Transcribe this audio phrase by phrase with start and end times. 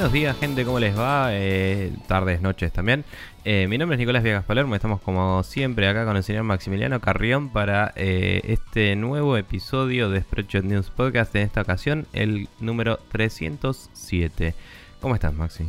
[0.00, 1.28] buenos días, gente, ¿cómo les va?
[1.32, 3.04] Eh, tardes, noches también.
[3.44, 7.02] Eh, mi nombre es Nicolás Viegas Palermo, estamos como siempre acá con el señor Maximiliano
[7.02, 12.98] Carrión para eh, este nuevo episodio de Spreadshot News Podcast, en esta ocasión el número
[13.12, 14.54] 307.
[15.02, 15.66] ¿Cómo estás, Maxi?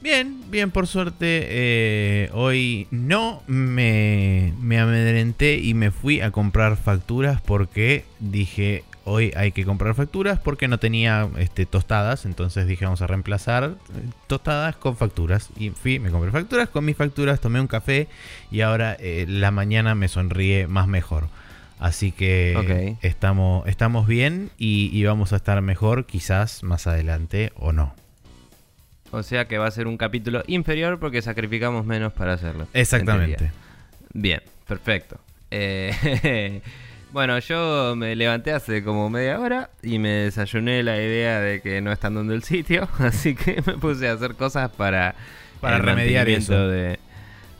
[0.00, 2.30] Bien, bien, por suerte.
[2.32, 9.52] hoy no me, me amedrenté y me fui a comprar facturas porque dije, hoy hay
[9.52, 14.76] que comprar facturas porque no tenía este, tostadas, entonces dije vamos a reemplazar eh, tostadas
[14.76, 15.50] con facturas.
[15.56, 18.08] Y fui, me compré facturas, con mis facturas tomé un café
[18.50, 21.28] y ahora eh, la mañana me sonríe más mejor.
[21.80, 27.72] Así que estamos, estamos bien y, y, vamos a estar mejor quizás más adelante o
[27.72, 27.94] no.
[29.12, 32.66] O sea que va a ser un capítulo inferior porque sacrificamos menos para hacerlo.
[32.74, 33.52] Exactamente.
[34.12, 35.20] Bien, perfecto.
[35.50, 36.60] Eh,
[37.10, 41.80] Bueno, yo me levanté hace como media hora y me desayuné la idea de que
[41.80, 45.14] no están dando el sitio, así que me puse a hacer cosas para,
[45.60, 46.68] para remediar eso.
[46.68, 46.98] de,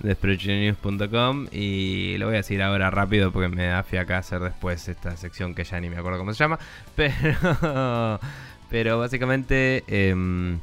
[0.01, 5.17] de y lo voy a decir ahora rápido porque me da fiaca hacer después esta
[5.17, 6.59] sección que ya ni me acuerdo cómo se llama,
[6.95, 8.21] pero,
[8.69, 10.59] pero básicamente em,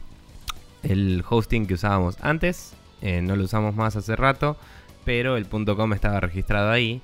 [0.83, 4.57] el hosting que usábamos antes eh, no lo usamos más hace rato,
[5.05, 7.01] pero el .com estaba registrado ahí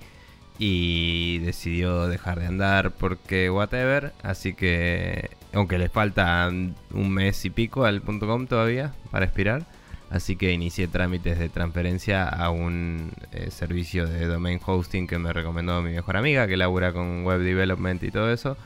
[0.57, 7.49] y decidió dejar de andar porque whatever, así que aunque le falta un mes y
[7.49, 9.65] pico al .com todavía para expirar,
[10.09, 15.33] así que inicié trámites de transferencia a un eh, servicio de domain hosting que me
[15.33, 18.57] recomendó mi mejor amiga que labura con web development y todo eso,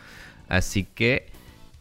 [0.49, 1.27] así que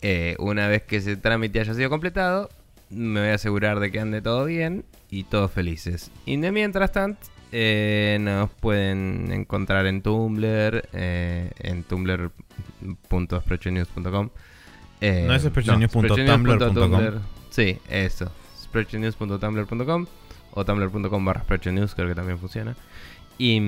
[0.00, 2.50] eh, una vez que ese trámite haya sido completado,
[2.90, 6.10] me voy a asegurar de que ande todo bien y todos felices.
[6.26, 7.26] Y de mientras tanto,
[7.56, 14.30] eh, nos pueden encontrar en Tumblr, eh, en tumblr.sprechonews.com.
[15.00, 17.20] Eh, no es sprechonews.tumblr.com.
[17.50, 18.32] Sí, eso.
[18.60, 20.06] sprechonews.tumblr.com
[20.50, 22.74] o tumblr.com barra sprechonews, creo que también funciona.
[23.38, 23.62] Y,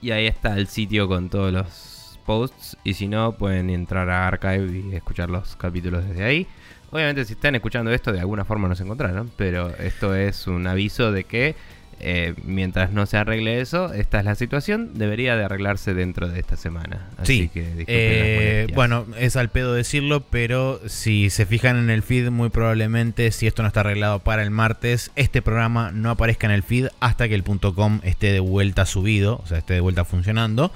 [0.00, 2.78] y ahí está el sitio con todos los posts.
[2.82, 6.46] Y si no, pueden entrar a Archive y escuchar los capítulos desde ahí.
[6.90, 9.30] Obviamente, si están escuchando esto, de alguna forma nos encontraron.
[9.36, 11.56] Pero esto es un aviso de que
[11.98, 16.38] eh, mientras no se arregle eso, esta es la situación, debería de arreglarse dentro de
[16.38, 17.06] esta semana.
[17.16, 22.02] Así sí, que eh, bueno, es al pedo decirlo, pero si se fijan en el
[22.02, 26.46] feed, muy probablemente, si esto no está arreglado para el martes, este programa no aparezca
[26.46, 29.80] en el feed hasta que el .com esté de vuelta subido, o sea, esté de
[29.80, 30.72] vuelta funcionando.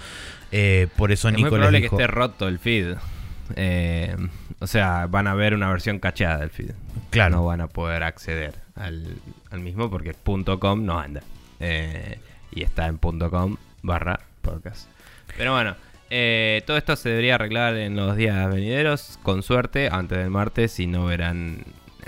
[0.52, 2.94] Eh, por eso es muy probable que esté roto el feed.
[4.58, 6.70] o sea, van a ver una versión cacheada del feed.
[7.10, 7.36] Claro.
[7.36, 11.22] No van a poder acceder al, mismo porque .com no anda.
[11.60, 12.18] Eh,
[12.52, 14.88] y está en .com barra podcast.
[15.36, 15.76] Pero bueno,
[16.10, 20.72] eh, todo esto se debería arreglar en los días venideros, con suerte, antes del martes,
[20.72, 21.64] si no verán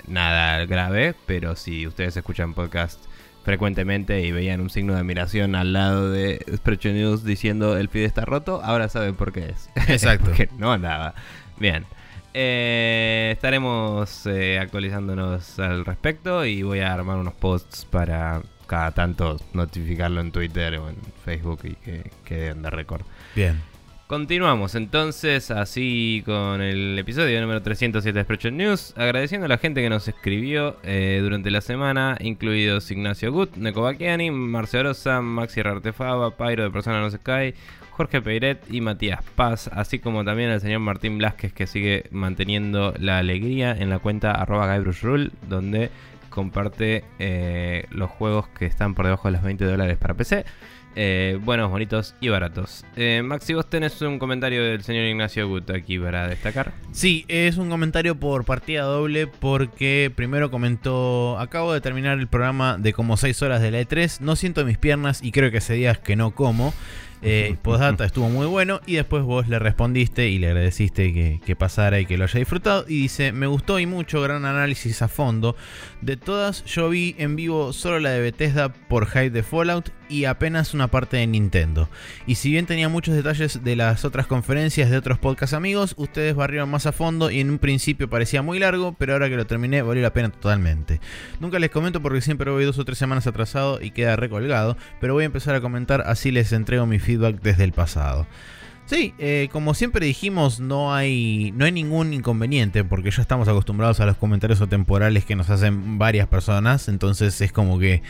[0.07, 1.15] nada grave.
[1.25, 3.03] Pero si ustedes escuchan podcast
[3.43, 8.05] frecuentemente y veían un signo de admiración al lado de Sprecho News diciendo el feed
[8.05, 9.69] está roto, ahora saben por qué es.
[9.89, 10.25] Exacto.
[10.25, 11.13] Porque no andaba.
[11.57, 11.85] Bien.
[12.33, 19.39] Eh, estaremos eh, actualizándonos al respecto y voy a armar unos posts para cada tanto
[19.53, 23.03] notificarlo en Twitter o en Facebook y que queden de récord.
[23.35, 23.61] Bien.
[24.07, 29.81] Continuamos entonces así con el episodio número 307 de Spreadshot News, agradeciendo a la gente
[29.81, 35.61] que nos escribió eh, durante la semana, incluidos Ignacio Gut, Neko Bakiani, Marcio Rosa, Maxi
[35.61, 37.55] Rartefaba, Pyro de Persona No Se Cae,
[37.95, 42.93] Jorge Peiret y Matías Paz, así como también al señor Martín Blasquez que sigue manteniendo
[42.97, 45.91] la alegría en la cuenta arroba Rule, donde
[46.29, 50.43] comparte eh, los juegos que están por debajo de los 20 dólares para PC.
[50.95, 52.85] Eh, buenos, bonitos y baratos.
[52.95, 56.73] Eh, Maxi, vos tenés un comentario del señor Ignacio Gut aquí para destacar.
[56.91, 62.77] Sí, es un comentario por partida doble porque primero comentó, acabo de terminar el programa
[62.77, 65.73] de como 6 horas de la E3, no siento mis piernas y creo que hace
[65.73, 66.73] días que no como.
[67.23, 71.55] Eh, postdata estuvo muy bueno y después vos le respondiste y le agradeciste que, que,
[71.55, 72.85] pasara y que lo haya disfrutado.
[72.87, 75.55] Y dice, me gustó y mucho, gran análisis a fondo.
[76.01, 80.25] De todas, yo vi en vivo solo la de Bethesda por hype de Fallout y
[80.25, 81.89] apenas una parte de Nintendo.
[82.27, 86.35] Y si bien tenía muchos detalles de las otras conferencias de otros podcast amigos, ustedes
[86.35, 89.47] barrieron más a fondo y en un principio parecía muy largo, pero ahora que lo
[89.47, 91.01] terminé valió la pena totalmente.
[91.39, 95.13] Nunca les comento porque siempre voy dos o tres semanas atrasado y queda recolgado, pero
[95.13, 98.27] voy a empezar a comentar así les entrego mi feedback desde el pasado.
[98.85, 104.01] Sí, eh, como siempre dijimos, no hay, no hay ningún inconveniente porque ya estamos acostumbrados
[104.01, 108.03] a los comentarios o temporales que nos hacen varias personas, entonces es como que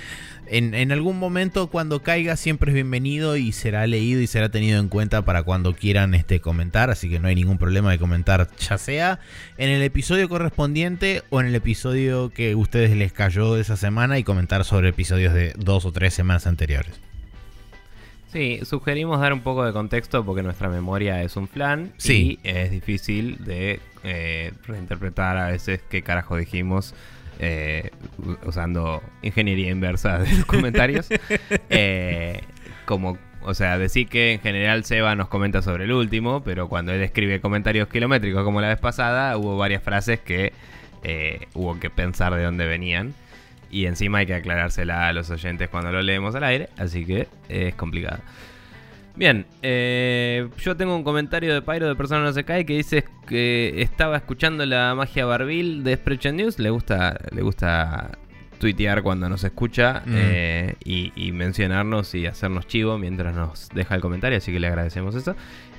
[0.47, 4.79] en, en, algún momento cuando caiga siempre es bienvenido y será leído y será tenido
[4.79, 8.49] en cuenta para cuando quieran este, comentar, así que no hay ningún problema de comentar,
[8.57, 9.19] ya sea
[9.57, 14.17] en el episodio correspondiente o en el episodio que a ustedes les cayó esa semana
[14.17, 17.12] y comentar sobre episodios de dos o tres semanas anteriores.
[18.33, 22.39] Sí, sugerimos dar un poco de contexto porque nuestra memoria es un flan sí.
[22.43, 26.95] y es difícil de eh, reinterpretar a veces qué carajo dijimos
[27.37, 27.91] eh,
[28.43, 31.09] usando ingeniería inversa de los comentarios.
[31.69, 32.41] eh,
[32.85, 36.91] como, o sea, decir que en general Seba nos comenta sobre el último, pero cuando
[36.91, 40.53] él escribe comentarios kilométricos como la vez pasada, hubo varias frases que
[41.03, 43.13] eh, hubo que pensar de dónde venían.
[43.73, 47.27] Y encima hay que aclarársela a los oyentes cuando lo leemos al aire, así que
[47.49, 48.19] es complicado.
[49.15, 53.03] Bien, eh, yo tengo un comentario de Pyro de Persona No Se Cae que dice
[53.27, 56.59] que estaba escuchando la magia Barbil de Spreadshot News.
[56.59, 58.17] Le gusta, le gusta
[58.59, 60.11] tuitear cuando nos escucha Mm.
[60.15, 64.67] eh, y, y mencionarnos y hacernos chivo mientras nos deja el comentario, así que le
[64.67, 65.35] agradecemos eso.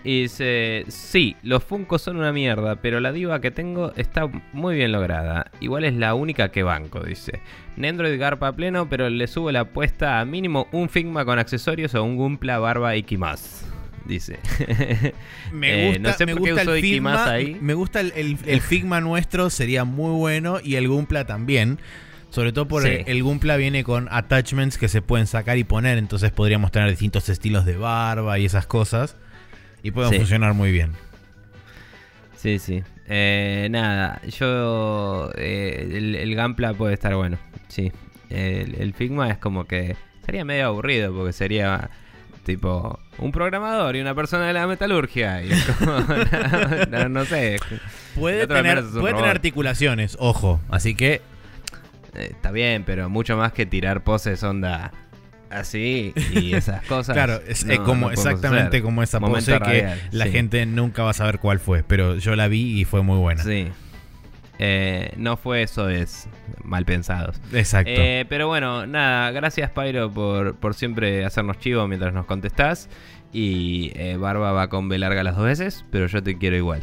[0.07, 4.77] Y dice, sí, los Funkos son una mierda, pero la diva que tengo está muy
[4.77, 5.51] bien lograda.
[5.61, 7.41] Igual es la única que banco, dice.
[7.79, 12.05] Nendroid garpa pleno, pero le subo la apuesta a mínimo un Figma con accesorios o
[12.05, 13.67] un Gumpla barba Ikimas.
[14.05, 14.39] Dice.
[15.53, 17.57] Me Eh, gusta, no sé me por qué gusta usó el Figma, ahí.
[17.61, 21.79] me gusta el, el- el Figma nuestro, sería muy bueno y el Gumpla también.
[22.29, 23.11] Sobre todo porque Sí.
[23.11, 27.29] el Gumpla viene con attachments que se pueden sacar y poner, entonces podríamos tener distintos
[27.29, 29.17] estilos de barba y esas cosas.
[29.85, 30.17] Y pueden Sí.
[30.19, 30.91] funcionar muy bien.
[32.37, 32.83] Sí, sí.
[33.07, 35.31] Eh, nada, yo.
[35.37, 37.39] eh, el, el Gampla puede estar bueno.
[37.69, 37.93] Sí.
[38.31, 39.97] El, el Figma es como que.
[40.27, 41.91] Sería medio aburrido porque sería.
[42.45, 45.43] Tipo, un programador y una persona de la metalurgia.
[45.43, 45.49] Y
[45.79, 45.93] como,
[46.91, 47.57] no, no- no sé.
[48.15, 50.61] Puede, tener, puede tener articulaciones, ojo.
[50.69, 51.23] Así que
[52.15, 54.93] Eh, está bien, pero mucho más que tirar poses onda
[55.55, 57.15] así y esas cosas.
[57.15, 60.31] Claro, es, no- como no exactamente como esa Momento pose que la sí.
[60.33, 63.43] gente nunca va a saber cuál fue, pero yo la vi y fue muy buena.
[63.43, 63.69] Sí.
[64.61, 66.29] Eh, no fue eso, es
[66.63, 67.41] mal pensados.
[67.53, 67.91] Exacto.
[67.93, 72.89] Eh, pero bueno, nada, gracias Pyro por, por siempre hacernos chivo mientras nos contestás.
[73.33, 76.83] Y eh, Barba va con B larga las dos veces, pero yo te quiero igual.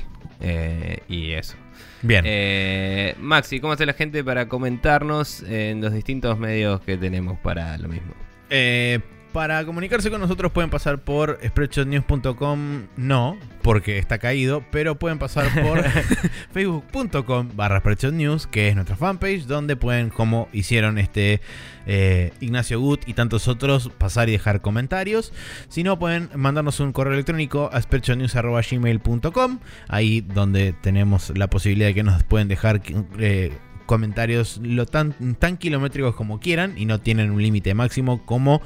[1.07, 1.55] Y eso.
[2.01, 2.23] Bien.
[2.27, 7.77] Eh, Maxi, ¿cómo hace la gente para comentarnos en los distintos medios que tenemos para
[7.77, 8.13] lo mismo?
[8.51, 8.99] Eh,
[9.31, 15.47] para comunicarse con nosotros pueden pasar por spreadshotnews.com, no, porque está caído, pero pueden pasar
[15.63, 15.81] por
[16.51, 21.39] facebook.com barra spreadshotnews, que es nuestra fanpage, donde pueden, como hicieron este
[21.85, 25.31] eh, Ignacio Gut y tantos otros, pasar y dejar comentarios.
[25.69, 31.93] Si no, pueden mandarnos un correo electrónico a spreadshotnews.gmail.com, ahí donde tenemos la posibilidad de
[31.93, 32.81] que nos pueden dejar...
[33.17, 33.53] eh,
[33.91, 38.61] comentarios lo tan, tan kilométricos como quieran y no tienen un límite máximo como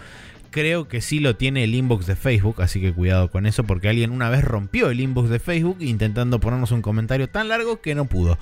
[0.52, 3.90] creo que sí lo tiene el inbox de Facebook, así que cuidado con eso porque
[3.90, 7.96] alguien una vez rompió el inbox de Facebook intentando ponernos un comentario tan largo que
[7.96, 8.38] no pudo.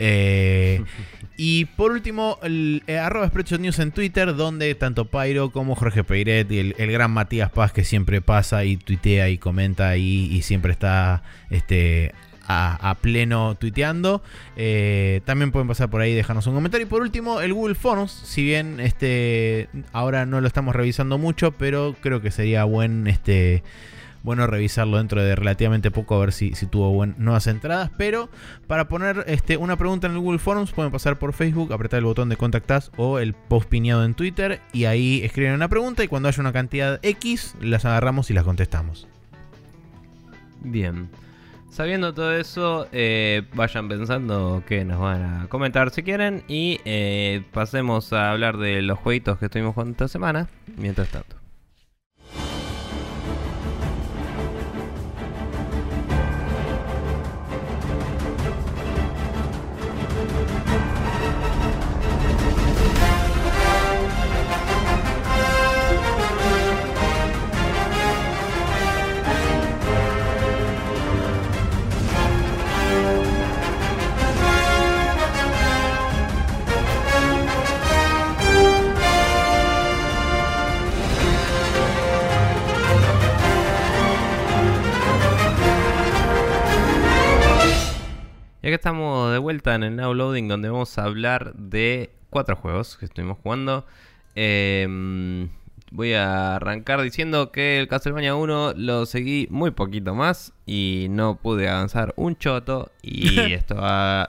[0.00, 0.82] Eh,
[1.36, 3.30] y por último, el, eh, arroba
[3.60, 7.70] News en Twitter, donde tanto Pyro como Jorge Peiret y el, el gran Matías Paz
[7.70, 12.12] que siempre pasa y tuitea y comenta y, y siempre está este,
[12.46, 14.22] a, pleno tuiteando.
[14.56, 16.86] Eh, también pueden pasar por ahí y dejarnos un comentario.
[16.86, 21.52] Y por último, el Google Forms, si bien este ahora no lo estamos revisando mucho,
[21.52, 23.62] pero creo que sería buen este
[24.22, 27.90] bueno revisarlo dentro de relativamente poco a ver si, si tuvo buen, nuevas entradas.
[27.96, 28.30] Pero
[28.66, 32.06] para poner este, una pregunta en el Google Forms pueden pasar por Facebook, apretar el
[32.06, 36.08] botón de contactas o el post piñado en Twitter y ahí escriben una pregunta y
[36.08, 39.06] cuando haya una cantidad X las agarramos y las contestamos.
[40.62, 41.10] Bien.
[41.74, 47.42] Sabiendo todo eso, eh, vayan pensando que nos van a comentar si quieren y eh,
[47.52, 50.48] pasemos a hablar de los jueguitos que estuvimos jugando esta semana.
[50.76, 51.43] Mientras tanto.
[88.74, 92.96] Que estamos de vuelta en el Now Loading, donde vamos a hablar de cuatro juegos
[92.96, 93.86] que estuvimos jugando.
[94.34, 95.48] Eh,
[95.92, 101.36] voy a arrancar diciendo que el Castlevania 1 lo seguí muy poquito más y no
[101.36, 103.80] pude avanzar un choto y esto,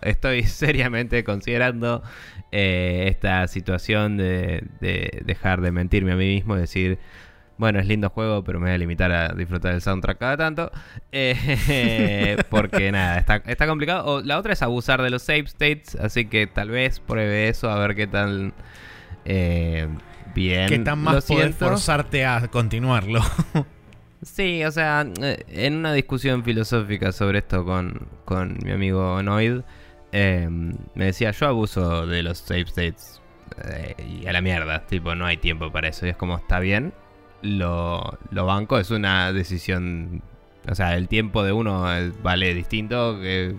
[0.04, 2.04] estoy seriamente considerando
[2.52, 7.00] eh, esta situación de, de, dejar de mentirme a mí mismo y decir,
[7.58, 10.72] bueno, es lindo juego, pero me voy a limitar a disfrutar del soundtrack cada tanto.
[11.12, 14.06] Eh, porque nada, está, está complicado.
[14.06, 17.70] O, la otra es abusar de los save states, así que tal vez pruebe eso
[17.70, 18.54] a ver qué tal...
[19.24, 19.88] Eh,
[20.34, 20.68] bien.
[20.68, 23.22] Que tan más poder forzarte a continuarlo.
[24.22, 29.62] sí, o sea, eh, en una discusión filosófica sobre esto con, con mi amigo Noid,
[30.12, 33.22] me decía, yo abuso de los save states
[33.98, 36.06] y a la mierda, tipo, no hay tiempo para eso.
[36.06, 36.94] Y es como, está bien,
[37.46, 40.22] lo, lo banco, es una decisión
[40.70, 41.86] o sea, el tiempo de uno
[42.24, 43.56] vale distinto, que,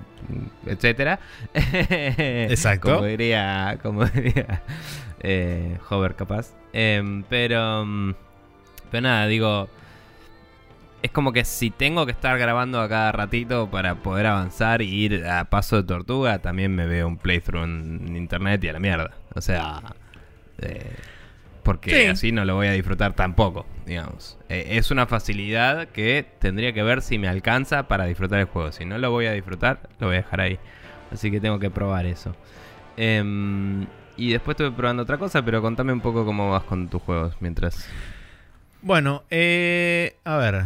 [0.67, 1.21] etcétera.
[1.55, 2.95] Exacto.
[2.95, 4.63] como diría, como diría
[5.21, 6.55] eh, Hover capaz.
[6.73, 8.15] Em, pero, mm,
[8.91, 9.69] pero nada, digo,
[11.03, 14.89] es como que si tengo que estar grabando a cada ratito para poder avanzar y
[14.89, 18.81] ir a paso de tortuga, también me veo un playthrough en internet y a la
[18.81, 19.11] mierda.
[19.35, 19.81] O sea,
[20.59, 20.97] eh,
[21.67, 24.39] porque así no lo voy a disfrutar tampoco, digamos.
[24.49, 28.71] Eh, es una facilidad que tendría que ver si me alcanza para disfrutar el juego.
[28.71, 30.61] Si no lo voy a disfrutar, lo voy a dejar ahí.
[31.11, 32.37] Así que tengo que probar eso.
[32.97, 33.85] Em,
[34.17, 37.37] y después estuve probando otra cosa, pero contame un poco cómo vas con tus juegos
[37.41, 37.89] mientras...
[38.87, 40.63] Bueno, eh, a ver,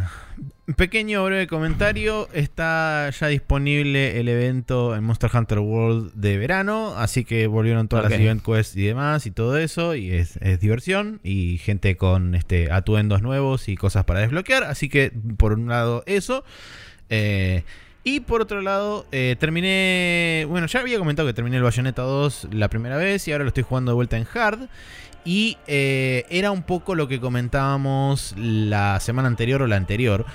[0.77, 2.29] pequeño breve comentario.
[2.33, 6.93] Está ya disponible el evento en Monster Hunter World de verano.
[6.95, 9.95] Así que volvieron todas las event quests y demás y todo eso.
[9.95, 11.19] Y es, diversión.
[11.23, 14.65] Y gente con este atuendos nuevos y cosas para desbloquear.
[14.65, 16.43] Así que por un lado eso.
[17.09, 17.63] Eh,
[18.03, 20.45] y por otro lado, eh, terminé.
[20.47, 23.27] Bueno, ya había comentado que terminé el Bayonetta 2 la primera vez.
[23.27, 24.69] Y ahora lo estoy jugando de vuelta en hard.
[25.23, 30.25] Y eh, era un poco lo que comentábamos la semana anterior o la anterior.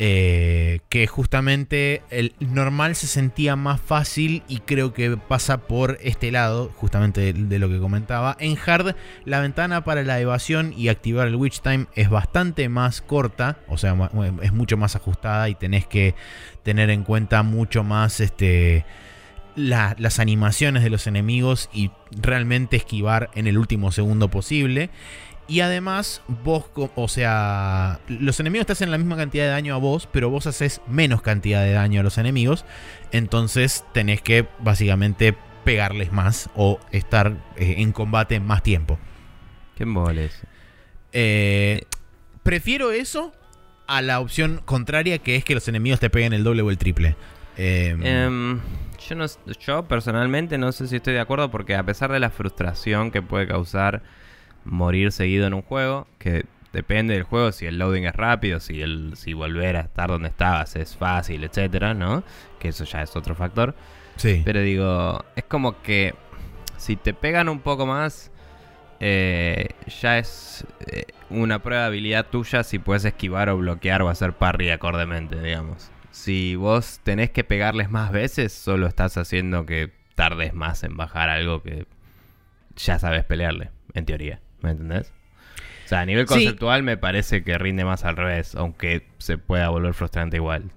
[0.00, 6.30] Eh, que justamente el normal se sentía más fácil y creo que pasa por este
[6.30, 8.36] lado, justamente de, lo que comentaba.
[8.38, 13.02] En hard, la ventana para la evasión y activar el witch time es bastante más
[13.02, 13.96] corta, o sea,
[14.40, 16.14] es mucho más ajustada y tenés que
[16.62, 18.84] tener en cuenta mucho más este
[19.58, 24.90] las animaciones de los enemigos y realmente esquivar en el último segundo posible.
[25.48, 29.78] Y además, vos, o sea, los enemigos te hacen la misma cantidad de daño a
[29.78, 32.66] vos, pero vos haces menos cantidad de daño a los enemigos.
[33.12, 35.34] Entonces tenés que básicamente
[35.64, 38.98] pegarles más o estar eh, en combate más tiempo.
[39.74, 40.38] ¿Qué moles?
[41.12, 41.82] Eh,
[42.42, 43.32] prefiero eso
[43.86, 46.76] a la opción contraria, que es que los enemigos te peguen el doble o el
[46.76, 47.16] triple.
[47.56, 48.60] Em,
[48.98, 49.26] yo, no,
[49.60, 53.22] yo personalmente no sé si estoy de acuerdo porque a pesar de la frustración que
[53.22, 54.02] puede causar
[54.64, 58.82] morir seguido en un juego, que depende del juego, si el loading es rápido, si
[58.82, 62.22] el si volver a estar donde estabas es fácil, etcétera, ¿no?
[62.58, 63.74] Que eso ya es otro factor.
[64.16, 64.42] Sí.
[64.44, 66.14] Pero digo, es como que
[66.76, 68.30] si te pegan un poco más,
[69.00, 69.68] eh,
[70.00, 74.32] ya es eh, una prueba de habilidad tuya si puedes esquivar o bloquear o hacer
[74.32, 80.52] parry acordemente, digamos si vos tenés que pegarles más veces, solo estás haciendo que tardes
[80.52, 81.86] más en bajar algo que
[82.76, 84.40] ya sabes pelearle, en teoría.
[84.60, 85.12] ¿Me entendés?
[85.84, 89.68] O sea, a nivel conceptual me parece que rinde más al revés, aunque se pueda
[89.68, 90.70] volver frustrante igual.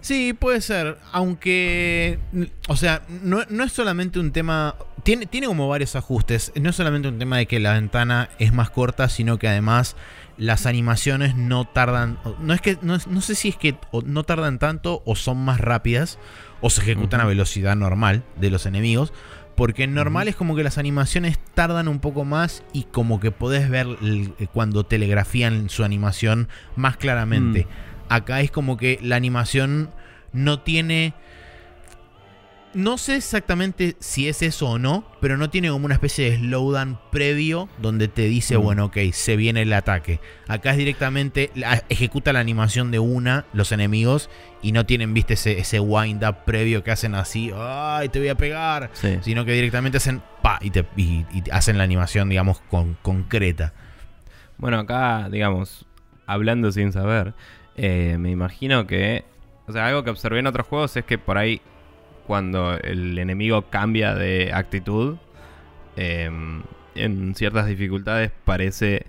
[0.00, 0.98] Sí, puede ser.
[1.12, 2.20] Aunque,
[2.68, 4.76] o sea, no, no, es solamente un tema...
[5.02, 6.52] Tiene, tiene como varios ajustes.
[6.54, 9.96] No es solamente un tema de que la ventana es más corta, sino que además
[10.36, 12.18] las animaciones no tardan.
[12.40, 12.78] No es que.
[12.82, 16.18] No, sé si es que no tardan tanto o son más rápidas.
[16.60, 19.12] O se ejecutan a velocidad normal de los enemigos.
[19.54, 23.70] Porque normal es como que las animaciones tardan un poco más y como que podés
[23.70, 27.64] ver eh, cuando telegrafían su animación más claramente.
[27.64, 28.12] Mm.
[28.12, 29.90] Acá es como que la animación
[30.32, 31.14] no tiene
[32.74, 36.36] no sé exactamente si es eso o no, pero no tiene como una especie de
[36.38, 38.62] slowdown previo donde te dice, mm.
[38.62, 40.20] bueno, ok, se viene el ataque.
[40.48, 41.50] Acá es directamente,
[41.88, 44.28] ejecuta la animación de una, los enemigos,
[44.62, 48.34] y no tienen, viste, ese, wind up previo que hacen así, ay, te voy a
[48.34, 48.90] pegar,
[49.22, 50.86] sino que directamente hacen, pa, y, te,
[51.52, 53.72] hacen la animación, digamos, con, concreta.
[54.58, 55.86] Bueno, acá, digamos,
[56.26, 57.34] hablando sin saber,
[57.76, 59.24] eh, me imagino que,
[59.66, 61.60] o sea, algo que observé en otros juegos es que por ahí
[62.26, 65.16] cuando el enemigo cambia de actitud,
[65.96, 66.62] em,
[66.94, 69.06] en ciertas dificultades parece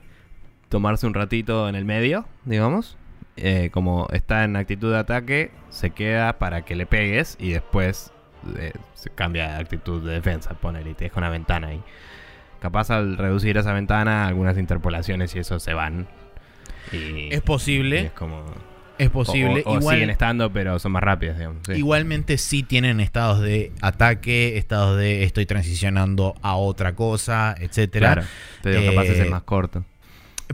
[0.69, 2.98] tomarse un ratito en el medio, digamos.
[3.38, 8.13] Eh, como está en actitud de ataque, se queda para que le pegues y después
[8.57, 11.81] eh, se cambia de actitud de defensa, ponele y te deja una ventana ahí.
[12.62, 16.07] capaz al reducir esa ventana, algunas interpolaciones y eso se van.
[16.91, 18.01] Y, Es posible.
[18.01, 18.43] y es como.
[18.97, 19.63] Es posible.
[19.65, 21.59] O, o- o Igual- siguen estando, pero son más rápidas, digamos.
[21.65, 21.73] sí.
[21.73, 28.13] Igualmente sí tienen estados de ataque, estados de estoy transicionando a otra cosa, etcétera.
[28.13, 28.27] Claro.
[28.61, 29.83] Te digo, capaz es Eh, el más corto.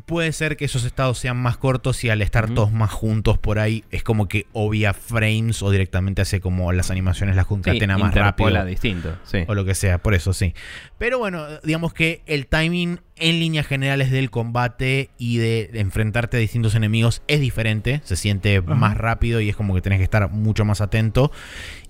[0.05, 3.59] Puede ser que esos estados sean más cortos y al estar todos más juntos por
[3.59, 7.97] ahí es como que obvia frames o directamente hace como las animaciones las Sí, concatena
[7.97, 8.49] más rápido.
[8.49, 9.17] interpola distinto.
[9.25, 9.39] Sí.
[9.47, 10.53] O lo que sea, por eso sí.
[10.97, 16.39] Pero bueno, digamos que el timing en líneas generales del combate y de enfrentarte a
[16.39, 18.01] distintos enemigos es diferente.
[18.05, 21.31] Se siente más rápido y es como que tenés que estar mucho más atento.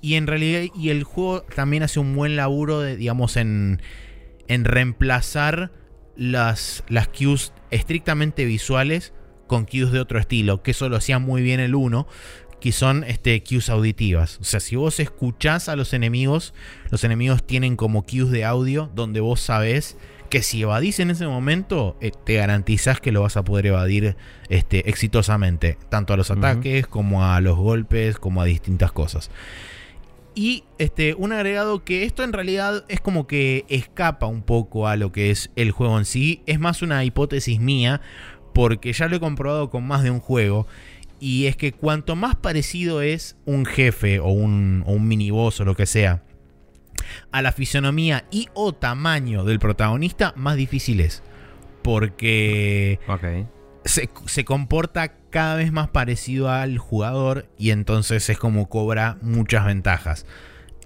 [0.02, 3.82] Y en realidad, y el juego también hace un buen laburo de, digamos, en,
[4.48, 5.72] en reemplazar
[6.18, 9.14] las, las cues estrictamente visuales
[9.48, 12.08] con cues de otro estilo, que eso lo hacía muy bien el 1,
[12.62, 14.38] que son este, cues auditivas.
[14.40, 16.54] O sea, si vos escuchás a los enemigos,
[16.90, 19.98] los enemigos tienen como cues de audio donde vos sabés
[20.30, 24.16] que si evadís en ese momento, eh, te garantizás que lo vas a poder evadir
[24.48, 29.30] este, exitosamente, tanto a los ataques como a los golpes, como a distintas cosas.
[30.34, 34.96] Y este, un agregado que esto en realidad es como que escapa un poco a
[34.96, 36.42] lo que es el juego en sí.
[36.46, 38.02] Es más una hipótesis mía,
[38.54, 40.68] porque ya lo he comprobado con más de un juego.
[41.20, 45.66] Y es que cuanto más parecido es un jefe o un, o un miniboss o
[45.66, 46.24] lo que sea
[47.32, 51.24] a la fisonomía y o tamaño del protagonista, más difícil es.
[51.84, 53.00] Porque
[53.86, 59.66] se, se comporta cada vez más parecido al jugador y entonces es como cobra muchas
[59.66, 60.28] ventajas.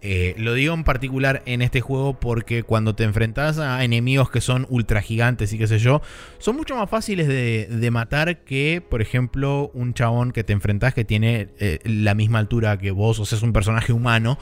[0.07, 4.39] Eh, lo digo en particular en este juego porque cuando te enfrentas a enemigos que
[4.39, 6.01] son ultra gigantes y qué sé yo,
[6.37, 10.93] son mucho más fáciles de, de matar que, por ejemplo, un chabón que te enfrentas
[10.93, 14.37] que tiene eh, la misma altura que vos, o sea, es un personaje humano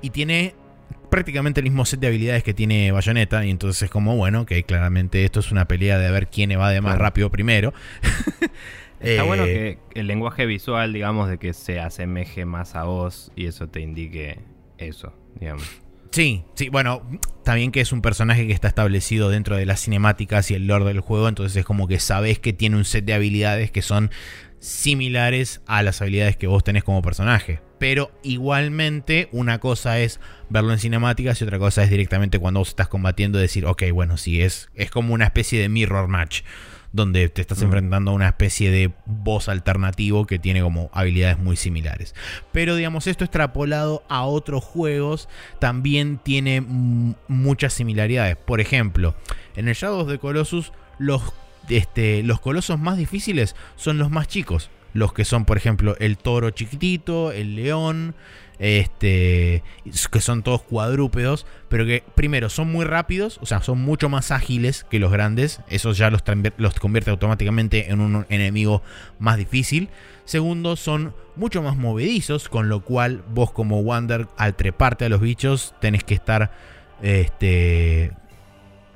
[0.00, 0.54] y tiene
[1.12, 3.44] prácticamente el mismo set de habilidades que tiene Bayonetta.
[3.44, 6.70] Y entonces es como, bueno, que claramente esto es una pelea de ver quién va
[6.70, 7.74] de más rápido primero.
[9.02, 13.32] Está Eh, bueno que el lenguaje visual, digamos, de que se asemeje más a vos
[13.36, 14.38] y eso te indique
[14.78, 15.64] eso, digamos.
[16.12, 17.02] Sí, sí, bueno,
[17.42, 20.84] también que es un personaje que está establecido dentro de las cinemáticas y el lore
[20.84, 24.10] del juego, entonces es como que sabes que tiene un set de habilidades que son
[24.58, 27.60] similares a las habilidades que vos tenés como personaje.
[27.78, 32.68] Pero igualmente una cosa es verlo en cinemáticas y otra cosa es directamente cuando vos
[32.68, 36.42] estás combatiendo decir, ok, bueno, sí, es, es como una especie de mirror match.
[36.92, 37.64] Donde te estás Mm.
[37.64, 42.14] enfrentando a una especie de boss alternativo que tiene como habilidades muy similares.
[42.52, 45.28] Pero digamos, esto extrapolado a otros juegos
[45.58, 46.60] también tiene
[47.28, 48.36] muchas similaridades.
[48.36, 49.14] Por ejemplo,
[49.56, 51.22] en el Shadows de Colossus, los,
[51.68, 54.70] este, los colosos más difíciles son los más chicos.
[54.94, 58.14] Los que son, por ejemplo, el toro chiquitito, el león,
[58.58, 59.62] este,
[60.10, 64.30] que son todos cuadrúpedos, pero que primero son muy rápidos, o sea, son mucho más
[64.30, 65.60] ágiles que los grandes.
[65.68, 66.22] Eso ya los,
[66.56, 68.82] los convierte automáticamente en un enemigo
[69.18, 69.88] más difícil.
[70.24, 75.20] Segundo, son mucho más movedizos, con lo cual vos como Wander, al treparte a los
[75.20, 76.52] bichos, tenés que estar
[77.02, 78.12] este,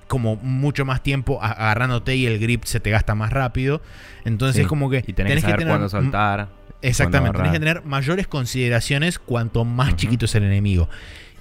[0.06, 3.80] como mucho más tiempo agarrándote y el grip se te gasta más rápido.
[4.24, 6.48] Entonces Sí, es como que Y tenés, que saber cuándo soltar.
[6.82, 10.88] Exactamente, tenés que tener mayores consideraciones cuanto más chiquito es el enemigo.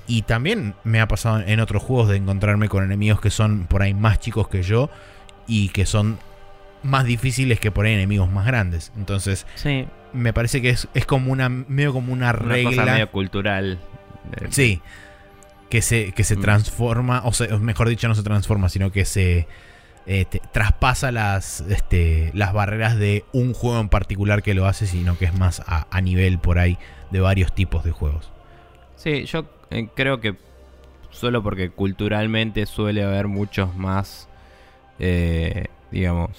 [0.07, 3.81] Y también me ha pasado en otros juegos de encontrarme con enemigos que son por
[3.81, 4.89] ahí más chicos que yo
[5.47, 6.19] y que son
[6.83, 8.91] más difíciles que por ahí enemigos más grandes.
[8.97, 12.69] Entonces, Sí, me parece que es, es como una medio como una una regla.
[12.69, 13.79] cosa medio cultural.
[14.39, 14.81] Eh, Sí.
[15.69, 16.41] Que se, que se Mm.
[16.41, 19.47] transforma, o sea, mejor dicho, no se transforma, sino que se
[20.05, 25.17] este, traspasa las, este, las barreras de un juego en particular que lo hace, sino
[25.17, 26.77] que es más a, a nivel por ahí
[27.11, 28.31] de varios tipos de juegos.
[28.95, 30.35] Sí, yo eh, creo que
[31.11, 34.27] solo porque culturalmente suele haber muchos más,
[34.99, 36.31] eh, digamos,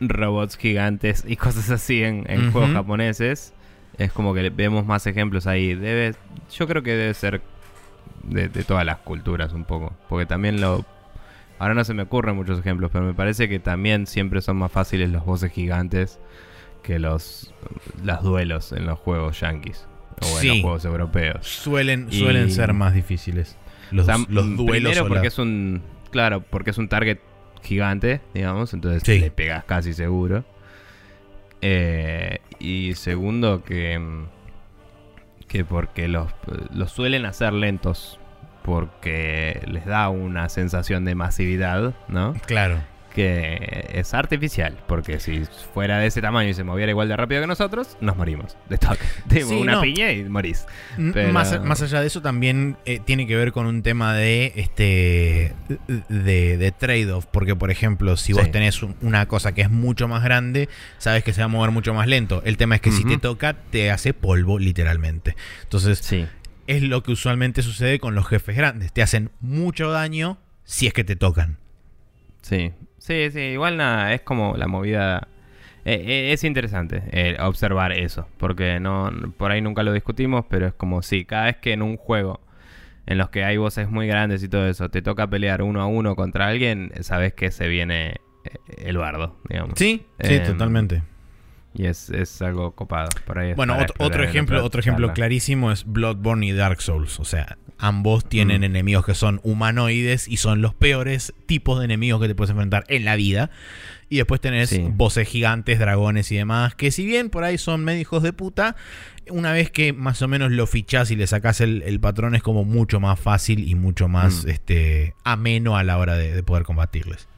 [0.00, 3.52] robots gigantes y cosas así en, juegos japoneses.
[3.98, 5.74] Es como que vemos más ejemplos ahí.
[5.74, 6.14] Debe,
[6.52, 7.42] yo creo que debe ser
[8.24, 9.92] de, de todas las culturas un poco.
[10.08, 10.84] Porque también lo...
[11.58, 14.72] Ahora no se me ocurren muchos ejemplos, pero me parece que también siempre son más
[14.72, 16.18] fáciles los bosses gigantes
[16.82, 17.54] que los,
[18.02, 19.86] los duelos en los juegos yankees.
[20.22, 20.48] O en Sí.
[20.48, 21.46] los juegos europeos.
[21.46, 23.56] Suelen, Y- suelen ser más difíciles.
[23.90, 25.82] Los, O sea, los mm, duelos Primero porque la- es un.
[26.10, 27.18] Claro, porque es un target
[27.62, 28.74] gigante, digamos.
[28.74, 29.18] Entonces Sí.
[29.18, 30.44] le pegas casi seguro.
[31.62, 33.98] Eh, y segundo que.
[33.98, 34.24] mm,
[35.48, 36.32] Que porque los,
[36.72, 38.18] los suelen hacer lentos.
[38.64, 42.32] Porque les da una sensación de masividad, ¿no?
[42.46, 42.80] Claro.
[43.14, 47.42] que es artificial, porque si fuera de ese tamaño y se moviera igual de rápido
[47.42, 49.04] que nosotros, nos morimos de toque.
[49.28, 50.66] Tipo, una piña y morís.
[50.96, 55.54] Más, más, allá de eso, también eh, tiene que ver con un tema de este
[56.08, 60.70] de, trade-off, porque por ejemplo, si vos tenés una cosa que es mucho más grande,
[60.96, 62.42] sabes que se va a mover mucho más lento.
[62.46, 65.36] El tema es que si te toca, te hace polvo, literalmente.
[65.64, 66.26] Entonces, sí.
[66.66, 68.92] Es lo que usualmente sucede con los jefes grandes.
[68.92, 71.58] Te hacen mucho daño si es que te tocan.
[72.42, 72.72] Sí,
[73.04, 75.28] Sí, sí, igual nada, es como la movida...
[75.84, 80.68] Eh, eh, es interesante eh, observar eso, porque no por ahí nunca lo discutimos, pero
[80.68, 82.40] es como si cada vez que en un juego
[83.04, 85.86] en los que hay voces muy grandes y todo eso, te toca pelear uno a
[85.86, 88.22] uno contra alguien, sabes que se viene
[88.78, 89.74] el bardo, digamos.
[89.76, 91.02] Sí, sí, em, totalmente.
[91.74, 93.08] Y es, es, algo copado.
[93.26, 97.18] Por ahí bueno, otro, ejemplo, otro ejemplo clarísimo es Bloodborne y Dark Souls.
[97.18, 98.64] O sea, Ambos tienen mm.
[98.64, 102.84] enemigos que son humanoides y son los peores tipos de enemigos que te puedes enfrentar
[102.88, 103.50] en la vida.
[104.08, 108.00] Y después tenés voces gigantes, dragones y demás, que si bien por ahí son medio
[108.00, 108.76] hijos de puta,
[109.28, 112.64] una vez que más o menos lo fichás y le sacás el, patrón es como
[112.64, 114.50] mucho más fácil y mucho más mm.
[114.50, 117.28] este, ameno a la hora de, poder combatirles.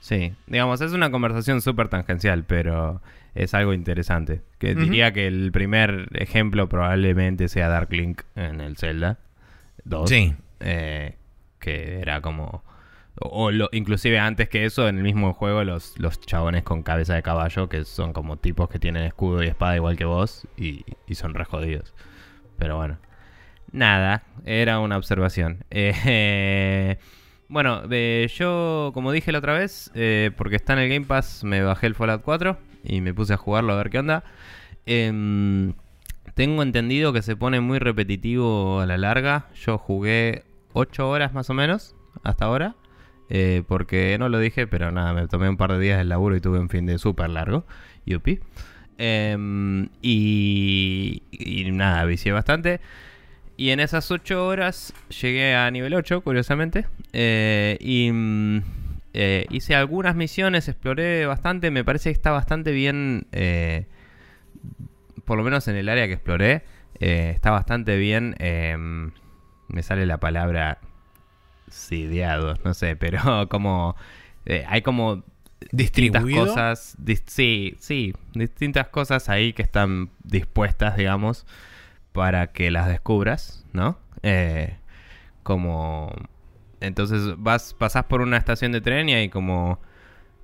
[0.00, 3.02] Sí, digamos, es una conversación súper tangencial, pero
[3.34, 4.42] es algo interesante.
[4.58, 9.18] Que diría que el primer ejemplo probablemente sea Dark Link en el Zelda.
[10.06, 10.34] Sí.
[10.60, 11.16] Eh,
[11.58, 12.62] que era como...
[13.22, 17.14] O, lo, inclusive antes que eso, en el mismo juego, los, los chabones con cabeza
[17.14, 20.84] de caballo, que son como tipos que tienen escudo y espada igual que vos, y,
[21.12, 21.92] son re jodidos.
[22.58, 22.98] Pero bueno.
[23.72, 25.64] Nada, era una observación.
[25.72, 26.98] Eh,
[27.48, 27.82] bueno,
[28.28, 31.88] yo, como dije la otra vez, eh, porque está en el Game Pass, me bajé
[31.88, 34.24] el Fallout 4 y me puse a jugarlo a ver qué onda.
[34.86, 35.72] Eh,
[36.34, 39.46] tengo entendido que se pone muy repetitivo a la larga.
[39.54, 42.76] Yo jugué 8 horas más o menos hasta ahora.
[43.28, 46.34] Eh, porque no lo dije, pero nada, me tomé un par de días del laburo
[46.36, 47.64] y tuve un fin de súper largo.
[48.06, 48.40] Yupi.
[48.98, 52.80] Em, y, y nada, vicié bastante.
[53.56, 56.86] Y en esas 8 horas llegué a nivel 8, curiosamente.
[57.12, 58.62] Eh, y mm,
[59.14, 61.70] eh, hice algunas misiones, exploré bastante.
[61.70, 63.26] Me parece que está bastante bien
[65.30, 66.64] por lo menos en el área que exploré,
[66.98, 68.34] eh, está bastante bien.
[68.40, 69.12] Em,
[69.68, 70.78] me sale la palabra
[71.68, 73.94] sideado, no sé, pero como
[74.44, 75.22] eh, hay como
[75.70, 76.96] distintas cosas,
[77.26, 81.46] sí, sí, distintas cosas ahí que están dispuestas, digamos,
[82.10, 84.00] para que las descubras, ¿no?
[84.24, 84.78] Eh,
[85.44, 86.12] como
[86.80, 89.80] entonces vas pasás por una estación de tren y hay como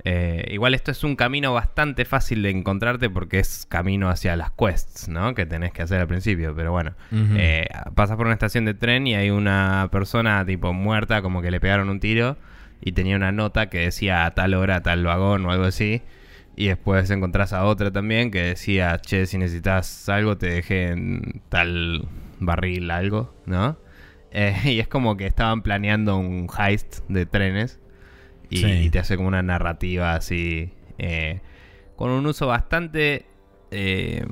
[0.04, 4.52] eh, igual esto es un camino bastante fácil de encontrarte porque es camino hacia las
[4.52, 5.34] quests, ¿no?
[5.34, 6.94] Que tenés que hacer al principio, pero bueno.
[7.36, 11.50] Eh, pasas por una estación de tren y hay una persona tipo muerta, como que
[11.50, 12.36] le pegaron un tiro
[12.80, 16.02] y tenía una nota que decía a tal hora, tal vagón o algo así.
[16.54, 21.42] Y después encontrás a otra también que decía, che, si necesitas algo te dejé en
[21.48, 22.06] tal
[22.38, 23.76] barril algo, ¿no?
[24.36, 27.80] Eh, y es como que estaban planeando un heist de trenes
[28.50, 31.40] y, te hace como una narrativa así, eh,
[31.96, 33.24] con un uso bastante,
[33.70, 34.24] eh,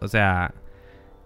[0.00, 0.54] o sea,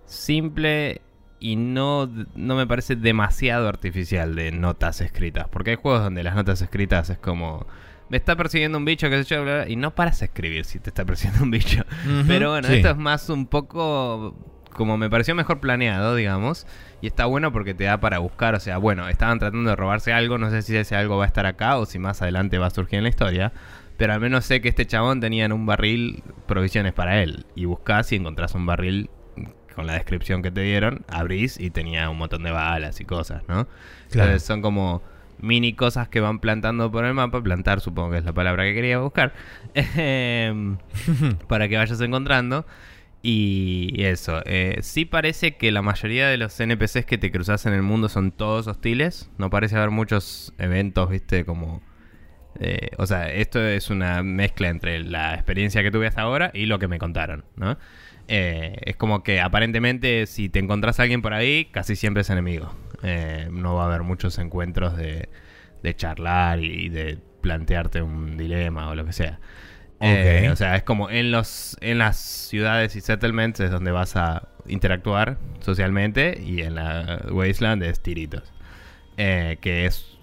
[0.07, 1.03] simple
[1.39, 6.35] y no, no me parece demasiado artificial de notas escritas, porque hay juegos donde las
[6.35, 7.67] notas escritas es como
[8.09, 10.89] me está persiguiendo un bicho, qué sé yo, y no paras a escribir si te
[10.89, 11.85] está persiguiendo un bicho.
[12.27, 14.35] Pero bueno, esto es más un poco
[14.73, 16.67] como me pareció mejor planeado, digamos.
[17.01, 20.13] Y está bueno porque te da para buscar, o sea, bueno, estaban tratando de robarse
[20.13, 22.67] algo, no sé si ese algo va a estar acá o si más adelante va
[22.67, 23.53] a surgir en la historia.
[23.97, 27.47] Pero al menos sé que este chabón tenía en un barril provisiones para él.
[27.55, 29.11] Y buscás y encontrás un barril
[29.75, 33.43] con la descripción que te dieron, abrís y tenía un montón de balas y cosas,
[33.47, 33.69] ¿no?
[34.11, 35.03] Entonces son como
[35.41, 37.43] mini cosas que van plantando por el mapa.
[37.43, 39.33] Plantar supongo que es la palabra que quería buscar.
[39.75, 40.79] Em,
[41.49, 42.67] para que vayas encontrando.
[43.21, 47.73] Y eso, eh, sí parece que la mayoría de los NPCs que te cruzas en
[47.73, 49.31] el mundo son todos hostiles.
[49.39, 51.83] No parece haber muchos eventos, viste, como...
[52.61, 56.67] Eh, o sea, esto es una mezcla entre la experiencia que tuve hasta ahora y
[56.67, 57.79] lo que me contaron, ¿no?
[58.27, 62.31] Eh, es como que aparentemente si te encontrás a alguien por ahí, casi siempre es
[62.31, 62.75] enemigo.
[63.51, 65.29] no va a haber muchos encuentros de,
[65.83, 69.41] de charlar y de plantearte un dilema o lo que sea.
[70.01, 74.15] Eh, o sea, es como en los en las ciudades y settlements es donde vas
[74.17, 78.53] a interactuar socialmente y en la Wasteland es tiritos.
[79.17, 80.17] Eh, que es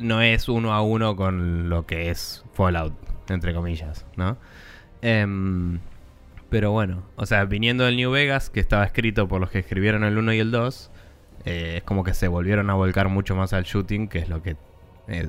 [0.00, 2.94] no es uno a uno con lo que es Fallout,
[3.28, 4.38] entre comillas, ¿no?
[5.02, 5.80] Em,
[6.50, 10.04] pero bueno, o sea, viniendo del New Vegas, que estaba escrito por los que escribieron
[10.04, 10.90] el 1 y el 2,
[11.44, 14.42] eh, es como que se volvieron a volcar mucho más al shooting, que es lo
[14.42, 14.56] que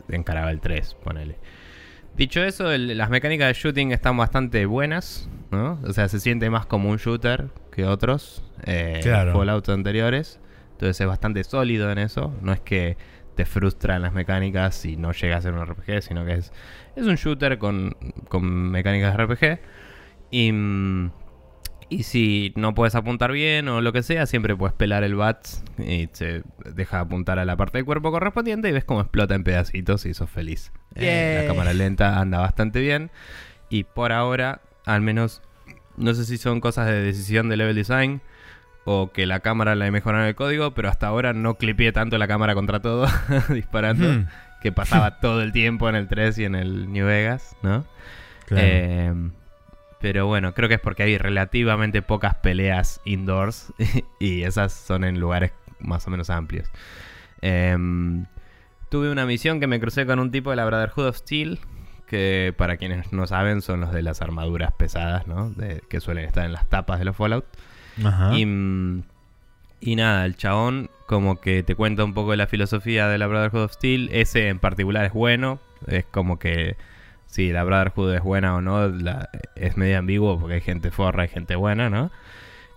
[0.09, 1.37] encaraba el 3, ponele.
[2.15, 5.79] Dicho eso, el- las mecánicas de shooting están bastante buenas, ¿no?
[5.85, 9.33] O sea, se siente más como un shooter que otros eh, Claro.
[9.33, 10.39] Fallout anteriores.
[10.71, 12.33] Entonces es bastante sólido en eso.
[12.41, 12.97] No es que
[13.35, 16.51] te frustran las mecánicas y no llega a ser un RPG, sino que es,
[16.97, 17.95] es un shooter con,
[18.27, 19.59] con mecánicas de RPG.
[20.31, 21.11] Y, mm,
[21.89, 25.47] y si no puedes apuntar bien o lo que sea, siempre puedes pelar el bat
[25.79, 26.43] y se
[26.75, 30.13] deja apuntar a la parte del cuerpo correspondiente y ves cómo explota en pedacitos y
[30.13, 30.71] sos feliz.
[30.95, 33.11] Eh, la cámara lenta anda bastante bien.
[33.69, 35.41] Y por ahora, al menos,
[35.97, 38.21] no sé si son cosas de decisión de level design
[38.85, 42.27] o que la cámara la mejoraron el código, pero hasta ahora no clipeé tanto la
[42.27, 43.07] cámara contra todo
[43.49, 44.27] disparando, Hmm,
[44.61, 47.85] que pasaba todo el tiempo en el 3 y en el New Vegas, ¿no?
[48.47, 48.67] claro.
[48.67, 49.13] Eh,
[49.99, 53.73] pero bueno, creo que es porque hay relativamente pocas peleas indoors
[54.19, 56.69] y esas son en lugares más o menos amplios.
[57.41, 58.25] Em,
[58.89, 61.59] tuve una misión que me crucé con un tipo de la Brotherhood of Steel,
[62.07, 65.51] que para quienes no saben son los de las armaduras pesadas, ¿no?
[65.51, 67.45] De- que suelen estar en las tapas de los Fallout.
[68.03, 68.35] Ajá.
[68.37, 69.03] Y, mm,
[69.81, 73.27] y nada, el chabón como que te cuenta un poco de la filosofía de la
[73.27, 74.09] Brotherhood of Steel.
[74.11, 75.59] Ese en particular es bueno.
[75.87, 76.75] Es como que
[77.27, 81.25] si la Brotherhood es buena o no, la- es medio ambiguo porque hay gente forra
[81.25, 82.11] y gente buena, ¿no?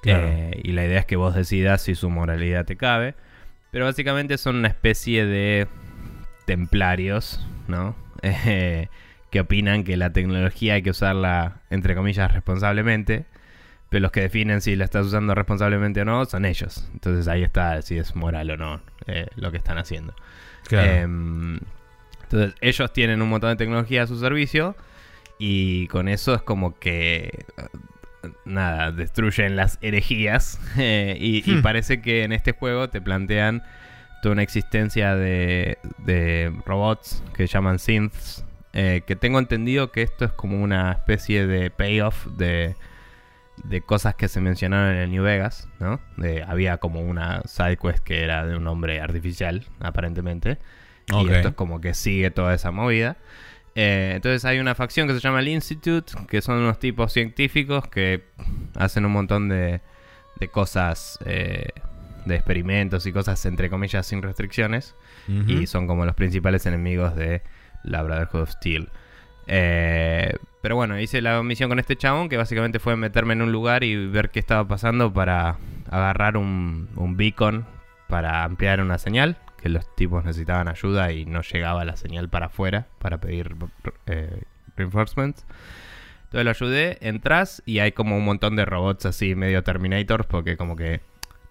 [0.02, 0.26] Claro.
[0.28, 3.14] Eh, y la idea es que vos decidas si su moralidad te cabe.
[3.70, 5.66] Pero básicamente son una especie de
[6.52, 7.94] templarios, ¿no?
[8.24, 8.88] Eh,
[9.30, 13.24] que opinan que la tecnología hay que usarla, entre comillas, responsablemente.
[13.88, 16.88] Pero los que definen si la estás usando responsablemente o no son ellos.
[16.92, 20.14] Entonces ahí está si es moral o no eh, lo que están haciendo.
[20.68, 20.92] Claro.
[20.92, 21.58] Em,
[22.22, 24.76] entonces, ellos tienen un montón de tecnología a su servicio
[25.38, 30.60] y con eso es como que, eh, nada, destruyen las herejías.
[30.78, 31.62] eh, y, y Hmm.
[31.62, 33.62] parece que en este juego te plantean
[34.22, 38.44] toda una existencia de, de robots que llaman synths.
[38.72, 42.74] eh, que tengo entendido que esto es como una especie de payoff de,
[43.64, 46.00] de cosas que se mencionaron en el New Vegas, ¿no?
[46.16, 50.56] De- había como una side quest que era de un hombre artificial, aparentemente.
[51.08, 53.18] Y esto es como que sigue toda esa movida.
[53.74, 57.88] Eh, entonces hay una facción que se llama el Institute, que son unos tipos científicos
[57.88, 58.22] que
[58.76, 59.80] hacen un montón de,
[60.40, 61.68] de cosas, eh,
[62.24, 64.94] de experimentos y cosas entre comillas sin restricciones.
[65.46, 67.42] Y son como los principales enemigos de
[67.84, 68.88] la Brotherhood of Steel.
[69.46, 73.52] Eh, pero bueno, hice la misión con este chabón que básicamente fue meterme en un
[73.52, 75.58] lugar y ver qué estaba pasando para
[75.90, 77.66] agarrar un, un beacon
[78.08, 79.36] para ampliar una señal.
[79.60, 83.54] Que los tipos necesitaban ayuda y no llegaba la señal para afuera para pedir
[84.06, 84.42] eh,
[84.76, 85.44] reinforcements.
[86.32, 90.56] Entonces lo ayudé, entras y hay como un montón de robots así medio Terminators porque
[90.56, 91.00] como que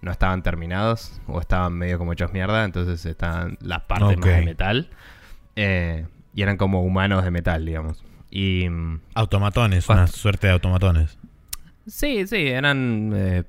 [0.01, 4.25] no estaban terminados o estaban medio como hechos mierda, entonces estaban las partes Ok.
[4.25, 4.89] más de metal
[5.55, 8.03] eh, y eran como humanos de metal, digamos.
[8.29, 11.17] Y mm, Automatones, una suerte de automatones.
[11.85, 13.43] sí, sí, eran eh,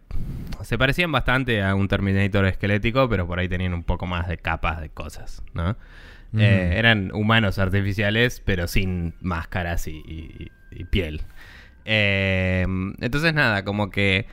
[0.62, 4.38] se parecían bastante a un Terminator esquelético, pero por ahí tenían un poco más de
[4.38, 5.76] capas de cosas, ¿no?
[6.32, 6.38] Mm.
[6.40, 11.22] Eh, eran humanos artificiales, pero sin máscaras y, y- y piel.
[11.84, 14.26] Entonces, nada, como que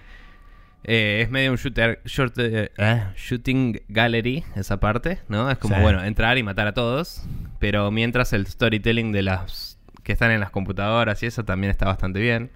[0.84, 5.50] eh, es medio un shooter, short- eh, eh, shooting gallery, esa parte, ¿no?
[5.52, 5.82] Es como, Sí.
[5.82, 7.24] bueno, entrar y matar a todos,
[7.60, 11.86] pero mientras el storytelling de las que están en las computadoras y eso también está
[11.86, 12.50] bastante bien.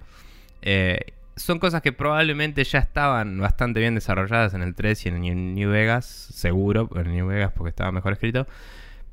[0.61, 0.99] Eh,
[1.35, 5.69] son cosas que probablemente ya estaban bastante bien desarrolladas en el 3 y en New
[5.71, 8.47] Vegas, seguro, en New Vegas porque estaba mejor escrito.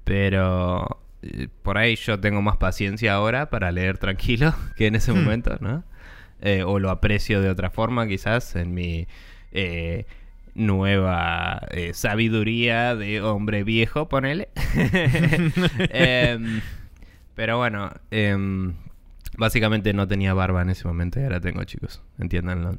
[0.05, 1.01] Pero
[1.63, 5.17] por ahí yo tengo más paciencia ahora para leer tranquilo que en ese Hmm.
[5.23, 5.85] momento, ¿no?
[6.43, 9.07] Eh, o lo aprecio de otra forma, quizás, en mi
[9.53, 10.07] eh,
[10.55, 14.49] nueva eh, sabiduría de hombre viejo, ponele.
[15.91, 16.61] Em,
[17.35, 18.75] pero bueno, em,
[19.37, 22.03] básicamente no tenía barba en ese momento y ahora tengo, chicos.
[22.19, 22.77] Entiéndanlo.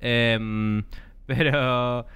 [0.00, 0.84] Em,
[1.26, 2.06] pero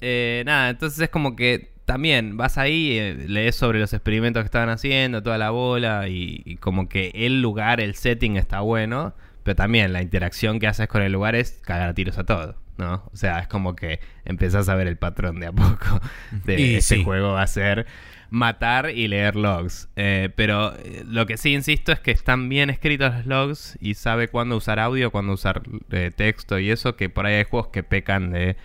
[0.00, 4.46] eh, nada, entonces es como que también vas ahí, eh, lees sobre los experimentos que
[4.46, 9.14] estaban haciendo, toda la bola, y, y como que el lugar, el setting está bueno,
[9.46, 12.56] pero también la interacción que haces con el lugar es cagar a tiros a todo,
[12.78, 13.08] ¿no?
[13.12, 16.00] O sea, es como que empezás a ver el patrón de a poco
[16.44, 17.04] de Y sí.
[17.04, 17.86] juego va a ser
[18.28, 19.88] matar y leer logs.
[19.94, 23.94] Eh, pero eh, lo que sí insisto es que están bien escritos los logs y
[23.94, 27.68] sabe cuándo usar audio, cuándo usar eh, texto y eso, que por ahí hay juegos
[27.68, 28.56] que pecan de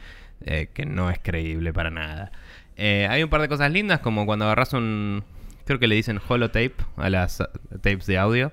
[0.44, 2.32] eh, que no es creíble para nada.
[2.76, 5.24] Hay un par de cosas lindas, como cuando agarras un.
[5.66, 7.38] Creo que le dicen holotape a las
[7.84, 8.52] tapes de audio.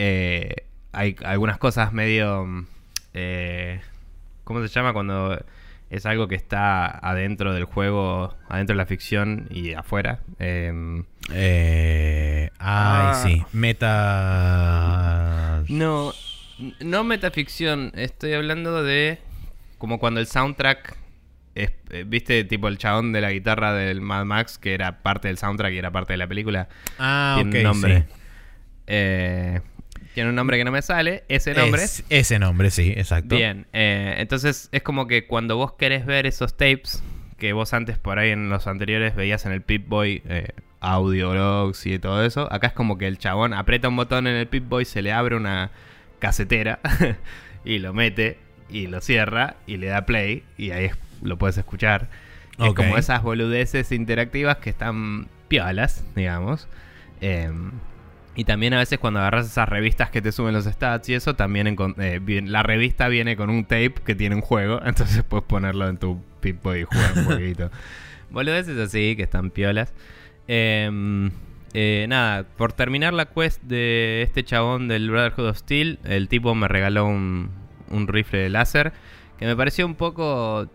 [0.00, 2.44] Eh, hay algunas cosas medio.
[2.46, 2.66] mm,
[3.14, 3.80] eh,
[4.44, 4.92] ¿Cómo se llama?
[4.92, 5.38] Cuando
[5.90, 10.20] es algo que está adentro del juego, adentro de la ficción y afuera.
[10.38, 13.20] Em, eh, ay, Ah.
[13.24, 13.42] sí.
[14.38, 15.64] Meta.
[15.68, 16.12] no,
[16.80, 19.18] no metaficción, estoy hablando de
[19.78, 20.96] como cuando el soundtrack,
[21.54, 25.28] es- eh, viste, tipo el chabón de la guitarra del Mad Max, que era parte
[25.28, 26.68] del soundtrack y era parte de la película.
[26.98, 28.00] Ah, tiene ok, nombre.
[28.00, 28.14] sí.
[28.88, 29.60] Eh,
[30.18, 31.84] tiene un nombre que no me sale, ese nombre.
[31.84, 33.36] Es- ese nombre, sí, exacto.
[33.36, 37.02] Bien, eh, entonces es como que cuando vos querés ver esos tapes
[37.38, 40.48] que vos antes por ahí en los anteriores veías en el Pip-Boy, eh,
[40.80, 44.34] audio logs y todo eso, acá es como que el chabón aprieta un botón en
[44.34, 45.70] el Pip-Boy, se le abre una
[46.18, 46.80] casetera
[47.64, 51.56] y lo mete y lo cierra y le da play y ahí es- lo puedes
[51.58, 52.08] escuchar.
[52.58, 56.66] Es como esas boludeces interactivas que están piolas, digamos.
[57.20, 57.70] Em,
[58.38, 61.34] y también a veces cuando agarras esas revistas que te suben los stats y eso,
[61.34, 65.44] también encon- eh, la revista viene con un tape que tiene un juego, entonces puedes
[65.46, 67.70] ponerlo en tu pipo y jugar un jueguito.
[68.30, 69.92] Boludeces así, que están piolas.
[70.46, 71.30] Em,
[71.74, 76.54] eh, nada, por terminar la quest de este chabón del Brotherhood of Steel, el tipo
[76.54, 77.50] me regaló un,
[77.90, 78.92] un rifle de láser
[79.38, 80.70] que me pareció un poco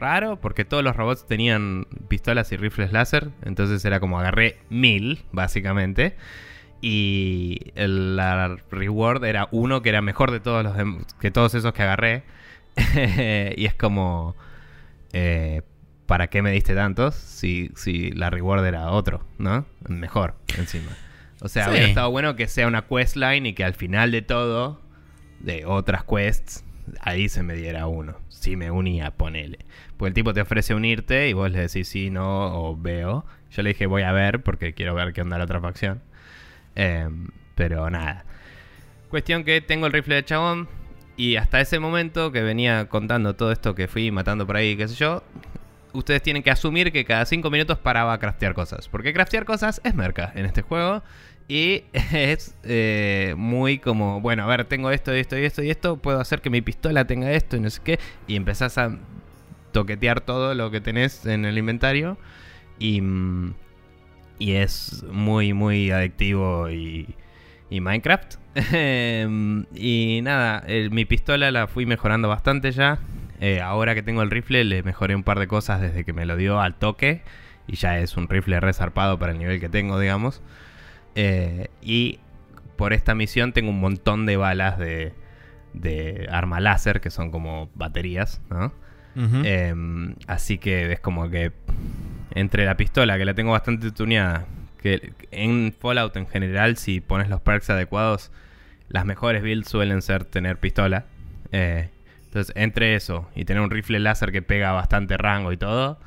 [0.00, 3.30] raro porque todos los robots tenían pistolas y rifles láser.
[3.42, 6.14] Entonces era como agarré mil, básicamente.
[6.80, 10.76] Y el, la reward era uno que era mejor de todos los
[11.20, 12.22] que todos esos que agarré.
[13.56, 14.36] y es como.
[15.12, 15.62] eh,
[16.06, 17.14] ¿Para qué me diste tantos?
[17.16, 19.66] Si, si la reward era otro, ¿no?
[19.88, 20.90] Mejor, encima.
[21.42, 21.70] O sea, Sí.
[21.70, 24.80] hubiera estado bueno que sea una questline y que al final de todo,
[25.40, 26.64] de otras quests,
[27.02, 28.16] ahí se me diera uno.
[28.30, 29.58] Si me unía, ponele.
[29.98, 33.26] Porque el tipo te ofrece unirte y vos le decís sí, no o veo.
[33.50, 36.00] Yo le dije voy a ver porque quiero ver qué onda la otra facción.
[36.78, 38.24] Em, pero nada.
[39.10, 40.68] Cuestión que tengo el rifle de chabón.
[41.16, 44.86] Y hasta ese momento que venía contando todo esto que fui matando por ahí, qué
[44.86, 45.24] sé yo.
[45.92, 48.88] Ustedes tienen que asumir que cada 5 minutos paraba a craftear cosas.
[48.88, 51.02] Porque craftear cosas es merca en este juego.
[51.48, 55.96] Y es eh, muy como, bueno, a ver, tengo esto, esto y esto y esto.
[55.96, 57.98] Puedo hacer que mi pistola tenga esto y no sé qué.
[58.28, 58.96] Y empezás a
[59.72, 62.18] toquetear todo lo que tenés en el inventario.
[62.78, 63.54] Y, mm,
[64.38, 67.14] y es muy, muy adictivo y,
[67.70, 68.34] y Minecraft.
[68.72, 72.98] Em, y nada, el- mi pistola la fui mejorando bastante ya.
[73.40, 76.26] Eh, ahora que tengo el rifle le mejoré un par de cosas desde que me
[76.26, 77.22] lo dio al toque.
[77.68, 80.42] Y ya es un rifle resarpado para el nivel que tengo, digamos.
[81.14, 82.18] Eh, y
[82.76, 85.12] por esta misión tengo un montón de balas de,
[85.74, 88.72] de arma láser, que son como baterías, ¿no?
[89.44, 91.52] Em, así que es como que
[92.40, 94.46] entre la pistola, que la tengo bastante tuneada,
[94.80, 98.30] que en Fallout en general, si pones los perks adecuados,
[98.88, 101.06] las mejores builds suelen ser tener pistola.
[101.50, 101.90] Eh,
[102.26, 105.98] entonces, entre eso y tener un rifle láser que pega bastante rango y todo,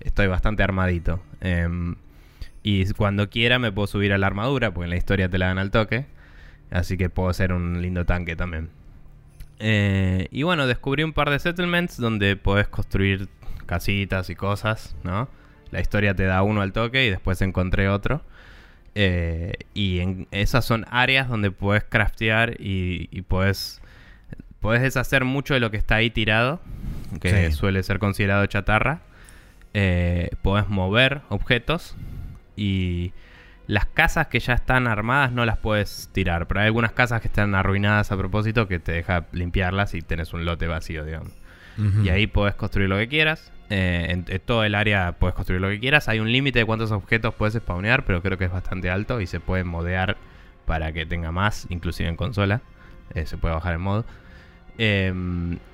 [0.00, 1.20] estoy bastante armadito.
[1.40, 1.96] Em,
[2.62, 5.46] y cuando quiera me puedo subir a la armadura, porque en la historia te la
[5.46, 6.06] dan al toque.
[6.70, 8.70] Así que puedo ser un lindo tanque también.
[9.58, 13.28] Eh, y bueno, descubrí un par de settlements donde podés construir
[13.66, 15.28] casitas y cosas, ¿no?
[15.72, 18.22] La historia te da uno al toque y después encontré otro.
[18.94, 23.80] Eh, y en esas son áreas donde puedes craftear y, y puedes,
[24.60, 26.60] puedes deshacer mucho de lo que está ahí tirado,
[27.20, 27.52] que Sí.
[27.56, 29.00] suele ser considerado chatarra.
[29.74, 31.96] Eh, podés mover objetos
[32.56, 33.12] y
[33.66, 37.28] las casas que ya están armadas no las puedes tirar, pero hay algunas casas que
[37.28, 41.32] están arruinadas a propósito que te deja limpiarlas y tenés un lote vacío, digamos.
[41.78, 42.02] Ujú.
[42.02, 43.51] Y ahí podés construir lo que quieras.
[43.74, 46.06] Eh, en, todo el área puedes construir lo que quieras.
[46.06, 49.26] Hay un límite de cuántos objetos puedes spawnear, pero creo que es bastante alto y
[49.26, 50.18] se puede modear
[50.66, 52.60] para que tenga más, inclusive en consola.
[53.14, 54.04] Eh, se puede bajar el mod.
[54.76, 55.10] Eh,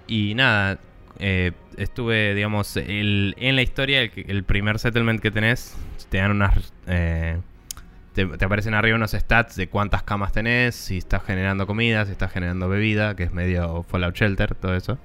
[0.07, 0.79] y nada,
[1.19, 5.77] eh, estuve, digamos, el- en la historia, el, primer settlement que tenés,
[6.09, 6.73] te dan unas...
[6.87, 12.13] te, te aparecen arriba unos stats de cuántas camas tenés, si estás generando comida, si
[12.13, 14.99] estás generando bebida, que es medio Fallout Shelter, todo eso.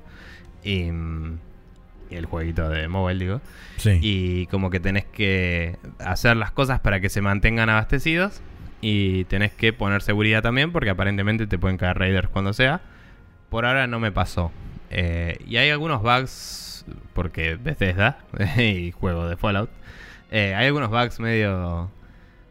[0.64, 0.92] Y, y
[2.16, 3.42] el jueguito de mobile, digo.
[3.78, 4.00] Sí.
[4.02, 8.42] Y como que tenés que hacer las cosas para que se mantengan abastecidos.
[8.82, 12.82] Y tenés que poner seguridad también, porque aparentemente te pueden caer raiders cuando sea.
[13.50, 14.52] Por ahora no me pasó.
[14.90, 18.18] Eh, y hay algunos bugs, porque Bethesda
[18.58, 19.70] y juego de Fallout.
[20.32, 21.90] eh, hay algunos bugs medio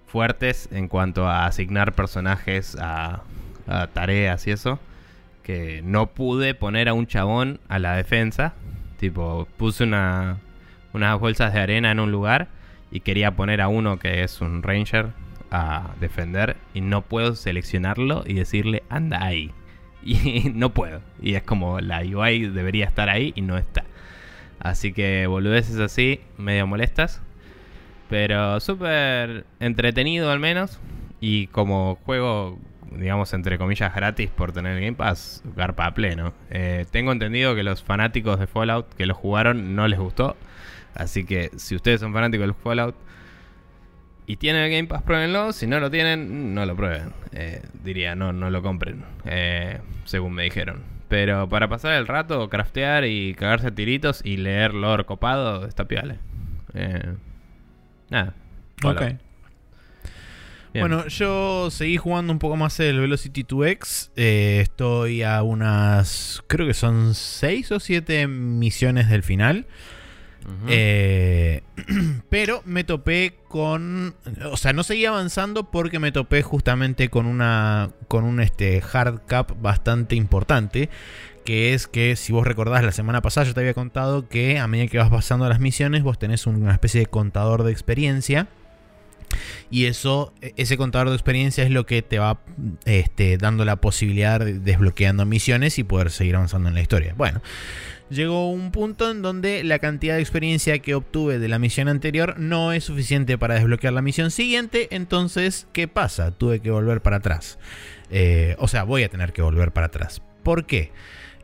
[0.07, 3.23] fuertes en cuanto a asignar personajes a,
[3.67, 4.79] a tareas y eso.
[5.43, 8.55] Que no pude poner a un chabón a la defensa.
[9.03, 10.39] Tipo, puse una,
[10.93, 12.47] unas bolsas de arena en un lugar
[12.93, 15.09] y quería poner a uno que es un ranger
[15.51, 19.51] a defender y no puedo seleccionarlo y decirle anda ahí.
[20.05, 21.01] Y no puedo.
[21.21, 23.83] Y es como la UI debería estar ahí y no está.
[24.61, 27.21] Así que boludeces así, medio molestas.
[28.09, 30.79] Pero súper entretenido al menos.
[31.21, 32.57] Y como juego,
[32.99, 36.33] digamos, entre comillas, gratis por tener el Game Pass, garpa a pleno.
[36.51, 40.37] Eh, tengo entendido que los fanáticos de Fallout que lo jugaron no les gustó.
[40.95, 42.95] Así que si ustedes son fanáticos del Fallout
[44.27, 45.53] y tienen el Game Pass, pruébenlo.
[45.53, 47.13] Si no lo tienen, no lo prueben.
[47.33, 49.05] Eh, diría, no, no lo compren.
[49.25, 50.83] Eh, según me dijeron.
[51.09, 56.19] Pero para pasar el rato, craftear y cagarse tiritos y leer lore copado, está piale.
[58.09, 58.35] Nada.
[58.85, 59.03] Ok.
[60.75, 64.11] Bueno, yo seguí jugando un poco más el Velocity 2X.
[64.17, 66.43] estoy a unas.
[66.47, 69.67] Creo que son 6 o 7 misiones del final.
[70.67, 71.63] Eh,
[72.29, 74.15] pero me topé con.
[74.51, 77.91] O sea, no seguí avanzando porque me topé justamente con una.
[78.09, 80.89] con un este, hard cap bastante importante.
[81.45, 84.69] Que es que, si vos recordás, la semana pasada yo te había contado que a
[84.69, 88.49] medida que vas pasando las misiones, vos tenés una especie de contador de experiencia.
[89.71, 92.41] Y eso, ese contador de experiencia es lo que te va
[92.85, 97.15] este, dando la posibilidad de desbloqueando misiones y poder seguir avanzando en la historia.
[97.17, 97.43] Bueno,
[98.11, 102.39] llegó un punto en donde la cantidad de experiencia que obtuve de la misión anterior
[102.39, 104.89] no es suficiente para desbloquear la misión siguiente.
[104.91, 106.31] Entonces, ¿qué pasa?
[106.31, 107.59] Tuve que volver para atrás.
[108.11, 110.23] Eh, o sea, voy a tener que volver para atrás.
[110.43, 110.93] ¿Por qué?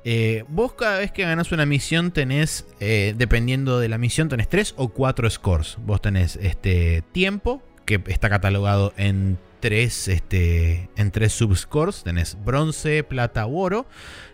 [0.04, 4.48] Eh, vos cada vez que ganas una misión tenés, eh, dependiendo de la misión, tenés
[4.48, 5.76] 3 o 4 scores.
[5.84, 12.02] Vos tenés este tiempo, que está catalogado en tres, este, en tres subscores.
[12.04, 13.86] Tenés bronce, plata u oro.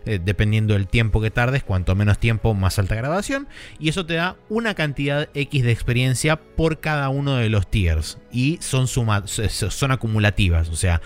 [0.05, 3.47] Eh, dependiendo del tiempo que tardes, cuanto menos tiempo, más alta grabación.
[3.79, 8.17] Y eso te da una cantidad X de experiencia por cada uno de los tiers.
[8.29, 10.67] Y son, son acumulativas.
[10.67, 11.01] O sea,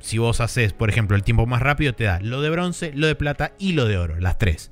[0.00, 3.06] si vos haces, por ejemplo, el tiempo más rápido, te da lo de bronce, lo
[3.06, 4.20] de plata y lo de oro.
[4.20, 4.70] Las tres.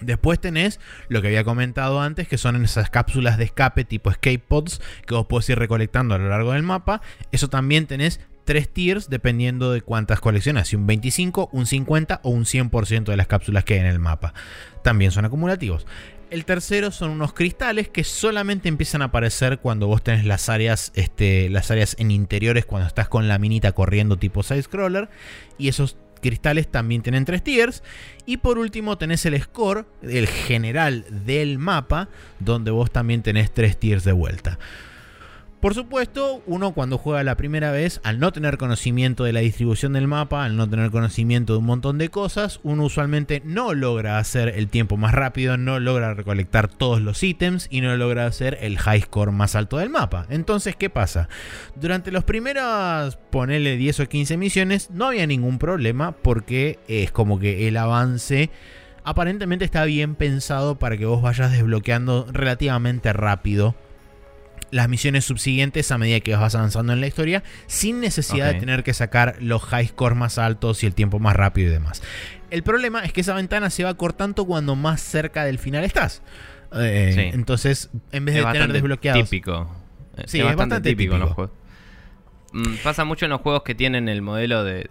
[0.00, 4.38] Después tenés lo que había comentado antes, que son esas cápsulas de escape tipo escape
[4.38, 7.02] pods que vos podés ir recolectando a lo largo del mapa.
[7.32, 12.30] Eso también tenés tres tiers dependiendo de cuántas colecciones, si un 25, un 50 o
[12.30, 14.34] un 100% de las cápsulas que hay en el mapa.
[14.82, 15.86] También son acumulativos.
[16.30, 20.92] El tercero son unos cristales que solamente empiezan a aparecer cuando vos tenés las áreas,
[20.94, 25.10] este, las áreas en interiores, cuando estás con la minita corriendo tipo side scroller.
[25.58, 27.82] Y esos cristales también tienen tres tiers.
[28.26, 32.08] Y por último tenés el score, el general del mapa,
[32.38, 34.58] donde vos también tenés tres tiers de vuelta.
[35.60, 39.92] Por supuesto, uno cuando juega la primera vez, al no tener conocimiento de la distribución
[39.92, 44.16] del mapa, al no tener conocimiento de un montón de cosas, uno usualmente no logra
[44.16, 48.56] hacer el tiempo más rápido, no logra recolectar todos los ítems y no logra hacer
[48.62, 50.24] el high score más alto del mapa.
[50.30, 51.28] Entonces, ¿qué pasa?
[51.76, 57.38] Durante los primeros, ponele 10 o 15 misiones, no había ningún problema porque es como
[57.38, 58.48] que el avance
[59.04, 63.74] aparentemente está bien pensado para que vos vayas desbloqueando relativamente rápido
[64.70, 68.84] las misiones subsiguientes a medida que vas avanzando en la historia, sin necesidad de tener
[68.84, 72.02] que sacar los high scores más altos y el tiempo más rápido y demás.
[72.50, 76.22] El problema es que esa ventana se va cortando cuando más cerca del final estás.
[76.72, 79.24] Eh, entonces, en vez de tener desbloqueados.
[79.24, 79.74] Típico.
[80.26, 81.52] Sí, es, bastante, típico, en los juegos.
[82.52, 84.88] Mm, pasa mucho en los juegos que tienen el modelo de,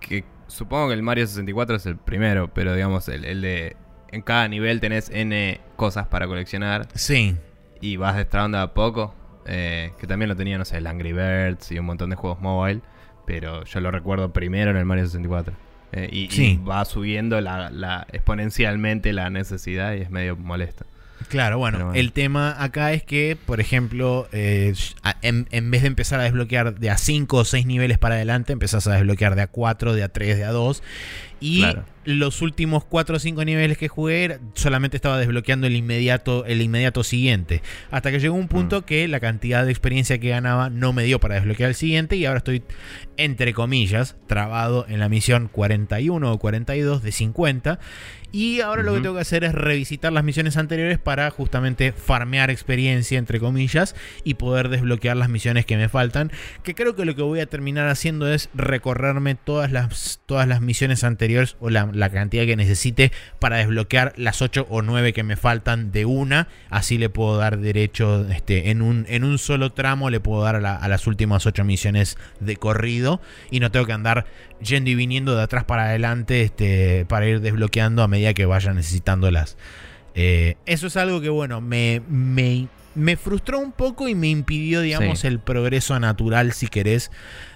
[0.00, 3.76] que supongo que el Mario 64 es el primero, pero digamos el, el de
[4.10, 6.88] en cada nivel tenés N cosas para coleccionar.
[6.94, 7.36] Sí
[7.82, 9.14] y vas destrabando a poco.
[9.44, 12.40] Eh, que también lo tenía, no sé, el Angry Birds y un montón de juegos
[12.40, 12.80] mobile.
[13.26, 15.54] Pero yo lo recuerdo primero en el Mario 64.
[15.94, 20.86] Eh, y, va subiendo la, exponencialmente la necesidad y es medio molesto.
[21.28, 24.74] Claro, bueno, el tema acá es que, por ejemplo, eh,
[25.22, 28.52] en, en, vez de empezar a desbloquear de a 5 o 6 niveles para adelante,
[28.52, 30.82] empezás a desbloquear de a 4, de a 3, de a 2.
[31.42, 31.64] Y
[32.04, 37.02] los últimos 4 o 5 niveles que jugué solamente estaba desbloqueando el inmediato, el inmediato
[37.02, 37.62] siguiente.
[37.90, 38.84] Hasta que llegó un punto mm.
[38.84, 42.14] que la cantidad de experiencia que ganaba no me dio para desbloquear el siguiente.
[42.14, 42.62] Y ahora estoy,
[43.16, 47.80] entre comillas, trabado en la misión 41 o 42 de 50.
[48.32, 52.50] Y ahora lo que tengo que hacer es revisitar las misiones anteriores para justamente farmear
[52.50, 56.32] experiencia, entre comillas, y poder desbloquear las misiones que me faltan.
[56.62, 60.62] Que creo que lo que voy a terminar haciendo es recorrerme todas las, todas las
[60.62, 65.36] misiones anteriores o la, cantidad que necesite para desbloquear las 8 o 9 que me
[65.36, 66.48] faltan de una.
[66.70, 70.64] Así le puedo dar derecho este, en, un, en un solo tramo, le puedo dar
[70.64, 73.20] a, a las últimas 8 misiones de corrido.
[73.50, 74.24] Y no tengo que andar
[74.62, 78.72] yendo y viniendo de atrás para adelante este, para ir desbloqueando a medida que vaya
[78.72, 79.56] necesitándolas.
[80.14, 82.02] Eh, eso es algo que, bueno, me,
[82.94, 87.10] me, frustró un poco y me impidió, digamos, el progreso natural, si querés,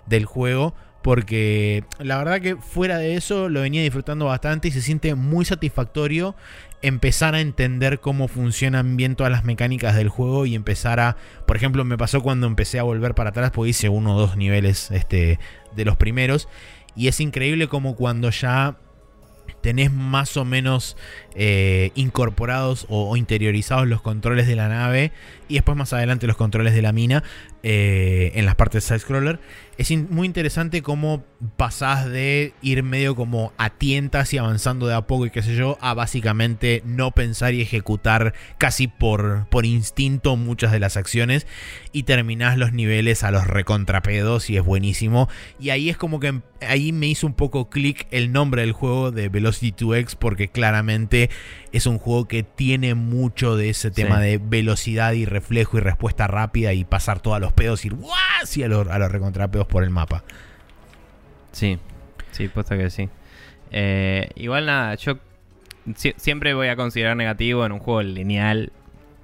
[0.06, 0.74] del juego.
[1.02, 5.44] porque la verdad que fuera de eso lo venía disfrutando bastante y se siente muy
[5.44, 6.34] satisfactorio
[6.82, 11.56] empezar a entender cómo funcionan bien todas las mecánicas del juego y empezar a, por
[11.56, 14.90] ejemplo, me pasó cuando empecé a volver para atrás, porque hice uno o dos niveles
[14.90, 15.38] este,
[15.74, 16.48] de los primeros,
[16.94, 18.76] y es increíble como cuando ya
[19.60, 20.96] tenés más o menos
[21.34, 25.12] eh, incorporados o, interiorizados los controles de la nave
[25.48, 27.22] y después más adelante los controles de la mina
[27.62, 29.40] eh, en las partes side-scroller
[29.78, 31.24] es muy interesante cómo
[31.56, 35.54] pasás de ir medio como a tientas y avanzando de a poco y qué sé
[35.54, 41.46] yo, a básicamente no pensar y ejecutar casi por, por instinto muchas de las acciones
[41.92, 45.28] y terminás los niveles a los recontrapedos y es buenísimo.
[45.60, 49.10] Y ahí es como que ahí me hizo un poco clic el nombre del juego
[49.10, 51.28] de Velocity 2X porque claramente
[51.76, 56.26] es un juego que tiene mucho de ese tema de velocidad y reflejo y respuesta
[56.26, 57.96] rápida y pasar todos los pedos y ir
[58.44, 60.24] sí, a los, a los recontrapedos por el mapa.
[61.52, 61.78] Sí,
[62.30, 63.08] sí, puesto que sí.
[63.70, 65.18] Eh, igual nada, yo
[66.16, 68.72] siempre voy a considerar negativo en un juego lineal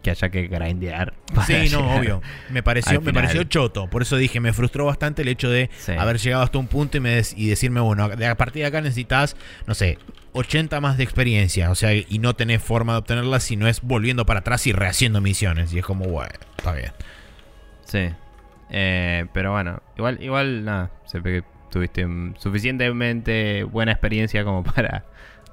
[0.03, 1.15] que haya que grindear.
[1.47, 2.21] Sí, no, obvio.
[2.51, 3.89] Me pareció, me pareció choto.
[3.89, 7.01] Por eso dije, me frustró bastante el hecho de haber llegado hasta un punto y,
[7.01, 9.37] me y decirme, bueno, a partir de acá necesitas,
[9.67, 9.99] no sé,
[10.33, 11.71] 80 más de experiencia.
[11.71, 14.73] O sea, y no tenés forma de obtenerla si no es volviendo para atrás y
[14.73, 15.73] rehaciendo misiones.
[15.73, 16.93] Y es como, bueno, está bien.
[17.85, 18.11] Sí.
[18.71, 22.07] Eh, pero bueno, igual, igual, nada, se ve que tuviste
[22.39, 25.05] suficientemente buena experiencia como para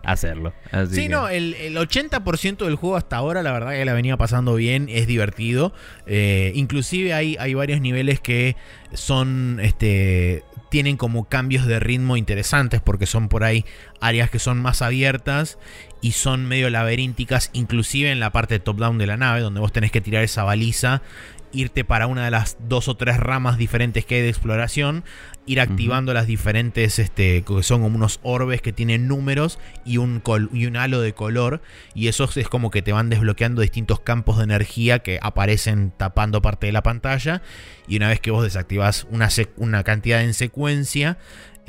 [0.04, 0.54] hacerlo.
[0.92, 4.88] sí, no, el, 80% del juego hasta ahora, la verdad que la venía pasando bien,
[4.90, 5.74] es divertido.
[6.08, 8.56] Eh, inclusive hay, hay varios niveles que
[8.94, 13.66] son, este, tienen como cambios de ritmo interesantes porque son por ahí
[14.00, 15.58] áreas que son más abiertas
[16.02, 19.92] y son medio laberínticas, inclusive en la parte top-down de la nave, donde vos tenés
[19.92, 21.02] que tirar esa baliza
[21.52, 25.04] irte para una de las dos o tres ramas diferentes que hay de exploración,
[25.46, 30.22] ir activando las diferentes, este, que son como unos orbes que tienen números y un,
[30.54, 31.62] y un halo de color,
[31.96, 36.42] y esos es como que te van desbloqueando distintos campos de energía que aparecen tapando
[36.42, 37.42] parte de la pantalla,
[37.88, 41.18] y una vez que vos desactivas una, una cantidad en secuencia,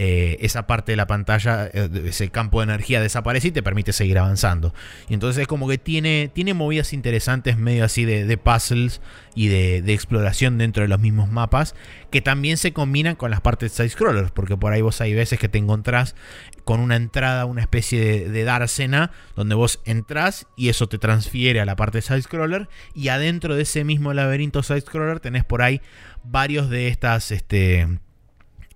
[0.03, 3.93] eh, esa parte de la pantalla, eh, ese campo de energía desaparece y te permite
[3.93, 4.73] seguir avanzando.
[5.11, 9.03] Y entonces es como que tiene, tiene movidas interesantes medio así de, puzzles
[9.35, 11.75] y de, exploración dentro de los mismos mapas,
[12.11, 15.51] que también se combinan con las partes side-scrollers, porque por ahí vos hay veces que
[15.51, 16.17] te encontrás
[16.65, 21.61] con una entrada, una especie de, de dársena, donde vos entrás y eso te transfiere
[21.61, 25.83] a la parte side-scroller, y adentro de ese mismo laberinto side-scroller tenés por ahí
[26.25, 27.33] varios de estas...
[27.33, 27.87] Este,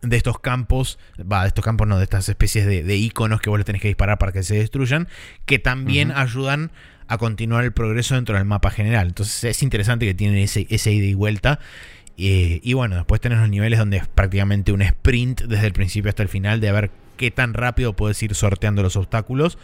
[0.05, 3.59] de estos campos, va, de estos campos no, de estas especies de, iconos que vos
[3.59, 5.09] le tenés que disparar para que se destruyan,
[5.47, 6.71] que también ayudan
[7.07, 9.09] a continuar el progreso dentro del mapa general.
[9.09, 11.59] Entonces es interesante que tienen ese, ese ida y vuelta.
[12.17, 16.09] Eh, y bueno, después tenés los niveles donde es prácticamente un sprint desde el principio
[16.09, 19.59] hasta el final de ver qué tan rápido puedes ir sorteando los obstáculos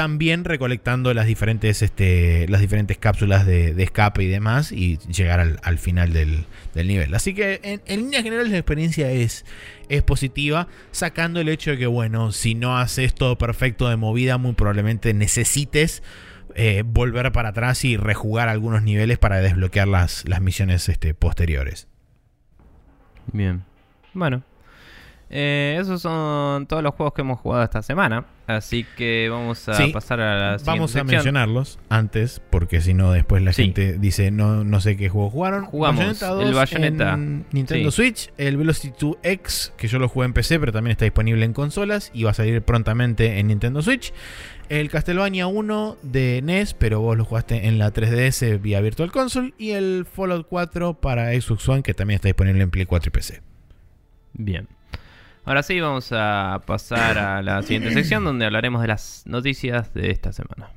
[0.00, 5.78] también recolectando las diferentes, este, las diferentes cápsulas de, escape y demás y llegar al,
[5.78, 7.14] final del, nivel.
[7.14, 9.44] Así que en, en, líneas generales la experiencia es,
[9.90, 14.38] es positiva, sacando el hecho de que, bueno, si no haces todo perfecto de movida,
[14.38, 16.02] muy probablemente necesites
[16.54, 21.88] eh, volver para atrás y rejugar algunos niveles para desbloquear las, las misiones este, posteriores.
[23.34, 23.64] Bien.
[24.14, 24.44] Bueno,
[25.28, 28.24] eh, esos son todos los juegos que hemos jugado esta semana.
[28.56, 33.42] Así que vamos a pasar a la Vamos a mencionarlos antes, porque si no, después
[33.42, 35.66] la gente dice no, no sé qué juego jugaron.
[35.66, 40.60] Jugamos el Bayonetta en Nintendo Switch, el Velocity 2X, que yo lo jugué en PC,
[40.60, 44.12] pero también está disponible en consolas y va a salir prontamente en Nintendo Switch.
[44.68, 49.52] El Castlevania 1 de NES, pero vos lo jugaste en la 3DS vía Virtual Console.
[49.58, 53.10] Y el Fallout 4 para Xbox One, que también está disponible en Play 4 y
[53.10, 53.42] PC.
[54.32, 54.68] Bien.
[55.44, 60.10] Ahora sí, vamos a pasar a la siguiente sección donde hablaremos de las noticias de
[60.10, 60.70] esta semana.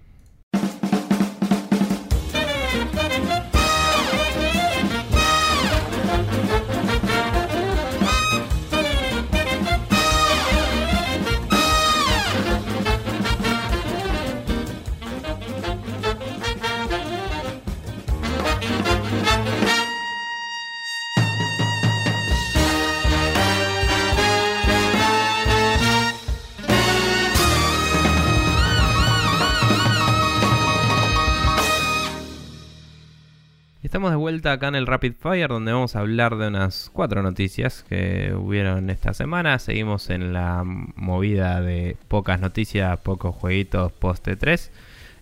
[33.93, 37.21] Estamos de vuelta acá en el Rapid Fire donde vamos a hablar de unas cuatro
[37.21, 39.59] noticias que hubieron esta semana.
[39.59, 44.71] Seguimos en la movida de pocas noticias, pocos jueguitos post 3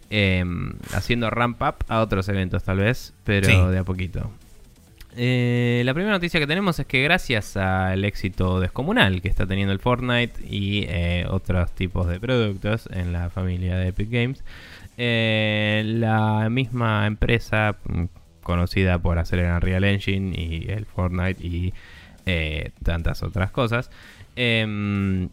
[0.09, 4.31] em, haciendo ramp up a otros eventos tal vez, pero de a poquito.
[5.17, 9.73] Eh, la primera noticia que tenemos es que gracias al éxito descomunal que está teniendo
[9.73, 14.45] el Fortnite y eh, otros tipos de productos en la familia de Epic Games,
[14.97, 18.05] eh, la misma empresa mm,
[18.43, 21.73] conocida por hacer el Unreal Engine y el Fortnite y
[22.83, 23.89] tantas otras cosas,
[24.35, 25.29] em,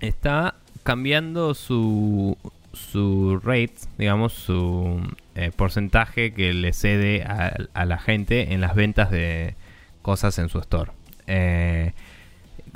[0.00, 2.36] está cambiando su,
[2.72, 5.00] su rate, digamos, su
[5.34, 9.54] eh, porcentaje que le cede a, la gente en las ventas de
[10.02, 10.90] cosas en su store.
[11.26, 11.92] Eh,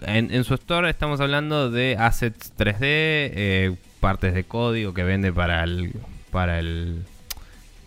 [0.03, 5.64] en, su store estamos hablando de assets 3D, eh, partes de código que vende para
[5.64, 5.93] el,
[6.31, 7.05] para el,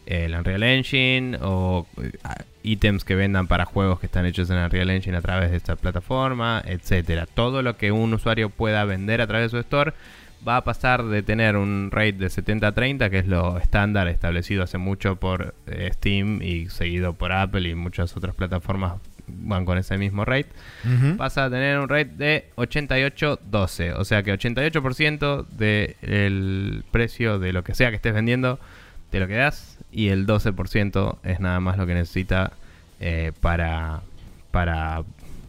[0.09, 1.85] el Unreal Engine o
[2.63, 5.75] ítems que vendan para juegos que están hechos en Unreal Engine a través de esta
[5.75, 7.27] plataforma, etcétera.
[7.27, 9.93] Todo lo que un usuario pueda vender a través de su store
[10.45, 14.79] va a pasar de tener un rate de 70-30, que es lo estándar establecido hace
[14.79, 18.93] mucho por eh, Steam y seguido por Apple y muchas otras plataformas
[19.27, 20.49] van con ese mismo rate,
[21.17, 23.93] pasa a tener un rate de 88-12.
[23.95, 28.59] O sea que 88% del precio de lo que sea que estés vendiendo
[29.11, 32.53] te lo quedas y el 12% es nada más lo que necesita
[32.99, 34.01] eh, para,
[34.51, 35.03] para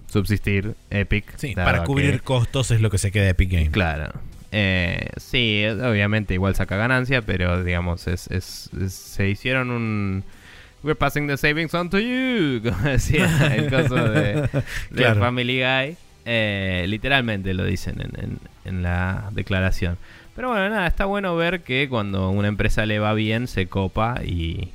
[0.06, 1.24] subsistir Epic.
[1.36, 3.70] Sí, para cubrir costos es lo que se queda de Epic Games.
[3.70, 4.12] Claro.
[4.52, 8.28] Eh, sí, obviamente igual saca ganancia, pero digamos, es,
[8.88, 10.24] se hicieron un...
[10.82, 14.48] We're passing the savings on to you, como decía el caso de,
[15.18, 15.96] Family Guy.
[16.24, 19.98] Eh, literalmente lo dicen en, la declaración.
[20.34, 24.20] Pero bueno, nada, está bueno ver que cuando una empresa le va bien, se copa
[24.24, 24.70] y,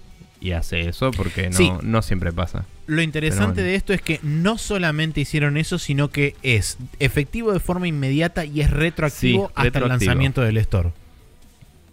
[0.55, 2.65] hace eso, porque no, no siempre pasa.
[2.85, 7.59] Lo interesante de esto es que no solamente hicieron eso, sino que es efectivo de
[7.59, 10.91] forma inmediata y es retroactivo hasta el lanzamiento del store.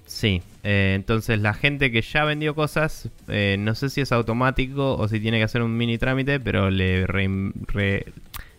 [0.04, 4.96] Sí, eh, entonces la gente que ya vendió cosas, eh, no sé si es automático
[4.96, 7.06] o si tiene que hacer un mini trámite, pero le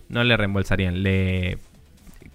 [0.10, 1.60] no le reembolsarían, le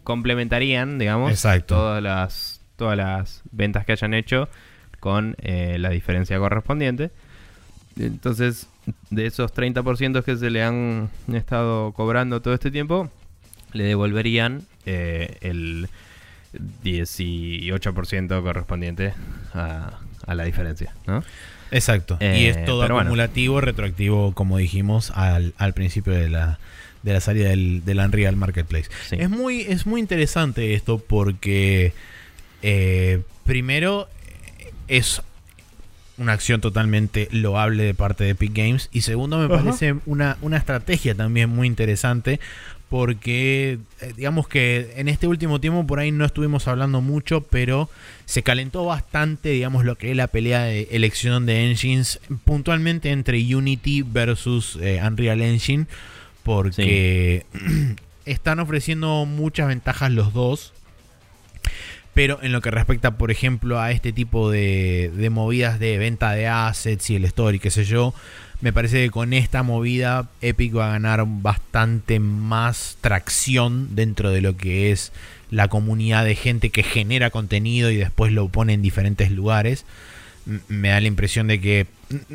[0.05, 4.49] complementarían, digamos, todas las todas las ventas que hayan hecho
[5.01, 7.11] con eh, la diferencia correspondiente.
[7.99, 8.69] Entonces,
[9.11, 13.11] de esos 30% que se le han estado cobrando todo este tiempo,
[13.73, 15.89] le devolverían eh, el
[16.85, 19.13] 18% correspondiente
[19.53, 21.25] a, la diferencia, ¿no?
[21.71, 22.17] Exacto.
[22.21, 26.59] y es eh, todo acumulativo, retroactivo, como dijimos al, principio de la,
[27.03, 28.89] de la salida del, del Unreal Marketplace.
[29.11, 31.93] Es, muy, es muy interesante esto porque,
[32.63, 34.09] eh, primero,
[34.89, 35.23] es
[36.19, 38.89] una acción totalmente loable de parte de Epic Games.
[38.93, 42.41] Y segundo, me parece una, una estrategia también muy interesante.
[42.89, 47.91] Porque eh, digamos que en este último tiempo por ahí no estuvimos hablando mucho, pero
[48.25, 53.39] se calentó bastante, digamos, lo que es la pelea de elección de engines, puntualmente entre
[53.55, 55.87] Unity versus eh, Unreal Engine,
[56.45, 57.45] porque
[58.25, 60.73] están ofreciendo muchas ventajas los dos
[62.19, 66.49] pero en lo que respecta, por ejemplo, a este tipo de, movidas de venta de
[66.49, 68.13] assets y el store y qué sé yo,
[68.61, 74.41] me parece que con esta movida Epic va a ganar bastante más tracción dentro de
[74.41, 75.13] lo que es
[75.53, 79.85] la comunidad de gente que genera contenido y después lo pone en diferentes lugares.
[80.67, 81.87] Me da la impresión de que.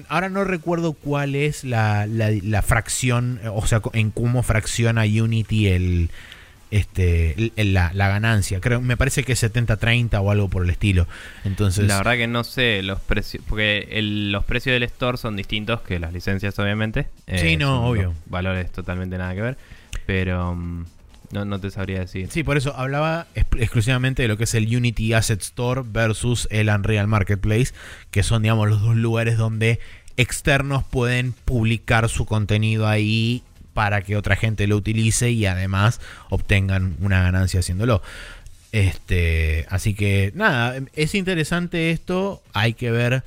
[0.07, 6.09] Ahora no recuerdo cuál es la, la fracción, o sea, en cómo fracciona Unity el,
[6.73, 8.59] este, la, ganancia.
[8.59, 11.07] Creo, me parece que es 70-30 o algo por el estilo.
[11.43, 15.81] Entonces, la verdad que no sé los precios, porque los precios del store son distintos
[15.81, 17.09] que las licencias, obviamente.
[17.27, 18.15] Sí, eh, no, obvio.
[18.25, 19.57] Valores totalmente nada que ver,
[20.07, 20.85] pero mm,
[21.31, 22.27] no, no te sabría decir.
[22.31, 26.69] Sí, por eso hablaba exclusivamente de lo que es el Unity Asset Store versus el
[26.69, 27.71] Unreal Marketplace,
[28.09, 29.79] que son, digamos, los dos lugares donde
[30.17, 33.43] externos pueden publicar su contenido ahí
[33.73, 35.99] para que otra gente lo utilice y además
[36.29, 38.01] obtengan una ganancia haciéndolo.
[38.73, 43.23] Este, así que nada, es interesante esto, hay que ver.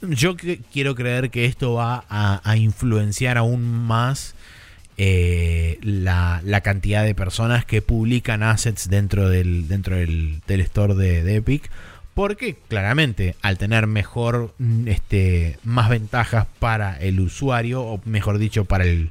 [0.00, 0.36] Yo
[0.72, 4.34] quiero creer que esto va a, influenciar aún más
[4.96, 11.70] eh, la, cantidad de personas que publican assets dentro del, dentro del, store de, Epic.
[12.14, 14.54] Porque claramente al tener mejor,
[14.86, 19.10] este, más ventajas para el usuario, o mejor dicho, para el,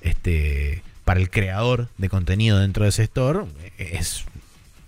[0.00, 3.40] este, para el creador de contenido dentro de ese store,
[3.78, 4.24] es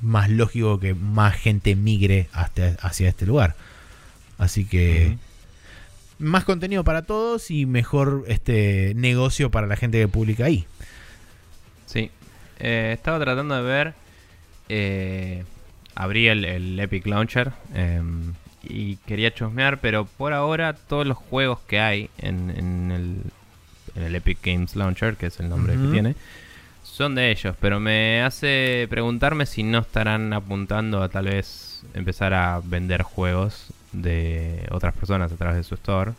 [0.00, 3.54] más lógico que más gente migre hacia este lugar.
[4.38, 5.16] Así que
[6.18, 10.66] más contenido para todos y mejor este negocio para la gente que publica ahí.
[11.86, 12.10] Sí,
[12.58, 13.94] eh, estaba tratando de ver,
[14.68, 15.44] eh,
[15.94, 21.80] abrí el, Epic Launcher em, y quería chusmear, pero por ahora todos los juegos que
[21.80, 23.16] hay en, en el
[23.94, 26.14] en el Epic Games Launcher, que es el nombre que tiene,
[26.82, 32.34] son de ellos, pero me hace preguntarme si no estarán apuntando a tal vez empezar
[32.34, 36.12] a vender juegos de otras personas a través de su store,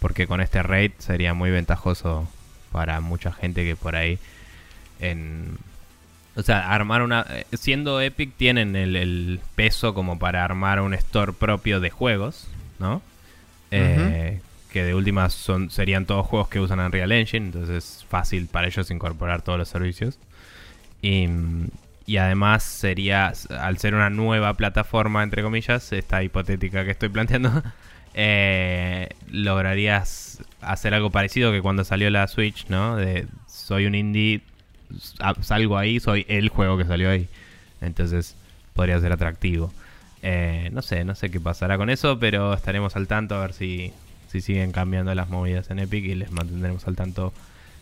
[0.00, 2.28] porque con este rate sería muy ventajoso
[2.72, 4.18] para mucha gente que por ahí
[5.00, 5.56] en
[6.36, 7.24] o sea, armar una.
[7.30, 12.48] Eh, siendo Epic, tienen el, peso como para armar un store propio de juegos,
[12.78, 13.02] ¿no?
[13.70, 14.40] Eh,
[14.74, 18.66] que de últimas son, serían todos juegos que usan Unreal Engine, entonces es fácil para
[18.66, 20.18] ellos incorporar todos los servicios.
[21.00, 21.28] Y,
[22.06, 27.62] y además sería, al ser una nueva plataforma, entre comillas, esta hipotética que estoy planteando,
[28.14, 32.96] eh, lograrías hacer algo parecido que cuando salió la Switch, ¿no?
[33.46, 34.42] Soy un indie
[35.42, 37.28] salgo ahí, soy el juego que salió ahí.
[37.80, 38.34] Entonces
[38.72, 39.72] podría ser atractivo.
[40.22, 43.52] Eh, no sé, no sé qué pasará con eso, pero estaremos al tanto a ver
[43.52, 43.92] si,
[44.34, 47.32] si siguen cambiando las movidas en Epic y les mantendremos al tanto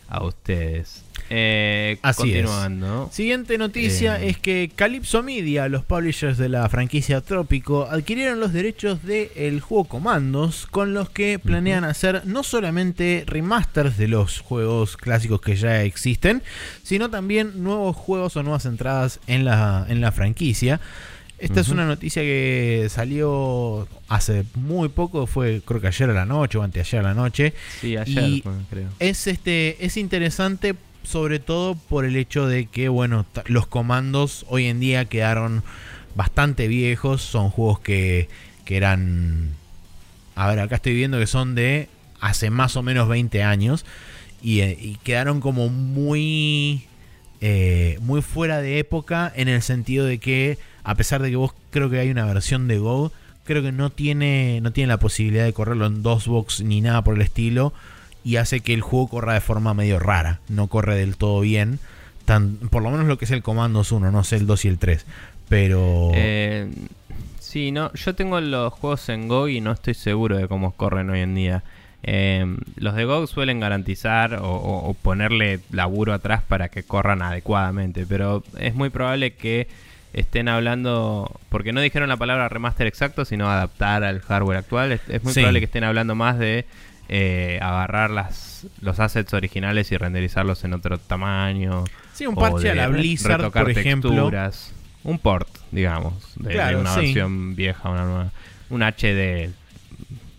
[0.06, 1.02] a ustedes.
[1.30, 3.08] Eh, Así continuando.
[3.10, 8.52] Siguiente noticia eh, es que Calypso Media, los publishers de la franquicia Trópico, adquirieron los
[8.52, 14.98] derechos del juego Comandos, con los que planean hacer no solamente remasters de los juegos
[14.98, 16.42] clásicos que ya existen,
[16.82, 20.82] sino también nuevos juegos o nuevas entradas en la, en la franquicia.
[21.42, 26.24] Esta es una noticia que salió hace muy poco, fue creo que ayer a la
[26.24, 27.52] noche o anteayer a la noche.
[27.80, 28.88] Sí, ayer creo.
[29.00, 34.66] Es, este, es interesante sobre todo por el hecho de que, bueno, los comandos hoy
[34.66, 35.62] en día quedaron
[36.14, 38.28] bastante viejos, son juegos que,
[38.64, 39.50] que eran...
[40.34, 41.88] A ver, acá estoy viendo que son de
[42.20, 43.84] hace más o menos 20 años
[44.42, 46.86] y, eh, quedaron como muy...
[47.44, 51.54] Eh, muy fuera de época en el sentido de que a pesar de que vos
[51.70, 53.12] creo que hay una versión de Go,
[53.44, 57.02] creo que no tiene, no tiene la posibilidad de correrlo en dos box ni nada
[57.02, 57.72] por el estilo.
[58.24, 60.38] Y hace que el juego corra de forma medio rara.
[60.48, 61.80] No corre del todo bien.
[62.24, 64.68] Tan, por lo menos lo que es el Comandos 1, no sé el 2 y
[64.68, 65.04] el 3.
[65.48, 66.12] Pero.
[66.14, 66.70] Eh,
[67.40, 71.10] sí, no, yo tengo los juegos en Go y no estoy seguro de cómo corren
[71.10, 71.64] hoy en día.
[72.04, 78.06] Eh, los de GOG suelen garantizar o, o, ponerle laburo atrás para que corran adecuadamente,
[78.06, 79.68] pero es muy probable que
[80.12, 84.92] estén hablando, porque no dijeron la palabra remaster exacto, sino adaptar al hardware actual.
[84.92, 86.66] Es, muy probable que estén hablando más de
[87.08, 91.84] eh, agarrar las, los assets originales y renderizarlos en otro tamaño.
[92.12, 94.30] Sí, un parche a la Blizzard, por ejemplo.
[95.04, 98.30] Un port, digamos, de, una versión vieja una nueva.
[98.70, 99.50] Un HD.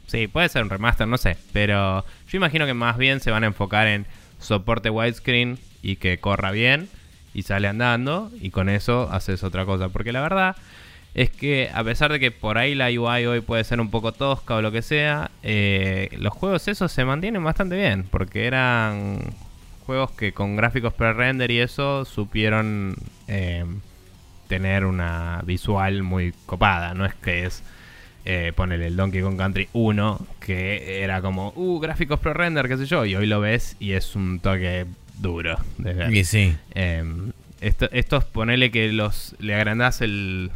[0.07, 1.35] Sí, puede ser un remaster, no sé.
[1.51, 4.05] Pero yo imagino que más bien se van a enfocar en
[4.39, 6.87] soporte widescreen y que corra bien
[7.33, 9.89] y sale andando y con eso haces otra cosa.
[9.89, 10.55] Porque la verdad
[11.13, 14.11] es que a pesar de que por ahí la UI hoy puede ser un poco
[14.11, 18.05] tosca o lo que sea, eh, los juegos esos se mantienen bastante bien.
[18.09, 19.19] Porque eran
[19.85, 22.95] juegos que con gráficos pre-render y eso supieron
[23.27, 23.65] eh,
[24.47, 26.93] tener una visual muy copada.
[26.93, 27.63] No es que es...
[28.25, 32.85] Eh, ponerle el Donkey Kong Country 1, que era como, uh, gráficos pre-render, qué sé
[32.85, 34.85] yo, y hoy lo ves y es un toque
[35.23, 35.57] duro
[36.11, 36.55] Y sí.
[36.75, 37.03] Eh,
[37.61, 40.51] esto, estos, ponele que los le agrandás el,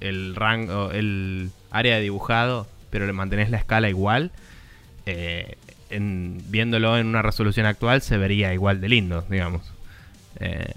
[0.00, 4.30] el rango, el área de dibujado, pero le mantenés la escala igual.
[5.06, 5.56] Eh,
[5.90, 9.62] en, viéndolo en una resolución actual se vería igual de lindo, digamos.
[10.38, 10.74] Eh,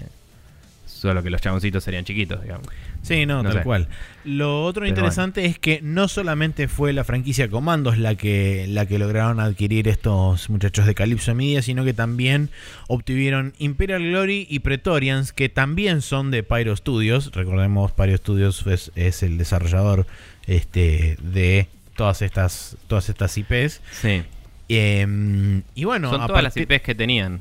[0.98, 2.66] solo que los chaboncitos serían chiquitos, digamos.
[3.02, 3.88] Sí, no, tal cual.
[4.24, 8.98] Lo otro interesante es que no solamente fue la franquicia Comandos la que, la que
[8.98, 12.50] lograron adquirir estos muchachos de Calypso Media, sino que también
[12.88, 17.30] obtuvieron Imperial Glory y Pretorians, que también son de Pyro Studios.
[17.32, 20.06] Recordemos, Pyro Studios es, el desarrollador
[20.46, 23.80] este, de todas estas, todas estas IPs.
[23.92, 24.22] Sí.
[24.68, 27.40] Em, y bueno, son todas las IPs que tenían.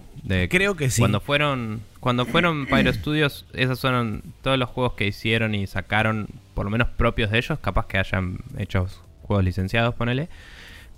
[0.50, 1.02] creo que sí.
[1.02, 6.28] Cuando fueron, cuando fueron Pyro Studios, esos fueron todos los juegos que hicieron y sacaron,
[6.54, 7.60] por lo menos propios de ellos.
[7.60, 8.88] Capaz que hayan hecho
[9.24, 10.30] juegos licenciados, ponele.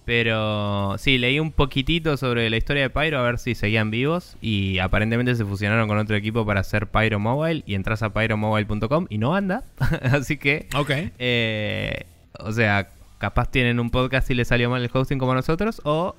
[0.06, 4.38] Pero sí, leí un poquitito sobre la historia de Pyro a ver si seguían vivos.
[4.42, 7.64] Y aparentemente se fusionaron con otro equipo para hacer Pyro Mobile.
[7.66, 9.64] Y entras a pyromobile.com y no anda.
[10.12, 10.68] Así que.
[10.76, 10.92] Ok.
[11.20, 12.06] Eh,
[12.40, 12.90] o sea,
[13.20, 16.16] capaz tienen un podcast y le salió mal el hosting como nosotros, o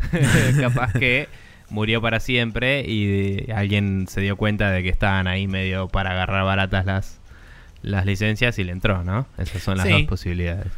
[0.60, 1.28] capaz que
[1.70, 6.44] murió para siempre y alguien se dio cuenta de que estaban ahí medio para agarrar
[6.44, 7.20] baratas las,
[7.82, 9.26] las licencias y le entró, ¿no?
[9.38, 10.72] Esas son las dos posibilidades.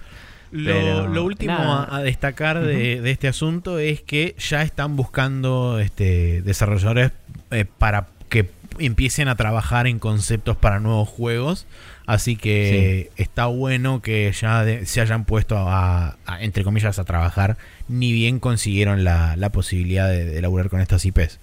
[0.50, 1.54] Lo, último
[1.88, 7.12] a, destacar de, este asunto es que ya están buscando este, desarrolladores
[7.52, 11.66] eh, para que empiecen a trabajar en conceptos para nuevos juegos.
[12.06, 17.58] Así que está bueno que ya se hayan puesto a, entre comillas, a trabajar,
[17.88, 21.38] ni bien consiguieron la, posibilidad de, de laburar con estas IPs.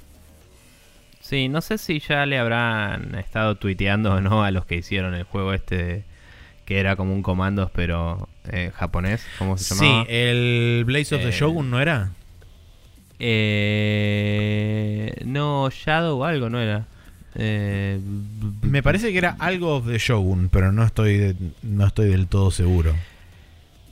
[1.22, 5.14] Sí, no sé si ya le habrán estado tuiteando o no a los que hicieron
[5.14, 6.06] el juego este
[6.64, 10.06] que era como un comandos pero eh, japonés, ¿cómo se llamaba?
[10.06, 12.12] Sí, el Blaze of the eh, Shogun, ¿no era?
[13.20, 16.86] Eh, no, Shadow o algo, ¿no era?
[17.36, 18.00] Eh,
[18.62, 22.52] Me parece que era algo of the Shogun, pero no estoy, no estoy del todo
[22.52, 22.96] seguro.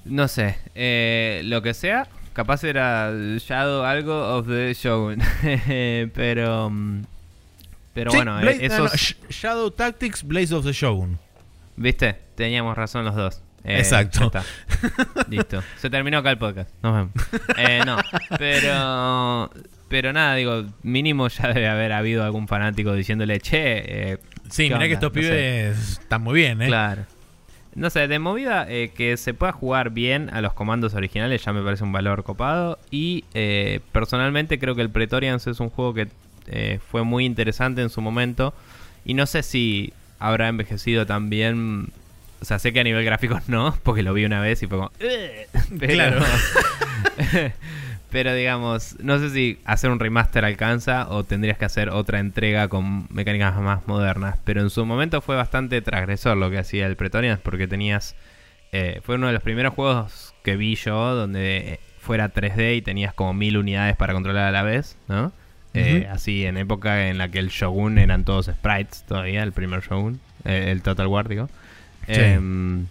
[0.06, 5.20] No sé, eh, lo que sea, capaz era Shadow algo of the Shogun,
[6.14, 6.72] pero...
[7.94, 8.90] Pero bueno, eso
[9.30, 11.18] Shadow Tactics, Blaze of the Shogun.
[11.78, 12.18] ¿Viste?
[12.36, 13.42] Teníamos razón los dos.
[13.66, 14.32] Exacto.
[15.30, 15.64] Listo.
[15.78, 16.72] Se terminó acá el podcast.
[16.82, 17.86] Nos vemos.
[17.86, 17.98] no,
[18.38, 19.50] pero
[19.88, 24.12] pero nada, digo, mínimo ya debe haber habido algún fanático diciéndole, che.
[24.12, 24.18] Eh,
[24.50, 26.68] sí, mira que estos pibes están muy bien, ¿eh?
[26.68, 27.06] Claro.
[27.76, 31.52] No sé, de movida eh, que se pueda jugar bien a los comandos originales ya
[31.52, 32.80] me parece un valor copado.
[32.90, 36.08] Y eh, personalmente creo que el Pretorians es un juego que
[36.48, 38.54] eh, fue muy interesante en su momento.
[39.04, 41.90] Y no sé si habrá envejecido tan bien.
[42.46, 44.78] O sea, sé que a nivel gráfico no, porque lo vi una vez y fue
[44.78, 44.92] como.
[45.80, 46.24] Claro.
[48.12, 52.68] Pero digamos, no sé si hacer un remaster alcanza o tendrías que hacer otra entrega
[52.68, 54.38] con mecánicas más modernas.
[54.44, 58.16] Pero en su momento fue bastante transgresor lo que hacía el Pretorians porque tenías...
[58.72, 63.16] Eh, fue uno de los primeros juegos que vi yo donde fuera 3D y tenías
[63.16, 65.32] como mil unidades para controlar a la vez, ¿no?
[65.74, 69.82] Eh, así en época en la que el Shogun eran todos sprites todavía, el primer
[69.82, 71.50] Shogun, eh, el Total War, digo.
[72.08, 72.86] Em,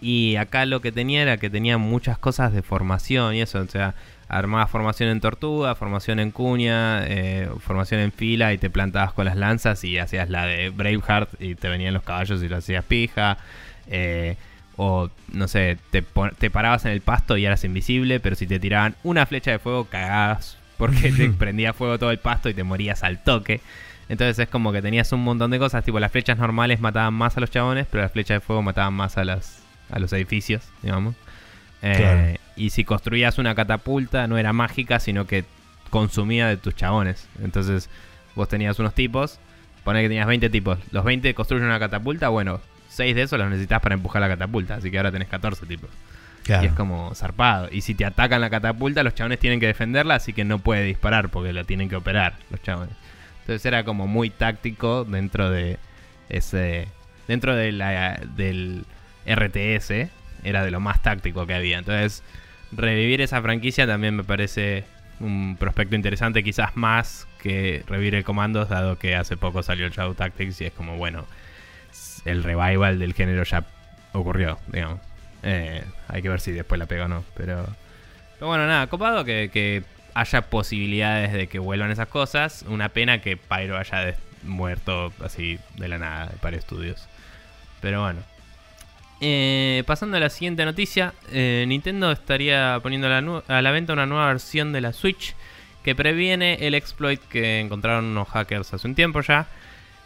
[0.00, 3.66] y acá lo que tenía era que tenía muchas cosas de formación y eso, o
[3.66, 3.94] sea,
[4.28, 9.24] armabas formación en tortuga, formación en cuña, eh, formación en fila y te plantabas con
[9.24, 12.84] las lanzas y hacías la de Braveheart y te venían los caballos y lo hacías
[12.84, 13.38] pija.
[13.86, 14.36] Eh,
[14.76, 16.02] o no sé, te,
[16.38, 19.58] te, parabas en el pasto y eras invisible, pero si te tiraban una flecha de
[19.60, 23.60] fuego cagabas porque te prendía fuego todo el pasto y te morías al toque.
[24.08, 27.36] Entonces es como que tenías un montón de cosas, tipo las flechas normales mataban más
[27.36, 30.68] a los chabones, pero las flechas de fuego mataban más a, las, a los edificios,
[30.82, 31.14] digamos.
[31.82, 35.44] Eh, y si construías una catapulta, no era mágica, sino que
[35.90, 37.28] consumía de tus chabones.
[37.42, 37.90] Entonces,
[38.34, 39.38] vos tenías unos tipos,
[39.84, 40.78] pone que tenías 20 tipos.
[40.90, 44.76] Los 20 construyen una catapulta, bueno, 6 de esos los necesitas para empujar la catapulta.
[44.76, 45.90] Así que ahora tenés 14 tipos.
[46.46, 47.68] Y es como zarpado.
[47.70, 50.84] Y si te atacan la catapulta, los chabones tienen que defenderla, así que no puede
[50.84, 52.94] disparar porque la tienen que operar los chabones.
[53.44, 55.78] Entonces era como muy táctico dentro de
[56.30, 56.88] ese.
[57.28, 58.86] Dentro de la, del
[59.26, 60.08] RTS,
[60.44, 61.78] era de lo más táctico que había.
[61.78, 62.22] Entonces,
[62.72, 64.84] revivir esa franquicia también me parece
[65.20, 69.92] un prospecto interesante, quizás más que revivir el Commandos, dado que hace poco salió el
[69.92, 71.26] Shadow Tactics y es como, bueno,
[72.24, 73.66] el revival del género ya
[74.12, 75.00] ocurrió, digamos.
[75.42, 77.66] Eh, hay que ver si después la pega o no, pero...
[78.34, 79.84] Pero bueno, nada, copado que, que
[80.14, 82.64] haya posibilidades de que vuelvan esas cosas.
[82.68, 87.08] Una pena que Pyro haya muerto así de la nada para estudios.
[87.80, 88.20] Pero bueno,
[89.20, 94.28] eh, pasando a la siguiente noticia, eh, Nintendo estaría poniendo a la, venta una nueva
[94.28, 95.34] versión de la Switch
[95.82, 99.46] que previene el exploit que encontraron unos hackers hace un tiempo ya.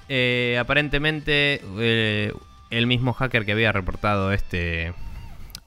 [0.08, 1.60] Eh, aparentemente
[2.70, 4.92] el mismo hacker que había reportado este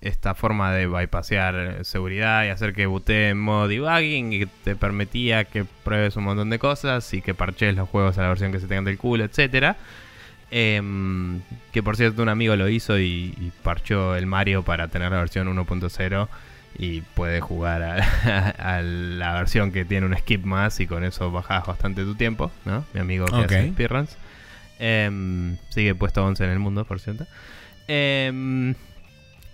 [0.01, 4.75] esta forma de bypassear seguridad y hacer que bootee en modo debugging y que te
[4.75, 8.51] permitía que pruebes un montón de cosas y que parches los juegos a la versión
[8.51, 9.77] que se tengan del culo, etcétera.
[10.49, 11.41] Em,
[11.71, 15.47] que por cierto un amigo lo hizo y, parchó el Mario para tener la versión
[15.47, 16.27] 1.0
[16.77, 17.83] y puede jugar
[18.59, 22.51] a, la versión que tiene un skip más y con eso bajas bastante tu tiempo,
[22.65, 22.85] ¿no?
[22.93, 24.17] Mi amigo que hace speedruns.
[24.79, 27.27] Em, sigue puesto 11 en el mundo, por cierto.
[27.87, 28.73] Em,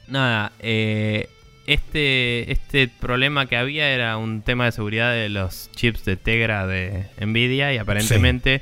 [0.07, 1.29] nada, eh,
[1.65, 6.67] este, este problema que había era un tema de seguridad de los chips de Tegra
[6.67, 8.61] de Nvidia y aparentemente...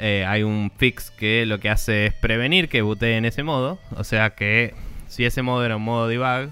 [0.00, 3.78] Eh, hay un fix que lo que hace es prevenir que bootee en ese modo.
[3.96, 4.74] O sea que
[5.08, 6.50] si ese modo era un modo debug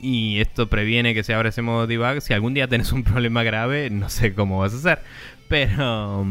[0.00, 3.42] y esto previene que se abra ese modo debug, si algún día tenés un problema
[3.42, 5.02] grave, no sé cómo vas a hacer.
[5.48, 6.26] Pero,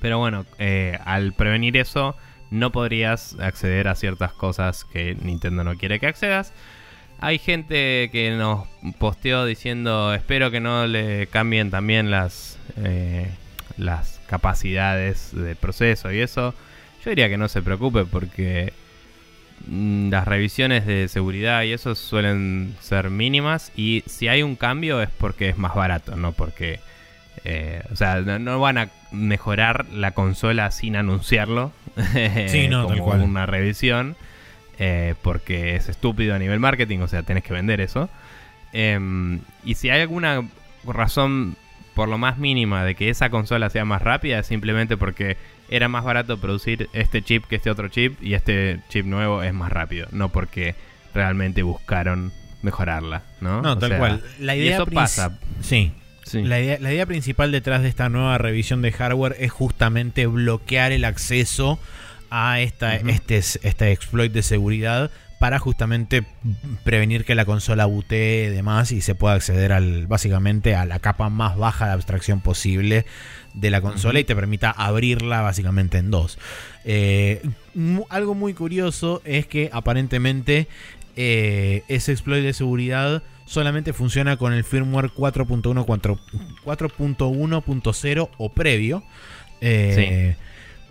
[0.00, 2.16] pero bueno, eh, al prevenir eso,
[2.50, 6.52] no podrías acceder a ciertas cosas que Nintendo no quiere que accedas.
[7.20, 8.66] Hay gente que nos
[8.98, 13.30] posteó diciendo, espero que no le cambien también las, eh,
[13.76, 16.54] las capacidades de proceso y eso,
[17.04, 18.72] yo diría que no se preocupe porque
[19.66, 25.02] mm, las revisiones de seguridad y eso suelen ser mínimas y si hay un cambio
[25.02, 26.80] es porque es más barato, no porque
[27.44, 31.72] Eh, o sea, no, van a mejorar la consola sin anunciarlo.
[32.48, 33.20] Sí, no, como tal cual.
[33.22, 34.16] una revisión.
[34.78, 38.08] eh, porque es estúpido a nivel marketing, o sea, tenés que vender eso.
[38.72, 40.42] Em, y si hay alguna
[40.86, 41.56] razón,
[41.94, 45.36] por lo más mínima, de que esa consola sea más rápida, es simplemente porque
[45.68, 49.52] era más barato producir este chip que este otro chip y este chip nuevo es
[49.52, 50.74] más rápido, no porque
[51.14, 52.32] realmente buscaron
[52.62, 53.60] mejorarla, ¿no?
[53.62, 54.22] No, O tal sea, cual.
[54.38, 55.38] La y idea eso princ- pasa.
[55.60, 55.92] Sí.
[56.30, 56.42] Sí.
[56.44, 60.92] La idea, la idea principal detrás de esta nueva revisión de hardware es justamente bloquear
[60.92, 61.80] el acceso
[62.30, 65.10] a esta, este, este exploit de seguridad
[65.40, 66.24] para justamente
[66.84, 71.00] prevenir que la consola butee y demás y se pueda acceder al básicamente a la
[71.00, 73.06] capa más baja de abstracción posible
[73.54, 76.38] de la consola y te permita abrirla básicamente en dos.
[76.84, 77.42] Eh,
[78.08, 80.68] algo muy curioso es que aparentemente
[81.16, 86.18] eh, ese exploit de seguridad solamente funciona con el firmware 4.1, 4
[86.64, 89.02] 4.1.0 o previo.
[89.60, 90.36] Eh,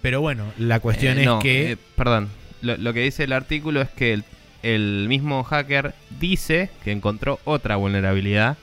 [0.02, 1.72] Pero bueno, la cuestión Eh, es no, que...
[1.74, 2.30] eh, perdón,
[2.62, 4.24] lo, lo que dice el artículo es que el,
[4.64, 8.58] el mismo hacker dice que encontró otra vulnerabilidad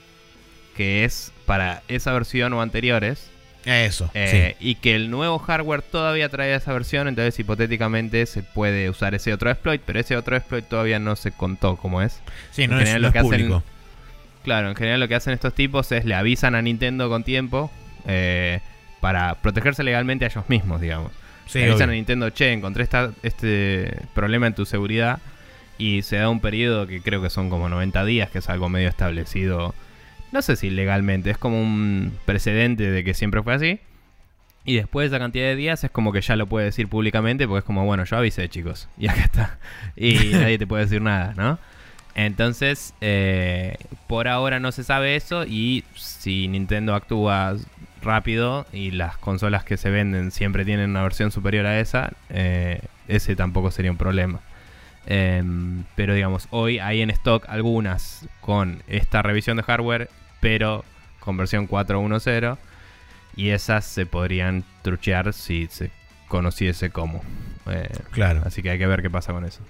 [0.76, 3.30] que es para esa versión o anteriores.
[3.64, 8.90] eso, eh, Y que el nuevo hardware todavía trae esa versión, entonces hipotéticamente se puede
[8.90, 12.20] usar ese otro exploit, pero ese otro exploit todavía no se contó cómo es.
[12.53, 12.62] sí.
[12.62, 13.62] Sí, no en es, no lo es que hacen- público.
[14.47, 17.68] Claro, en general lo que hacen estos tipos es le avisan a Nintendo con tiempo
[18.07, 18.61] eh,
[19.01, 21.11] para protegerse legalmente a ellos mismos, digamos.
[21.47, 21.94] Sí, le avisan obvio.
[21.94, 25.18] a Nintendo, che, encontré esta- este problema en tu seguridad
[25.78, 28.68] y se da un periodo que creo que son como 90 días, que es algo
[28.68, 29.74] medio establecido,
[30.30, 33.80] no sé si legalmente, es como un precedente de que siempre fue así.
[34.64, 37.47] Y después de esa cantidad de días es como que ya lo puede decir públicamente
[37.49, 39.59] porque es como, bueno, yo avisé chicos y acá está.
[39.97, 41.59] Y nadie te puede decir nada, ¿no?
[42.16, 47.56] Entonces, eh, por ahora no se sabe eso y si Nintendo actúa
[48.00, 52.80] rápido y las consolas que se venden siempre tienen una versión superior a esa, eh,
[53.06, 54.40] ese tampoco sería un problema.
[55.04, 60.08] Em, pero digamos, hoy hay en stock algunas con esta revisión de hardware,
[60.40, 60.86] pero
[61.20, 62.56] con versión 4.1.0
[63.36, 65.90] y esas se podrían truchear si se
[66.28, 67.22] conociese cómo.
[67.66, 68.40] Eh, Claro.
[68.46, 69.60] Así que hay que ver qué pasa con eso.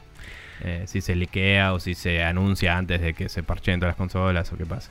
[0.62, 3.96] Eh, si se liquea o si se anuncia antes de que se parcheen todas las
[3.96, 4.90] consolas o qué pasa.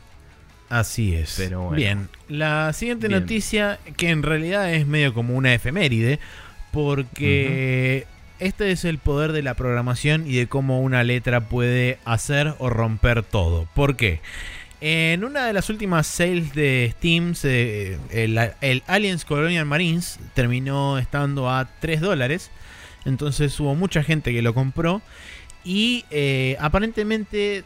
[0.70, 1.36] Así es.
[1.38, 1.76] Pero bueno.
[1.78, 3.22] Bien, la siguiente Bien.
[3.22, 6.20] noticia, que en realidad es medio como una efeméride,
[6.99, 8.05] porque
[8.39, 12.70] este es el poder de la programación y de cómo una letra puede hacer o
[12.70, 13.68] romper todo.
[13.74, 14.20] ¿Por qué?
[14.82, 20.99] En una de las últimas sales de Steam, se- el, el Aliens Colonial Marines terminó
[20.99, 22.51] estando a 3 dólares.
[23.05, 25.01] Entonces hubo mucha gente que lo compró.
[25.66, 27.63] Y eh, aparentemente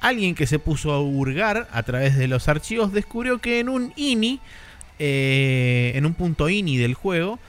[0.00, 3.92] alguien que se puso a hurgar a través de los archivos descubrió que en un
[3.96, 4.38] INI,
[5.00, 7.40] eh, en un punto INI del juego,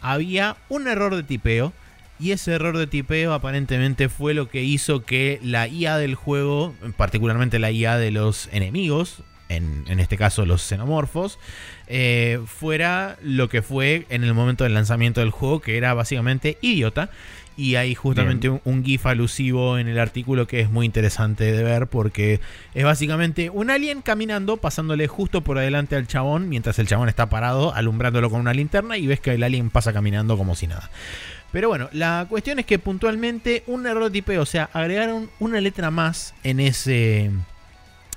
[0.00, 1.74] había un error de tipeo.
[2.18, 6.74] Y ese error de tipeo aparentemente fue lo que hizo que la IA del juego,
[6.96, 11.38] particularmente la IA de los enemigos, en, en este caso los xenomorfos,
[11.88, 16.58] eh, fuera lo que fue en el momento del lanzamiento del juego, que era básicamente
[16.62, 17.10] idiota.
[17.56, 21.62] Y hay justamente un, un GIF alusivo en el artículo que es muy interesante de
[21.62, 22.40] ver porque
[22.74, 27.28] es básicamente un alien caminando, pasándole justo por adelante al chabón, mientras el chabón está
[27.28, 30.90] parado, alumbrándolo con una linterna y ves que el alien pasa caminando como si nada.
[31.52, 35.60] Pero bueno, la cuestión es que puntualmente un error de tipeo, o sea, agregaron una
[35.60, 37.30] letra más en ese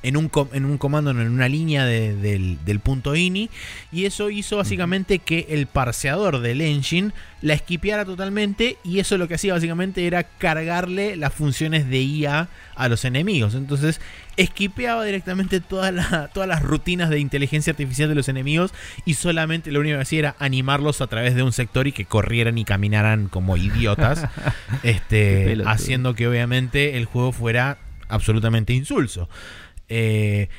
[0.08, 3.50] en un, en un comando, en una línea de- del, del punto ini,
[3.92, 9.28] y eso hizo básicamente que el parseador del engine la esquipeara totalmente, y eso lo
[9.28, 13.54] que hacía básicamente era cargarle las funciones de IA a los enemigos.
[13.56, 14.02] Entonces,
[14.38, 18.74] esquipeaba directamente toda la- todas las rutinas de inteligencia artificial de los enemigos,
[19.06, 22.06] y solamente lo único que hacía era animarlos a través de un sector y que
[22.06, 24.26] corrieran y caminaran como idiotas,
[24.84, 27.78] este, haciendo que obviamente el juego fuera
[28.08, 29.30] absolutamente insulso.
[29.90, 30.50] Eh,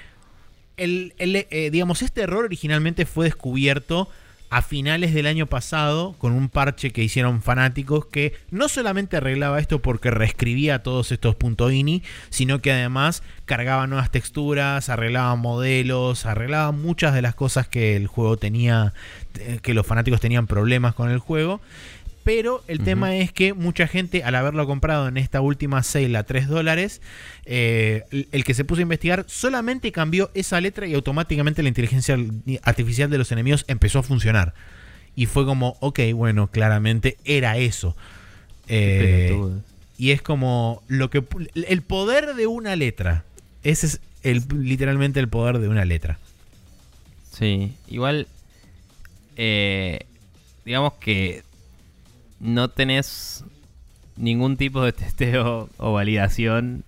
[0.78, 4.08] eh, digamos, este error originalmente fue descubierto
[4.48, 9.58] a finales del año pasado con un parche que hicieron fanáticos que no solamente arreglaba
[9.58, 11.36] esto porque reescribía todos estos
[11.72, 17.96] .ini, sino que además cargaba nuevas texturas, arreglaba modelos, arreglaba muchas de las cosas que
[17.96, 18.92] el juego tenía,
[19.38, 21.60] eh, que los fanáticos tenían problemas con el juego.
[22.26, 26.24] Pero el tema es que mucha gente, al haberlo comprado en esta última sale a
[26.24, 27.00] 3 dólares,
[27.44, 28.02] eh,
[28.32, 32.18] el- que se puso a investigar solamente cambió esa letra y automáticamente la inteligencia
[32.64, 34.54] artificial de los enemigos empezó a funcionar.
[35.14, 37.94] Y fue como, ok, bueno, claramente era eso.
[38.66, 39.62] Eh, Pelotudos.
[39.96, 41.22] y es como lo que
[41.54, 43.22] el poder de una letra.
[43.62, 46.18] Ese es el, literalmente el poder de una letra.
[47.30, 48.26] Sí, igual,
[49.36, 50.00] eh,
[50.64, 51.44] digamos que
[52.41, 53.45] no tenés
[54.16, 56.84] ningún tipo de testeo o validación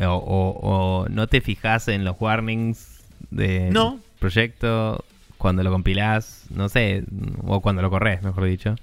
[0.00, 0.60] o, o-
[1.04, 4.00] o no te fijas en los warnings del No.
[4.18, 5.04] proyecto
[5.38, 7.02] cuando lo compilás, no sé,
[7.46, 8.76] o cuando lo corres, mejor dicho.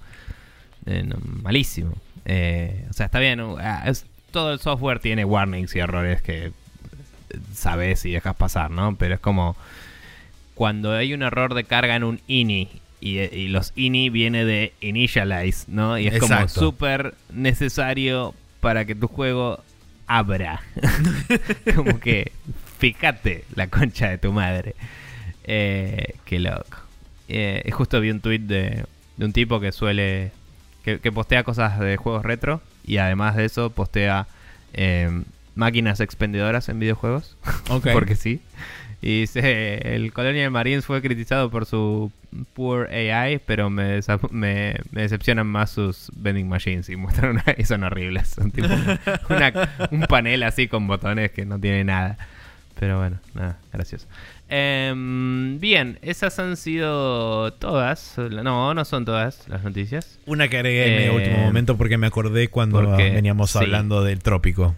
[0.87, 1.93] Eh, no, malísimo.
[2.25, 6.47] Eh, o sea, está bien, ah, es- todo el software tiene warnings y errores que
[6.47, 6.51] eh,
[7.53, 8.95] sabes y dejas pasar, ¿no?
[8.95, 9.55] Pero es como
[10.55, 12.67] cuando hay un error de carga en un ini
[12.99, 15.97] y, y los ini viene de initialize, ¿no?
[15.97, 19.63] Y es como súper necesario para que tu juego
[20.07, 20.61] abra.
[21.75, 22.31] como que
[22.79, 24.75] fíjate la concha de tu madre.
[25.43, 26.77] Eh, qué loco.
[27.27, 28.85] Eh, justo vi un tweet de,
[29.17, 30.31] de un tipo que suele.
[30.83, 32.61] Que, que postea cosas de juegos retro.
[32.85, 34.27] Y además de eso, postea
[34.73, 35.23] eh,
[35.55, 37.35] máquinas expendedoras en videojuegos.
[37.69, 37.87] Ok.
[37.93, 38.41] Porque sí.
[39.07, 42.11] Y dice: El Colonial Marines fue criticado por su
[42.53, 44.01] poor AI, pero me,
[44.31, 46.89] me, me decepcionan más sus vending machines.
[46.89, 48.27] Y muestran una, y son horribles.
[48.27, 48.67] Son tipo
[49.29, 52.17] una- un panel así con botones que no tiene nada.
[52.79, 54.07] Pero bueno, nada, gracioso.
[54.49, 58.15] Em, bien, esas han sido todas.
[58.17, 60.19] No, no son todas las noticias.
[60.25, 63.59] Una que agregué en el último momento porque me acordé cuando porque- veníamos sí.
[63.59, 64.75] hablando del trópico.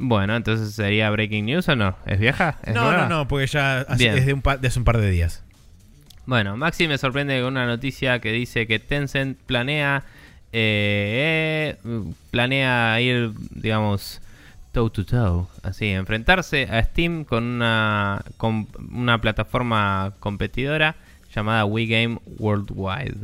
[0.00, 1.96] Bueno, entonces sería Breaking News o no?
[2.06, 2.56] ¿Es vieja?
[2.62, 3.08] ¿Es No, nueva?
[3.08, 5.42] no, no, porque ya hace- es de, un de hace un par de días.
[6.24, 10.04] Bueno, Maxi me sorprende con una noticia que dice que Tencent planea
[10.52, 14.20] eh, eh, planea ir, digamos,
[14.72, 20.94] toe to toe, así, enfrentarse a Steam con una con una plataforma competidora
[21.34, 23.16] llamada WeGame Worldwide.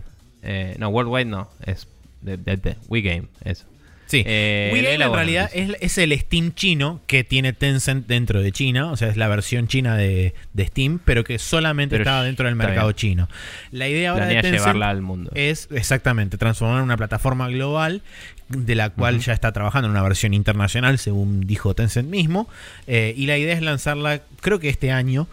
[0.42, 1.86] Eh, no, Worldwide no, es
[2.20, 3.64] de, de- de WeGame, eso.
[4.06, 4.22] Sí.
[4.26, 8.90] Eh, WeGame en realidad es, es el Steam chino que tiene Tencent dentro de China,
[8.92, 12.46] o sea, es la versión china de, de Steam, pero que solamente Pero estaba dentro
[12.46, 12.96] del mercado bien.
[12.96, 13.28] chino.
[13.70, 15.30] La idea ahora Planea de Tencent llevarla al mundo.
[15.34, 18.02] es exactamente transformar en una plataforma global
[18.48, 22.48] de la cual ya está trabajando en una versión internacional, según dijo Tencent mismo,
[22.86, 25.26] eh, y la idea es lanzarla, creo que este año,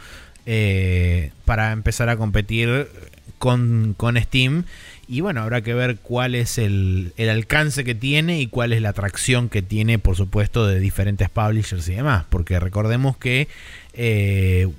[0.45, 2.87] eh, para empezar a competir
[3.37, 4.63] con, con Steam.
[5.11, 8.81] Y bueno, habrá que ver cuál es el, el alcance que tiene y cuál es
[8.81, 12.23] la atracción que tiene, por supuesto, de diferentes publishers y demás.
[12.29, 13.49] Porque recordemos que
[13.91, 14.69] eh,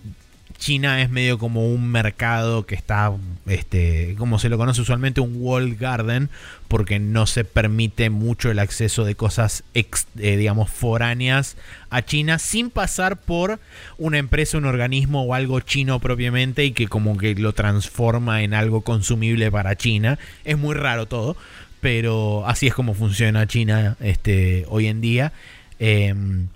[0.62, 3.12] China es medio como un mercado que está,
[3.46, 6.30] este, como se lo conoce usualmente, un walled garden,
[6.68, 11.56] porque no se permite mucho el acceso de cosas, eh, digamos, foráneas
[11.90, 13.58] a China sin pasar por
[13.98, 18.54] una empresa, un organismo o algo chino propiamente y que como que lo transforma en
[18.54, 20.20] algo consumible para China.
[20.44, 21.36] Es muy raro todo,
[21.80, 25.32] pero así es como funciona China este, hoy en día.
[25.80, 26.46] Em,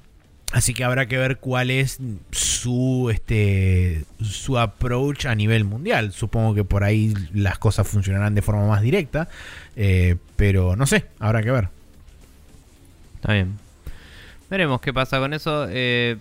[0.53, 1.99] Así que habrá que ver cuál es
[2.31, 6.13] su este su approach a nivel mundial.
[6.13, 9.29] Supongo que por ahí las cosas funcionarán de forma más directa,
[9.75, 11.69] eh, pero no sé, habrá que ver.
[13.17, 13.59] Está bien.
[14.49, 15.67] Veremos qué pasa con eso.
[15.69, 16.17] Eh,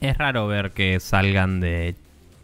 [0.00, 1.94] es raro ver que salgan de,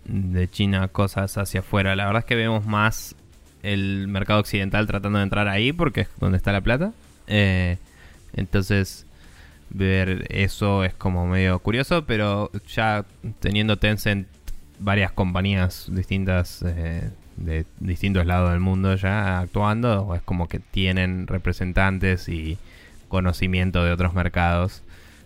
[0.04, 1.96] de China cosas hacia afuera.
[1.96, 3.16] La verdad es que vemos más
[3.62, 6.92] el mercado occidental tratando de entrar ahí porque es donde está la plata.
[7.26, 7.76] Eh,
[8.34, 9.06] entonces,
[9.70, 13.04] ver eso es como medio curioso, pero ya
[13.40, 14.26] teniendo Tencent
[14.78, 21.26] varias compañías distintas eh, de distintos lados del mundo ya actuando, es como que tienen
[21.26, 22.58] representantes y
[23.08, 24.82] conocimiento de otros mercados,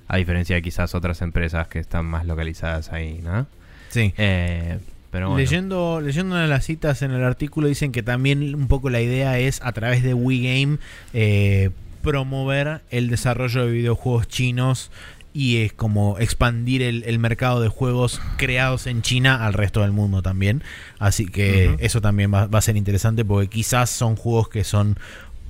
[0.09, 3.47] a diferencia de quizás otras empresas que están más localizadas ahí, ¿no?
[3.90, 4.12] Sí.
[4.16, 4.78] Eh,
[5.11, 5.38] pero bueno.
[5.38, 9.01] Leyendo, leyendo una de las citas en el artículo dicen que también un poco la
[9.01, 10.78] idea es a través de WeGame
[11.12, 11.70] eh,
[12.05, 14.90] promover el desarrollo de videojuegos chinos
[15.32, 19.90] y es como expandir el, el mercado de juegos creados en China al resto del
[19.90, 20.62] mundo también.
[21.00, 24.96] Así que eso también va, va a ser interesante porque quizás son juegos que son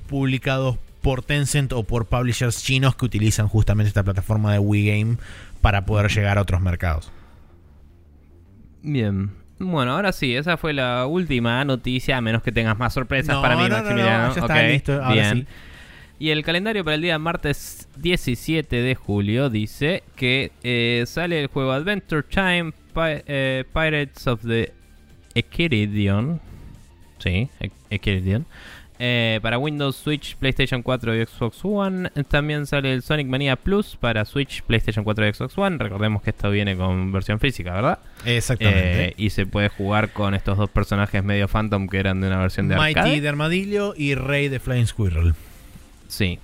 [0.07, 5.17] publicados por Tencent o por publishers chinos que utilizan justamente esta plataforma de WeGame
[5.61, 7.11] para poder llegar a otros mercados.
[8.81, 9.31] Bien.
[9.57, 13.41] Bueno, ahora sí, esa fue la última noticia, a menos que tengas más sorpresas No,
[13.41, 14.27] para mí, no, no, Maximiliano.
[14.27, 15.37] no, ya está, Ok, listo, ahora bien.
[15.39, 15.47] sí.
[16.17, 21.47] Y el calendario para el día martes 17 de julio dice que eh, sale el
[21.47, 24.71] juego Adventure Time Pi- eh, Pirates of the
[25.33, 26.39] Echiridion.
[27.19, 28.45] Sí, E- Echiridion.
[28.97, 32.09] Eh, para Windows, Switch, PlayStation 4 y Xbox One.
[32.29, 35.77] También sale el Sonic Mania Plus para Switch, PlayStation 4 y Xbox One.
[35.77, 37.99] Recordemos que esto viene con versión física, ¿verdad?
[38.25, 39.07] Exactamente.
[39.07, 42.37] Eh, y se puede jugar con estos dos personajes medio Phantom que eran de una
[42.39, 43.19] versión de Mighty arcade.
[43.21, 45.33] de Armadillo y Rey de Flying Squirrel.
[46.07, 46.39] Sí.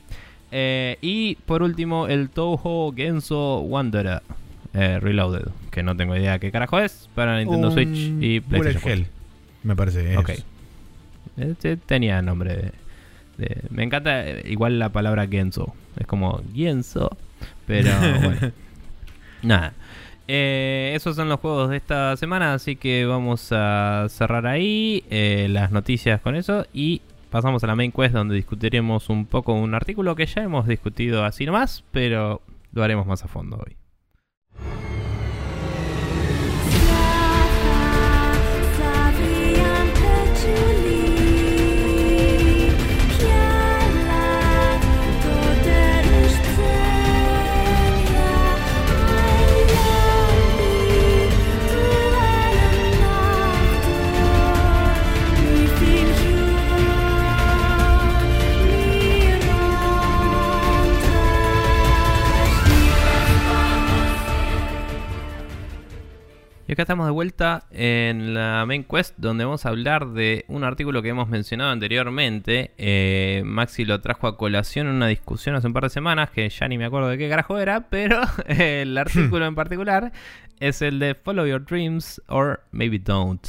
[0.51, 4.21] Eh, y por último, el Toho Genso Wanderer.
[4.73, 9.07] eh, Reloaded, que no tengo idea qué carajo es, para Nintendo Switch y PlayStation Hell,
[9.63, 10.17] me parece.
[10.17, 10.31] Ok.
[11.37, 12.71] Eh, tenía nombre
[13.37, 15.73] de, Me encanta eh, igual la palabra Genso.
[15.97, 17.17] Es como Genso,
[17.65, 17.91] pero
[18.23, 18.51] bueno.
[19.41, 19.73] Nada.
[20.27, 25.03] esos son los juegos de esta semana, así que vamos a cerrar ahí
[25.49, 27.01] las noticias con eso y
[27.31, 31.23] pasamos a la main quest donde discutiremos un poco un artículo que ya hemos discutido
[31.23, 32.41] así nomás, pero
[32.73, 33.77] lo haremos más a fondo hoy.
[66.71, 70.63] Y acá estamos de vuelta en la main quest donde vamos a hablar de un
[70.63, 72.71] artículo que hemos mencionado anteriormente.
[72.77, 76.47] Eh, Maxi lo trajo a colación en una discusión hace un par de semanas que
[76.47, 80.13] ya ni me acuerdo de qué carajo era, pero el artículo en particular
[80.61, 83.45] es el de Follow Your Dreams or Maybe Don't.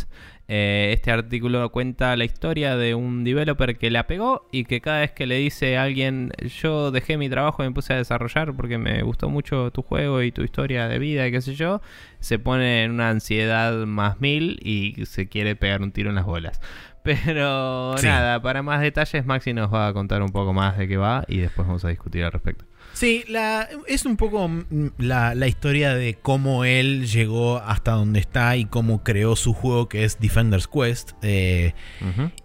[0.55, 5.01] Eh, este artículo cuenta la historia de un developer que la pegó y que cada
[5.01, 6.31] vez que le dice a alguien
[6.61, 10.21] yo dejé mi trabajo y me puse a desarrollar porque me gustó mucho tu juego
[10.21, 11.81] y tu historia de vida y qué sé yo,
[12.21, 16.27] se pone en una ansiedad más mil y se quiere pegar un tiro en las
[16.27, 16.61] bolas.
[17.03, 20.99] Pero nada, para más detalles Maxi nos va a contar un poco más de qué
[20.99, 22.67] va y después vamos a discutir al respecto.
[22.93, 24.65] Sí, la, es un poco mm,
[24.99, 30.05] la, historia de cómo él llegó hasta donde está y cómo creó su juego que
[30.05, 31.13] es Defender's Quest.
[31.23, 31.75] Eh,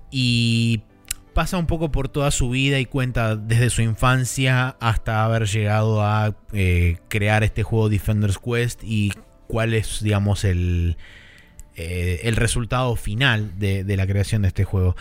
[0.09, 0.81] y
[1.33, 6.01] pasa un poco por toda su vida y cuenta desde su infancia hasta haber llegado
[6.01, 9.13] a eh, crear este juego Defender's Quest y
[9.47, 10.97] cuál es, digamos, el,
[11.75, 14.95] eh, el resultado final de, la creación de este juego.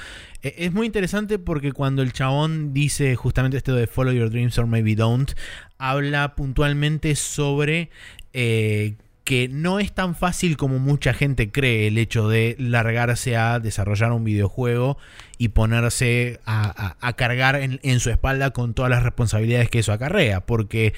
[0.46, 4.56] Eh, es muy interesante porque cuando el chabón dice justamente esto de Follow Your Dreams
[4.58, 5.32] or Maybe Don't,
[5.76, 7.90] habla puntualmente sobre
[8.32, 8.94] eh,
[9.24, 14.12] que no es tan fácil como mucha gente cree el hecho de largarse a desarrollar
[14.12, 14.98] un videojuego
[15.38, 20.40] y ponerse a, cargar en, en, su espalda con todas las responsabilidades que eso acarrea,
[20.40, 20.94] porque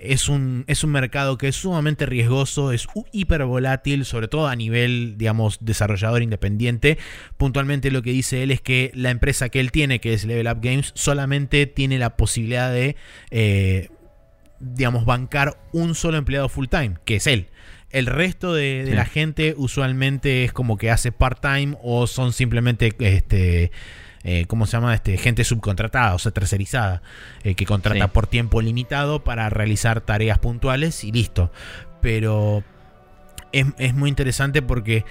[0.00, 4.56] es un, es un mercado que es sumamente riesgoso, es hiper volátil, sobre todo a
[4.56, 6.98] nivel, digamos, desarrollador independiente.
[7.36, 10.48] Puntualmente lo que dice él es que la empresa que él tiene, que es Level
[10.48, 12.96] Up Games, solamente tiene la posibilidad de,
[13.30, 13.90] eh,
[14.58, 17.48] digamos, bancar un solo empleado full time, que es él.
[17.90, 23.72] El resto de, la gente usualmente es como que hace part-time o son simplemente este,
[24.22, 24.94] eh, ¿cómo se llama?
[24.94, 27.02] Este, gente subcontratada, o sea, tercerizada,
[27.42, 31.50] eh, que contrata por tiempo limitado para realizar tareas puntuales y listo.
[32.00, 32.62] Pero
[33.52, 35.04] es, es muy interesante porque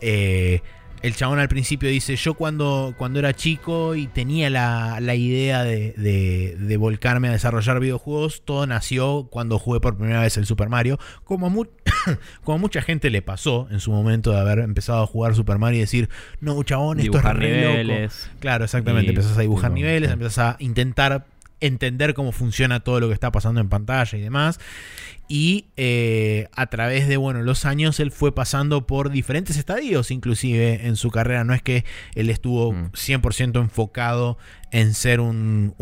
[0.00, 0.62] eh,
[1.02, 6.76] el chabón al principio dice, yo cuando, cuando era chico y tenía la, idea de,
[6.78, 11.50] volcarme a desarrollar videojuegos, todo nació cuando jugué por primera vez el Super Mario, como,
[12.44, 15.78] como mucha gente le pasó en su momento de haber empezado a jugar Super Mario
[15.78, 16.08] y decir,
[16.40, 18.30] no, chabón, esto es re niveles.
[18.40, 21.26] Claro, exactamente, empezás a dibujar niveles, empezás a intentar
[21.60, 24.60] entender cómo funciona todo lo que está pasando en pantalla y demás
[25.28, 30.86] y eh, a través de bueno, los años él fue pasando por diferentes estadios inclusive
[30.86, 31.44] en su carrera.
[31.44, 31.84] No es que
[32.14, 33.58] él estuvo 100% mm.
[33.58, 34.38] enfocado
[34.72, 35.74] en ser un,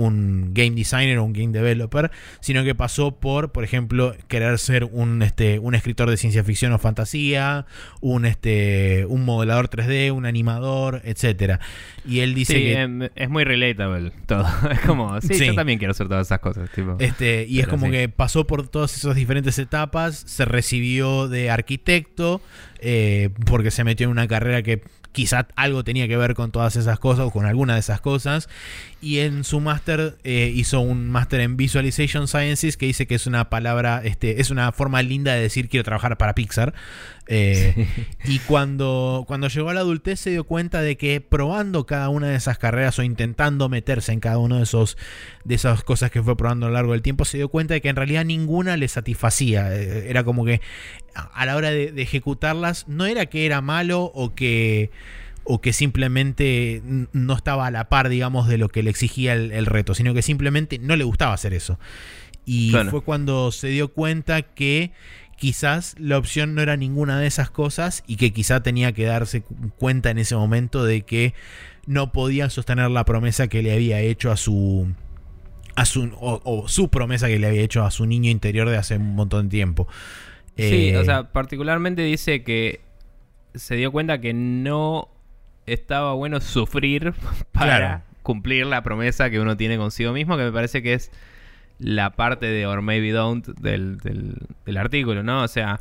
[0.52, 2.10] game designer o un game developer,
[2.40, 6.72] sino que pasó por, por ejemplo, querer ser un, este, un escritor de ciencia ficción
[6.72, 7.66] o fantasía,
[8.00, 11.60] un, este, un modelador 3D, un animador, etc.
[12.06, 12.80] Y él dice que...
[12.80, 14.46] Em, es muy relatable todo.
[14.70, 16.68] Es como, sí, yo también quiero hacer todas esas cosas.
[16.98, 22.40] Este, y es como que pasó por todas esas diferentes etapas, se recibió de arquitecto,
[22.80, 24.82] eh, porque se metió en una carrera que
[25.12, 28.48] quizá algo tenía que ver con todas esas cosas o con alguna de esas cosas.
[29.04, 33.26] Y en su máster eh, hizo un máster en Visualization Sciences que dice que es
[33.26, 36.72] una palabra, este, es una forma linda de decir quiero trabajar para Pixar.
[37.26, 37.86] Eh,
[38.24, 42.28] y cuando, cuando llegó a la adultez se dio cuenta de que probando cada una
[42.28, 44.96] de esas carreras o intentando meterse en cada una de, esos,
[45.44, 47.82] de esas cosas que fue probando a lo largo del tiempo, se dio cuenta de
[47.82, 49.76] que en realidad ninguna le satisfacía.
[49.76, 50.62] Eh, era como que
[51.14, 54.90] a la hora de, ejecutarlas no era que era malo o que
[55.44, 59.66] o que simplemente no estaba a la par, digamos, de lo que le exigía el,
[59.66, 61.78] reto, sino que simplemente no le gustaba hacer eso.
[62.46, 64.92] Y fue cuando se dio cuenta que
[65.36, 69.42] quizás la opción no era ninguna de esas cosas y que quizá tenía que darse
[69.78, 71.34] cuenta en ese momento de que
[71.86, 74.88] no podía sostener la promesa que le había hecho a su
[75.74, 78.96] a su o, su promesa que le había hecho a su niño interior de hace
[78.96, 79.88] un montón de tiempo.
[80.56, 82.80] Sí, Eh, o sea, particularmente dice que
[83.54, 85.13] se dio cuenta que no
[85.66, 87.12] estaba bueno sufrir
[87.52, 88.02] para Claro.
[88.22, 91.10] cumplir la promesa que uno tiene consigo mismo, que me parece que es
[91.78, 94.34] la parte de Or Maybe Don't del, del,
[94.64, 95.42] del artículo, ¿no?
[95.42, 95.80] O sea,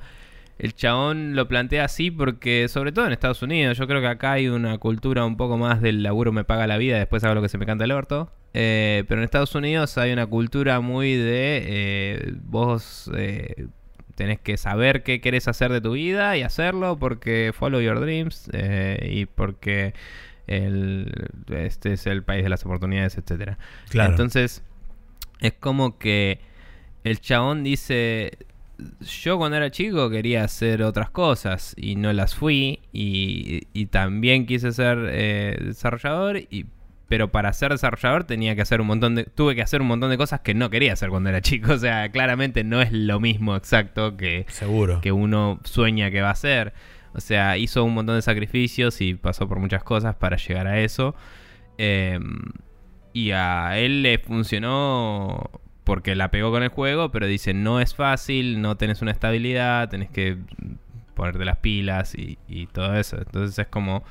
[0.59, 4.33] el chabón lo plantea así porque, sobre todo en Estados Unidos, yo creo que acá
[4.33, 7.41] hay una cultura un poco más del laburo me paga la vida, después hago lo
[7.41, 8.31] que se me canta el orto.
[8.55, 13.67] Eh, pero en Estados Unidos hay una cultura muy de eh, vos eh,
[14.15, 18.49] tenés que saber qué querés hacer de tu vida y hacerlo porque follow your dreams
[18.53, 19.93] eh, y porque
[20.47, 23.57] el, este es el país de las oportunidades, etcétera.
[23.89, 24.11] Claro.
[24.11, 24.63] Entonces,
[25.39, 26.39] es como que
[27.03, 28.37] el chabón dice,
[29.01, 34.45] yo cuando era chico quería hacer otras cosas y no las fui y, y también
[34.45, 36.65] quise ser eh, desarrollador y
[37.13, 40.09] pero para ser desarrollador tenía que hacer un montón de tuve que hacer un montón
[40.09, 43.19] de cosas que no quería hacer cuando era chico, o sea, claramente no es lo
[43.19, 44.99] mismo exacto que Seguro.
[44.99, 46.73] que uno sueña que va a hacer.
[47.13, 50.79] O sea, hizo un montón de sacrificios y pasó por muchas cosas para llegar a
[50.79, 51.13] eso.
[51.77, 52.17] Eh,
[53.13, 55.51] y a él le funcionó
[55.83, 59.87] porque la pegó con el juego, pero dice, no es fácil, no tenés una estabilidad,
[59.87, 60.39] tenés que
[61.13, 63.17] ponerte las pilas y, y todo eso.
[63.19, 64.03] Entonces es como...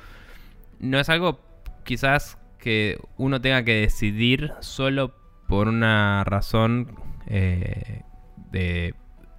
[0.79, 1.41] No es algo
[1.83, 5.13] quizás que uno tenga que decidir solo
[5.49, 6.95] por una razón
[7.27, 8.03] eh,
[8.51, 8.95] de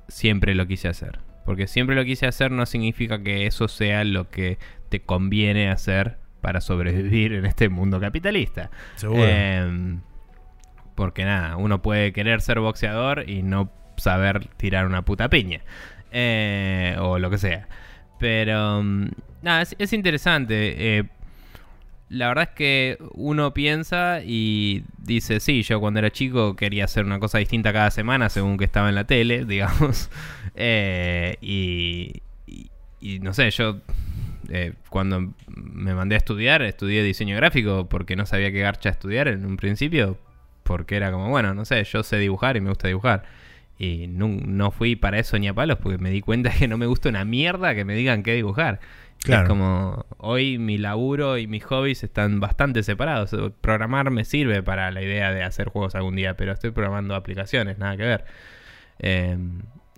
[0.09, 1.21] siempre lo quise hacer.
[1.47, 4.59] Porque siempre lo quise hacer no significa que eso sea lo que
[4.91, 8.71] te conviene hacer para sobrevivir en este mundo capitalista.
[8.97, 9.23] Seguro.
[9.27, 9.99] Eh,
[10.95, 15.63] porque nada, uno puede querer ser boxeador y no saber tirar una puta piña.
[16.13, 17.69] Eh, o lo que sea.
[18.19, 19.09] Pero mm,
[19.41, 20.99] nada, es, es interesante.
[20.99, 21.05] Eh,
[22.15, 27.05] la verdad es que uno piensa y dice, sí, yo cuando era chico quería hacer
[27.05, 30.11] una cosa distinta cada semana según que estaba en la tele, digamos.
[30.55, 32.23] Eh, y,
[33.21, 33.81] no sé, yo
[34.49, 39.29] eh, cuando me mandé a estudiar, estudié diseño gráfico porque no sabía qué garcha estudiar
[39.29, 40.17] en un principio,
[40.63, 43.25] porque era como, bueno, no sé, yo sé dibujar y me gusta dibujar.
[43.77, 46.79] Y no, no fui para eso ni a palos porque me di cuenta que no
[46.79, 48.81] me gusta una mierda que me digan qué dibujar.
[49.25, 49.43] Claro.
[49.45, 53.35] Es como, hoy mi laburo y mis hobbies están bastante separados.
[53.61, 57.79] Programar me sirve para la idea de hacer juegos algún día, pero estoy programando aplicaciones,
[57.79, 58.25] nada que ver.
[58.99, 59.37] Eh,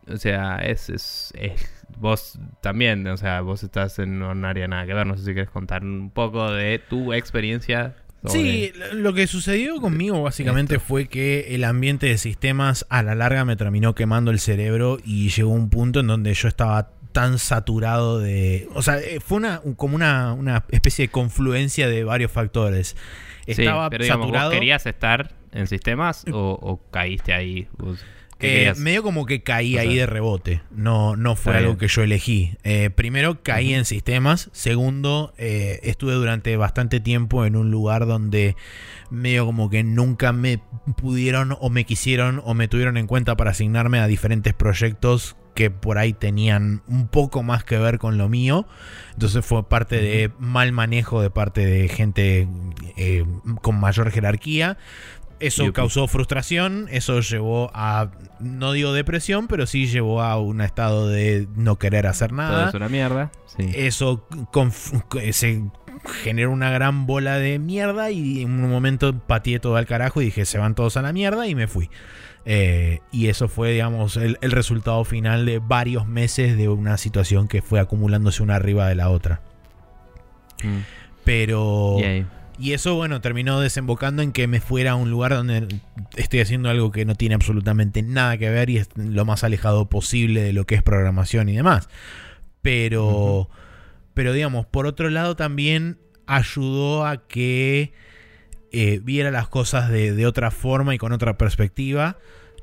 [0.08, 4.84] o sea, es, es, es- Vos también, o sea, vos estás en un área nada
[4.86, 5.06] que ver.
[5.06, 7.94] No sé si quieres contar un poco de tu experiencia.
[8.26, 13.44] Sí, lo que sucedió conmigo básicamente fue que el ambiente de sistemas a la larga
[13.44, 18.18] me terminó quemando el cerebro y llegó un punto en donde yo estaba tan saturado
[18.20, 18.68] de...
[18.74, 22.94] O sea, eh, fue una, un- como una, una especie de confluencia de varios factores.
[23.46, 24.50] Sí, Estaba pero digamos, saturado...
[24.50, 27.68] ¿vos querías estar en sistemas o, o caíste ahí?
[27.78, 28.04] Vos-
[28.38, 30.60] ¿Qué Eh, medio como que caí O ahí de rebote.
[30.70, 32.54] No, no fue algo que yo elegí.
[32.64, 34.50] Eh, primero caí en sistemas.
[34.52, 38.54] Segundo, eh, estuve durante bastante tiempo en un lugar donde
[39.08, 40.60] medio como que nunca me
[40.98, 45.70] pudieron o me quisieron o me tuvieron en cuenta para asignarme a diferentes proyectos que
[45.70, 48.68] por ahí tenían un poco más que ver con lo mío.
[49.14, 52.46] Entonces fue parte de mal manejo de parte de gente
[52.96, 53.24] eh,
[53.62, 54.76] con mayor jerarquía.
[55.40, 61.08] Eso causó frustración, eso llevó a, no digo depresión, pero sí llevó a un estado
[61.08, 62.68] de no querer hacer Todo nada.
[62.68, 63.32] es una mierda.
[63.46, 63.70] Sí.
[63.74, 64.26] Eso
[65.32, 65.64] se
[66.22, 70.26] generó una gran bola de mierda y en un momento pateé todo al carajo y
[70.26, 71.90] dije se van todos a la mierda y me fui.
[72.48, 77.48] Eh, y eso fue, digamos, el, el resultado final de varios meses de una situación
[77.48, 79.42] que fue acumulándose una arriba de la otra.
[80.62, 80.78] Mm.
[81.24, 81.98] Pero...
[82.58, 85.68] Y eso, bueno, terminó desembocando en que me fuera a un lugar donde
[86.16, 89.90] estoy haciendo algo que no tiene absolutamente nada que ver y es lo más alejado
[89.90, 91.90] posible de lo que es programación y demás.
[92.62, 93.50] Pero,
[94.14, 97.92] pero digamos, por otro lado también ayudó a que
[98.72, 102.16] eh, viera las cosas de, de otra forma y con otra perspectiva.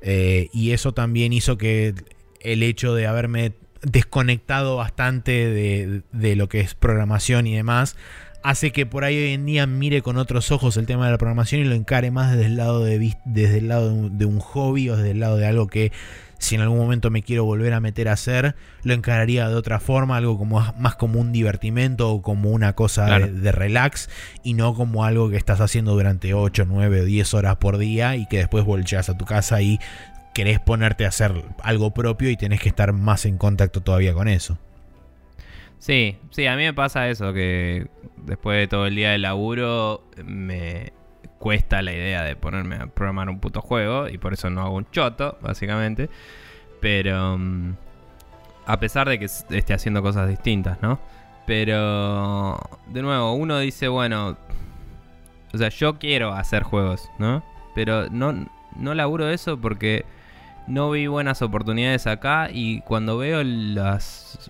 [0.03, 1.95] Eh, y eso también hizo que
[2.41, 7.95] el hecho de haberme desconectado bastante de, de lo que es programación y demás
[8.43, 11.17] hace que por ahí hoy en día mire con otros ojos el tema de la
[11.17, 14.25] programación y lo encare más desde el lado de, desde el lado de un, de
[14.25, 15.93] un hobby o desde el lado de algo que
[16.43, 19.79] si en algún momento me quiero volver a meter a hacer, lo encararía de otra
[19.79, 23.27] forma, algo como más como un divertimento o como una cosa Claro.
[23.27, 24.09] de, de relax
[24.43, 28.15] y no como algo que estás haciendo durante 8, 9 o 10 horas por día
[28.15, 29.79] y que después volteas a tu casa y
[30.33, 34.27] querés ponerte a hacer algo propio y tenés que estar más en contacto todavía con
[34.27, 34.57] eso.
[35.79, 37.87] Sí, sí, a mí me pasa eso, que
[38.25, 40.93] después de todo el día de laburo me
[41.43, 44.77] cuesta la idea de ponerme a programar un puto juego y por eso no hago
[44.77, 46.09] un choto, básicamente.
[46.79, 47.37] Pero...
[47.37, 47.73] mm,
[48.65, 50.97] A pesar de que esté haciendo cosas distintas, ¿no?
[51.45, 52.57] Pero,
[52.87, 54.37] de nuevo, uno dice, bueno,
[55.53, 57.43] o sea, yo quiero hacer juegos, ¿no?
[57.75, 58.47] Pero no,
[58.77, 60.05] no laburo eso porque
[60.67, 64.49] no vi buenas oportunidades acá y cuando veo las,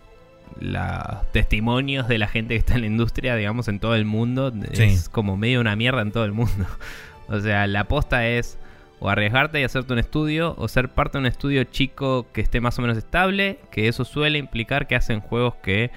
[0.59, 4.53] los testimonios de la gente que está en la industria, digamos, en todo el mundo,
[4.71, 6.65] es como medio una mierda en todo el mundo.
[7.27, 8.57] o sea, la aposta es
[8.99, 12.61] o arriesgarte y hacerte un estudio o ser parte de un estudio chico que esté
[12.61, 15.91] más o menos estable, que eso suele implicar que hacen juegos que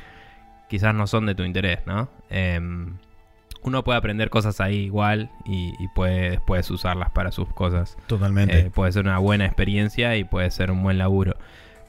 [0.68, 2.08] quizás no son de tu interés, ¿no?
[2.30, 2.96] Em,
[3.62, 7.96] uno puede aprender cosas ahí igual y, puede después usarlas para sus cosas.
[8.06, 8.58] Totalmente.
[8.58, 11.36] Eh, puede ser una buena experiencia y puede ser un buen laburo.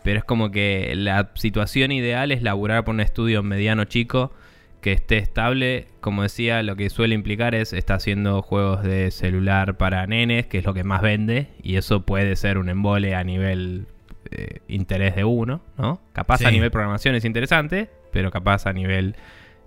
[0.07, 4.31] Pero es como que la situación ideal es laburar por un estudio mediano chico
[4.79, 5.87] que esté estable.
[5.99, 10.59] Como decía, lo que suele implicar es está haciendo juegos de celular para nenes, que
[10.59, 13.87] es lo que más vende, y eso puede ser un embole a nivel
[14.31, 15.99] eh, interés de uno, ¿no?
[16.13, 19.17] Capaz a nivel programación es interesante, pero capaz a nivel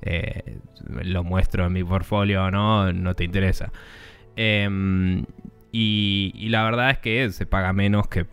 [0.01, 0.57] eh,
[1.03, 3.73] lo muestro en mi portfolio o no, no te interesa.
[4.37, 5.27] Em,
[5.71, 8.25] y, la verdad es que se paga menos que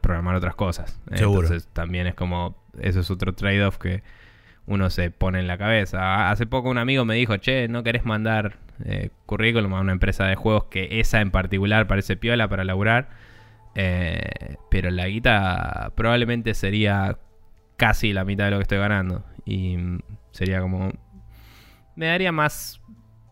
[0.00, 1.00] programar otras cosas.
[1.10, 4.02] Entonces también es como, eso es otro trade-off que
[4.66, 6.30] uno se pone en la cabeza.
[6.30, 10.26] Hace poco un amigo me dijo, che, ¿no querés mandar eh, currículum a una empresa
[10.26, 13.08] de juegos que esa en particular parece piola para laburar?
[13.74, 17.18] Eh, pero la guita probablemente sería
[17.76, 19.24] casi la mitad de lo que estoy ganando.
[19.46, 19.76] Y
[20.38, 20.92] Sería como...
[21.96, 22.77] Me daría más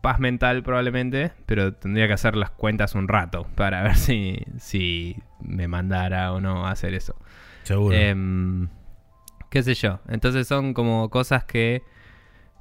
[0.06, 5.16] paz mental probablemente, pero tendría que hacer las cuentas un rato para ver si, si
[5.40, 7.16] me mandara o no a hacer eso.
[7.64, 7.92] Seguro.
[7.92, 8.68] Em,
[9.50, 9.98] qué sé yo.
[10.06, 11.82] Entonces son como cosas que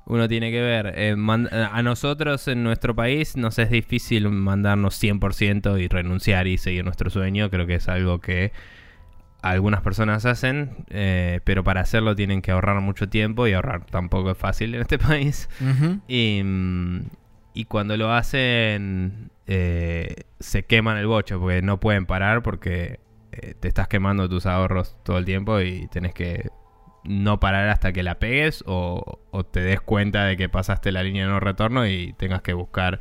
[0.07, 0.91] uno tiene que ver.
[0.97, 6.83] Eh, a nosotros en nuestro país nos es difícil mandarnos 100% y renunciar y seguir
[6.83, 7.51] nuestro sueño.
[7.51, 8.53] Creo que es algo que
[9.43, 14.31] algunas personas hacen, eh, pero para hacerlo tienen que ahorrar mucho tiempo y ahorrar tampoco
[14.31, 15.47] es fácil en este país.
[16.07, 16.41] y,
[17.63, 22.99] cuando lo hacen, eh, se queman el bocho porque no pueden parar porque
[23.31, 26.49] eh, te estás quemando tus ahorros todo el tiempo y tenés que
[27.05, 31.03] no parar hasta que la pegues o, o te des cuenta de que pasaste la
[31.03, 32.99] línea de no retorno y tengas que buscar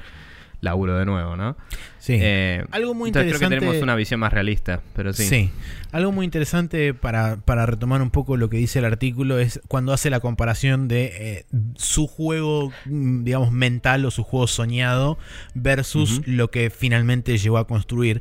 [0.64, 1.56] laburo de nuevo, ¿no?
[1.98, 2.18] Sí.
[2.20, 3.38] Eh, algo muy interesante.
[3.38, 5.24] Creo que tenemos una visión más realista, pero sí.
[5.24, 5.50] Sí.
[5.92, 10.10] Algo muy interesante para, retomar un poco lo que dice el artículo es cuando hace
[10.10, 11.46] la comparación de eh,
[11.76, 15.18] su juego, mm, digamos, mental o su juego soñado
[15.54, 18.20] versus lo que finalmente llegó a construir.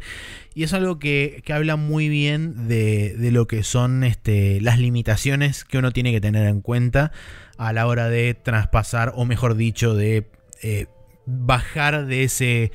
[0.56, 5.78] Y es algo que, habla muy bien de, lo que son este, las limitaciones que
[5.78, 7.12] uno tiene que tener en cuenta
[7.58, 10.28] a la hora de traspasar, o mejor dicho, de
[10.62, 10.88] eh,
[11.26, 12.72] bajar de ese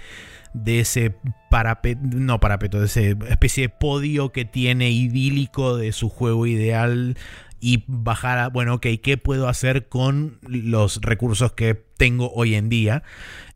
[0.54, 1.14] de ese
[1.50, 7.16] parapeto, no parapeto, de ese especie de podio que tiene idílico de su juego ideal
[7.60, 12.68] y bajar a, bueno, ok, ¿qué puedo hacer con los recursos que tengo hoy en
[12.68, 13.02] día?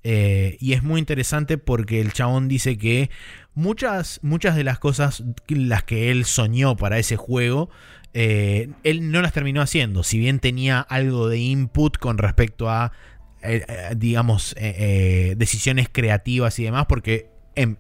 [0.03, 3.11] Eh, y es muy interesante porque el chabón dice que
[3.55, 7.71] muchas, muchas de las cosas las que él soñó para ese juego,
[8.13, 12.93] eh, él no las terminó haciendo, si bien tenía algo de input con respecto a
[13.43, 17.77] eh, eh, digamos, eh, decisiones creativas y demás, porque en,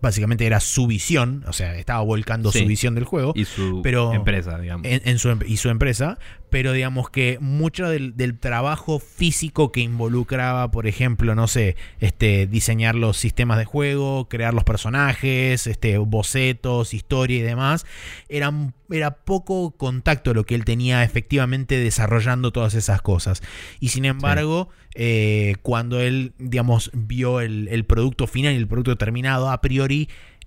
[0.00, 3.32] básicamente era su visión, o sea, estaba volcando su visión del juego.
[3.34, 4.86] Y su pero, empresa, digamos.
[4.88, 6.18] En, su, em, y su empresa,
[6.48, 12.94] pero digamos que mucho del, trabajo físico que involucraba, por ejemplo, no sé, este, diseñar
[12.94, 17.86] los sistemas de juego, crear los personajes, este, bocetos, historia y demás,
[18.28, 18.52] era,
[18.90, 23.42] era poco contacto lo que él tenía efectivamente desarrollando todas esas cosas.
[23.78, 28.96] Y sin embargo, eh, cuando él, digamos, vio el, el producto final y el producto
[28.96, 29.89] terminado, a priori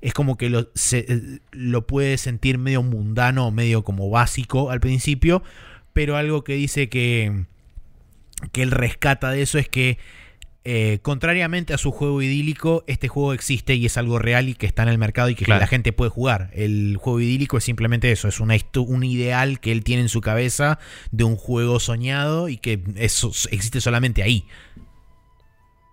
[0.01, 5.43] es como que lo, se, lo puede sentir medio mundano, medio como básico al principio,
[5.93, 7.45] pero algo que dice que,
[8.51, 9.97] que él rescata de eso es que
[10.65, 14.65] eh, contrariamente a su juego idílico, este juego existe y es algo real y que
[14.65, 16.51] está en el mercado y que la gente puede jugar.
[16.53, 20.21] El juego idílico es simplemente eso, es una, un ideal que él tiene en su
[20.21, 20.79] cabeza
[21.11, 24.45] de un juego soñado y que eso existe solamente ahí.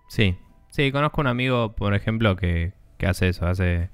[0.07, 0.35] Sí,
[0.69, 2.71] sí, conozco un amigo, por ejemplo, que,
[3.01, 3.89] que hace eso, hace,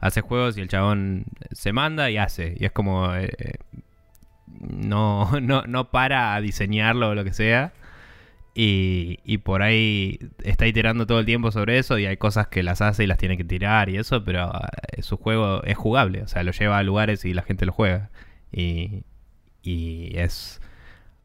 [0.00, 2.54] hace juegos y el chabón se manda y hace.
[2.58, 3.14] Y es como...
[3.16, 3.30] Eh,
[4.60, 7.72] no, no, no para a diseñarlo o lo que sea.
[8.54, 12.82] Y, por ahí está iterando todo el tiempo sobre eso y hay cosas que las
[12.82, 14.52] hace y las tiene que tirar y eso, pero
[14.92, 17.72] eh, su juego es jugable, o sea, lo lleva a lugares y la gente lo
[17.72, 18.10] juega.
[18.52, 19.04] Y,
[19.62, 20.60] y es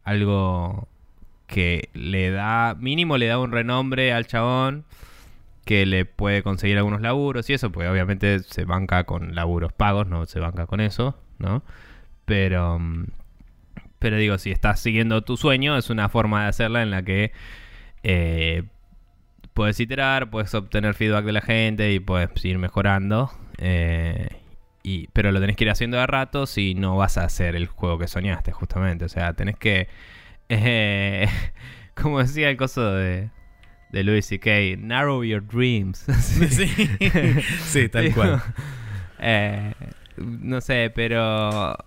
[0.05, 0.87] algo
[1.47, 4.85] que le da, mínimo le da un renombre al chabón
[5.65, 10.07] que le puede conseguir algunos laburos y eso, porque obviamente se banca con laburos pagos,
[10.07, 11.63] no se banca con eso, ¿no?
[12.25, 13.07] Pero, mm,
[13.99, 17.31] pero digo, si estás siguiendo tu sueño, es una forma de hacerla en la que
[18.03, 18.63] eh,
[19.55, 23.31] puedes iterar, puedes obtener feedback de la gente y puedes ir mejorando.
[23.57, 24.27] Eh,
[24.83, 27.67] y, pero lo tenés que ir haciendo de rato si no vas a hacer el
[27.67, 29.05] juego que soñaste, justamente.
[29.05, 29.87] O sea, tenés que.
[30.47, 31.27] Eh,
[31.95, 33.31] como decía el coso de,
[33.95, 35.99] de Louis C.K., narrow your dreams.
[36.21, 36.67] sí.
[37.63, 38.43] sí, tal cual.
[39.17, 39.73] Eh,
[40.17, 41.77] no sé, pero.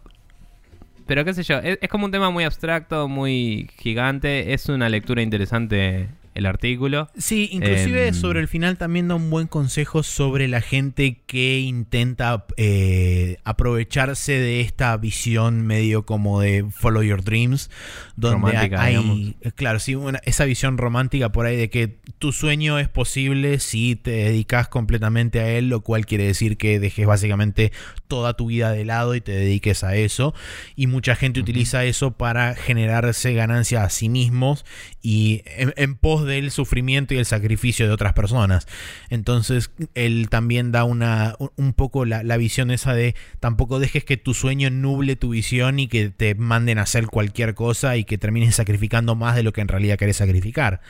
[1.06, 4.54] Pero qué sé yo, es, es como un tema muy abstracto, muy gigante.
[4.54, 6.08] Es una lectura interesante
[6.38, 7.10] el artículo.
[7.18, 11.58] Sí, inclusive Em, sobre el final también da un buen consejo sobre la gente que
[11.60, 17.70] intenta eh, aprovecharse de esta visión medio como de follow your dreams,
[18.16, 19.18] donde hay, digamos.
[19.40, 23.58] eh, claro, sí, una- esa visión romántica por ahí de que tu sueño es posible
[23.58, 27.72] si te dedicas completamente a él, lo cual quiere decir que dejes básicamente
[28.06, 30.34] toda tu vida de lado y te dediques a eso.
[30.76, 34.64] Y mucha gente utiliza eso para generarse ganancias a sí mismos
[35.02, 38.68] y en, en pos del sufrimiento y el sacrificio de otras personas.
[39.10, 44.16] Entonces, él también da una un- poco la, la visión esa de tampoco dejes que
[44.16, 48.18] tu sueño nuble tu visión y que te manden a hacer cualquier cosa y que
[48.18, 50.80] termines sacrificando más de lo que en realidad querés sacrificar.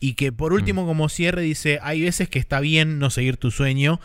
[0.00, 3.50] Y que por último, como cierre, dice, hay veces que está bien no seguir tu
[3.50, 4.00] sueño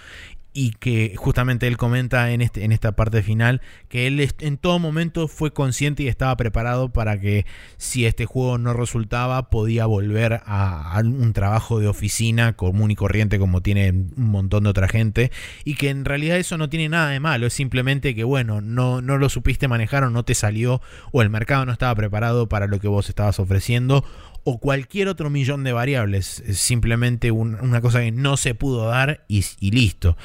[0.54, 4.78] y que justamente él comenta en, este, en esta parte final que él en todo
[4.78, 7.46] momento fue consciente y estaba preparado para que
[7.78, 12.96] si este juego no resultaba podía volver a, a un trabajo de oficina común y
[12.96, 15.32] corriente como tiene un montón de otra gente
[15.66, 19.02] y que en realidad eso no tiene nada de malo, es simplemente que bueno, no,
[19.02, 20.82] no lo supiste manejar o no te salió
[21.12, 24.06] o el mercado no estaba preparado para lo que vos estabas ofreciendo
[24.46, 26.42] o cualquier otro millón de variables.
[26.46, 30.18] Es simplemente un- una cosa que no se pudo dar y, y listo.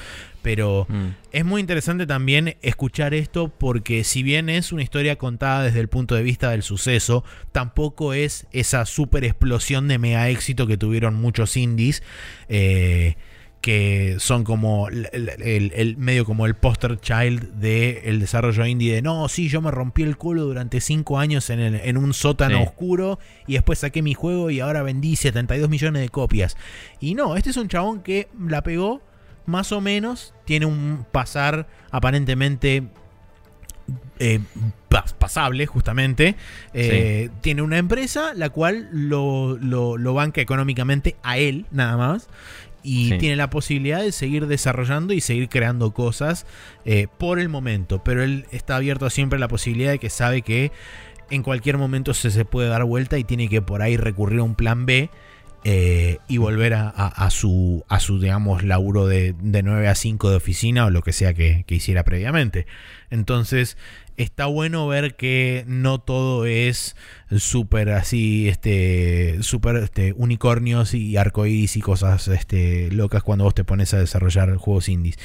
[0.42, 1.08] Pero Mm.
[1.32, 5.88] es muy interesante también escuchar esto porque si bien es una historia contada desde el
[5.88, 11.14] punto de vista del suceso, tampoco es esa super explosión de mega éxito que tuvieron
[11.14, 12.02] muchos indies.
[12.48, 13.16] eh,
[13.60, 18.64] que son como el, el- el- el- medio como el poster child del el desarrollo
[18.66, 21.96] indie de no, sí, yo me rompí el culo durante 5 años en, el- en
[21.96, 22.62] un sótano Sí.
[22.64, 26.56] oscuro y después saqué mi juego y ahora vendí 72 millones de copias.
[27.00, 29.02] Y no, este es un chabón que la pegó
[29.44, 32.84] más o menos, tiene un pasar aparentemente
[34.18, 34.40] eh,
[34.90, 36.34] pas- pasable, justamente.
[36.74, 42.28] Eh, Tiene una empresa la cual lo, lo- lo banca económicamente a él, nada más.
[42.82, 43.18] Y Sí.
[43.18, 46.46] tiene la posibilidad de seguir desarrollando y seguir creando cosas
[46.84, 48.02] eh, por el momento.
[48.04, 50.70] Pero él está abierto siempre a la posibilidad de que sabe que
[51.30, 54.44] en cualquier momento se, se puede dar vuelta y tiene que por ahí recurrir a
[54.44, 55.10] un plan B.
[55.64, 59.96] eh, y volver a, a- a su, a su, digamos, laburo de, de 9 a
[59.96, 62.66] 5 de oficina o lo que sea que, que hiciera previamente.
[63.10, 63.76] Entonces,
[64.18, 66.96] está bueno ver que no todo es
[67.34, 73.64] súper así, este, súper este, unicornios y arcoíris y cosas este, locas cuando vos te
[73.64, 75.18] pones a desarrollar juegos indies.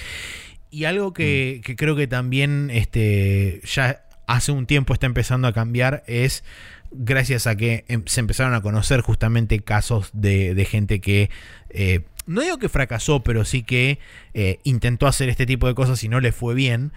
[0.70, 5.54] Y algo que, que creo que también este, ya hace un tiempo está empezando a
[5.54, 6.44] cambiar es
[6.92, 11.30] gracias a que em- se empezaron a conocer justamente casos de, de gente que,
[11.70, 14.00] eh, no digo que fracasó, pero sí que
[14.34, 16.92] eh, intentó hacer este tipo de cosas y no le fue bien.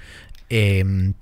[0.49, 1.15] Em,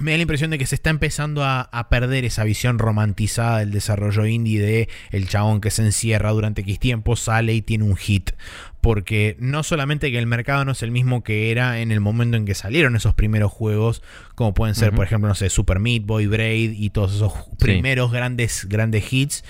[0.00, 3.58] me da la impresión de que se está empezando a, a perder esa visión romantizada
[3.58, 7.84] del desarrollo indie de el chabón que se encierra durante X tiempo, sale y tiene
[7.84, 8.32] un hit.
[8.80, 12.36] Porque no solamente que el mercado no es el mismo que era en el momento
[12.36, 14.02] en que salieron esos primeros juegos,
[14.34, 18.12] como pueden ser, por ejemplo, no sé, Super Meat Boy, Braid y todos esos primeros
[18.12, 19.44] grandes, grandes hits,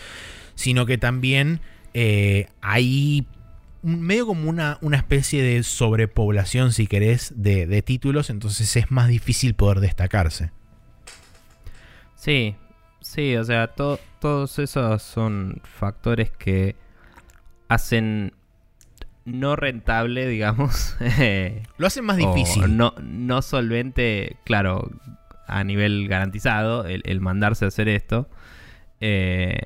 [0.54, 1.60] sino que también
[1.94, 3.26] eh, hay
[3.85, 9.09] medio como una, una especie de sobrepoblación, si querés, de, de títulos, entonces es más
[9.09, 10.51] difícil poder destacarse.
[12.16, 12.56] Sí,
[13.01, 16.77] sí, o sea, to- todos esos son factores que
[17.69, 18.32] hacen
[19.24, 20.97] no rentable, digamos.
[21.01, 22.77] eh, Lo hacen más difícil.
[22.77, 24.90] No, no solvente, claro,
[25.47, 28.28] a nivel garantizado, el, el mandarse a hacer esto.
[29.01, 29.59] Eh,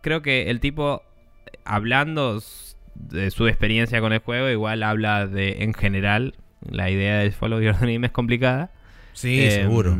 [0.00, 1.02] creo que el tipo,
[1.64, 2.40] hablando
[2.98, 6.34] de su experiencia con el juego, igual habla de, en general,
[6.68, 8.70] la idea de Follow Your Dream es complicada.
[9.12, 9.96] Sí, Em, seguro.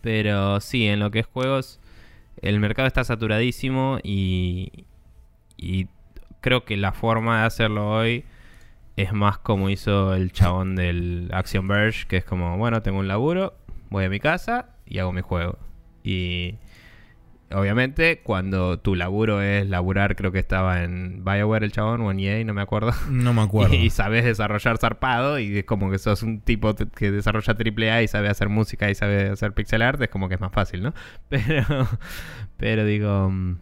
[0.00, 1.80] Pero sí, en lo que es juegos,
[2.40, 4.84] el mercado está saturadísimo y,
[5.56, 5.86] y
[6.40, 8.24] creo que la forma de hacerlo hoy
[8.96, 13.08] es más como hizo el chabón del Action Verge, que es como, bueno, tengo un
[13.08, 13.54] laburo,
[13.90, 15.58] voy a mi casa y hago mi juego.
[16.04, 16.56] Y
[17.54, 22.20] obviamente, cuando tu laburo es laburar, creo que estaba en BioWare el chabón o en
[22.20, 22.92] EA, no me acuerdo.
[23.10, 23.74] No me acuerdo.
[23.82, 28.08] Y, sabes desarrollar zarpado y es como que sos un tipo que desarrolla AAA y
[28.08, 30.94] sabe hacer música y sabe hacer pixel art, es como que es más fácil, ¿no?
[31.28, 31.88] Pero,
[32.56, 33.56] pero digo, mm,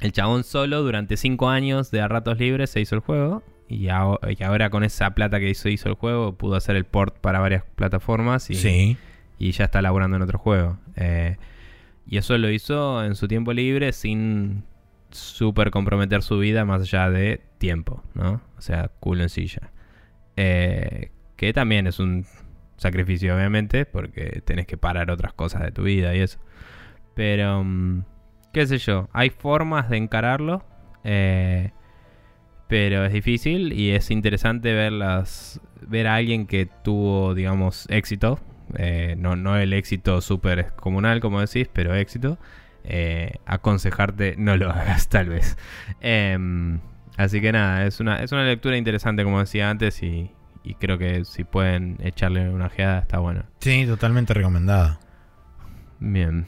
[0.00, 3.88] el chabón solo durante cinco años de a ratos libres se hizo el juego y,
[3.88, 7.64] ahora con esa plata que hizo, hizo el juego pudo hacer el port para varias
[7.76, 8.96] plataformas y,
[9.38, 10.78] y ya está laburando en otro juego.
[10.96, 11.36] Eh,
[12.10, 14.64] y eso lo hizo en su tiempo libre sin
[15.12, 18.42] súper comprometer su vida más allá de tiempo, ¿no?
[18.58, 19.70] O sea, culo en silla.
[20.36, 22.26] Eh, que también es un
[22.76, 26.40] sacrificio, obviamente, porque tenés que parar otras cosas de tu vida y eso.
[27.14, 28.02] Pero, mm,
[28.52, 30.64] qué sé yo, hay formas de encararlo.
[31.04, 31.70] Eh,
[32.66, 38.40] pero es difícil y es interesante verlas, ver a alguien que tuvo, digamos, éxito
[38.76, 42.38] eh, no, no el éxito súper comunal, como decís, pero éxito.
[42.84, 45.56] Eh, aconsejarte no lo hagas, tal vez.
[46.00, 46.80] Em,
[47.16, 50.30] así que nada, es una, es una lectura interesante, como decía antes, y,
[50.78, 53.44] creo que si pueden echarle una ojeada, está bueno.
[53.58, 55.00] Sí, totalmente recomendada.
[55.98, 56.46] Bien.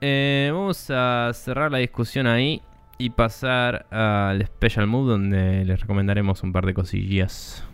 [0.00, 2.62] Eh, vamos a cerrar la discusión ahí
[2.98, 7.66] y pasar al Special Mood, donde les recomendaremos un par de cosillas.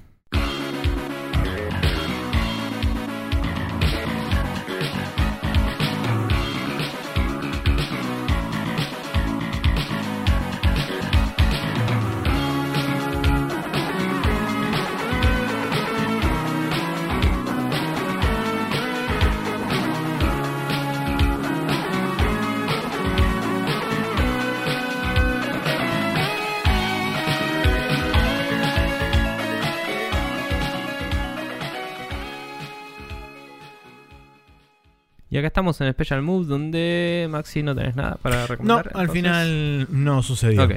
[35.41, 38.93] Acá estamos en Special Move, donde Maxi no tenés nada para recomendar.
[38.93, 40.65] No, al final no sucedió.
[40.65, 40.73] Ok.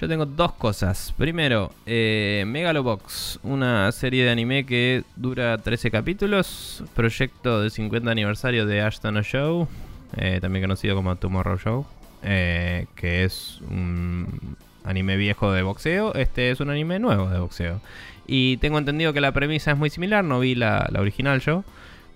[0.00, 1.12] Yo tengo dos cosas.
[1.18, 6.84] Primero, eh, Megalobox, una serie de anime que dura 13 capítulos.
[6.94, 9.66] Proyecto de 50 aniversario de Ashton Show,
[10.16, 11.86] eh, también conocido como Tomorrow Show,
[12.22, 16.14] eh, que es un anime viejo de boxeo.
[16.14, 17.80] Este es un anime nuevo de boxeo.
[18.24, 21.64] Y tengo entendido que la premisa es muy similar, no vi la, la original yo.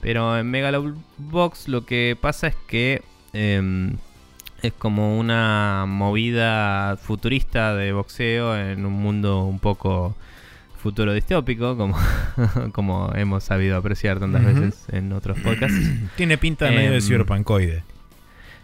[0.03, 3.03] Pero en Megalobox lo que pasa es que
[3.33, 3.97] em,
[4.61, 10.17] es como una movida futurista de boxeo en un mundo un poco
[10.77, 11.97] futuro distópico, como,
[12.73, 15.79] como hemos sabido apreciar tantas veces en otros podcasts.
[16.17, 17.85] Tiene pinta de medio de em, cyberpunkoide.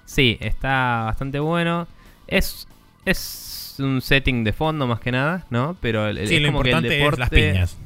[0.04, 1.86] Sí, está bastante bueno.
[2.26, 2.66] Es,
[3.04, 5.76] es un setting de fondo más que nada, ¿no?
[5.80, 7.78] Pero el, es como que el deporte, es las piñas.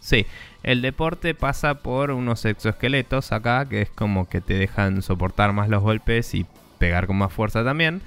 [0.00, 0.26] Sí,
[0.68, 5.70] el deporte pasa por unos exoesqueletos acá, que es como que te dejan soportar más
[5.70, 6.44] los golpes y
[6.76, 8.02] pegar con más fuerza también.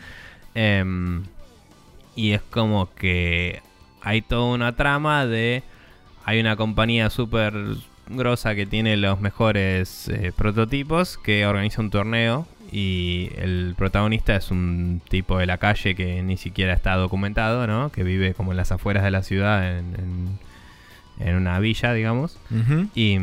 [0.53, 1.23] Em,
[2.15, 3.63] y es como que
[4.03, 5.63] hay toda una trama de...
[6.23, 7.55] Hay una compañía súper
[8.07, 14.51] grosa que tiene los mejores eh, prototipos que organiza un torneo y el protagonista es
[14.51, 17.91] un tipo de la calle que ni siquiera está documentado, ¿no?
[17.91, 20.50] Que vive como en las afueras de la ciudad en en
[21.35, 22.37] una villa, digamos.
[22.95, 23.17] y,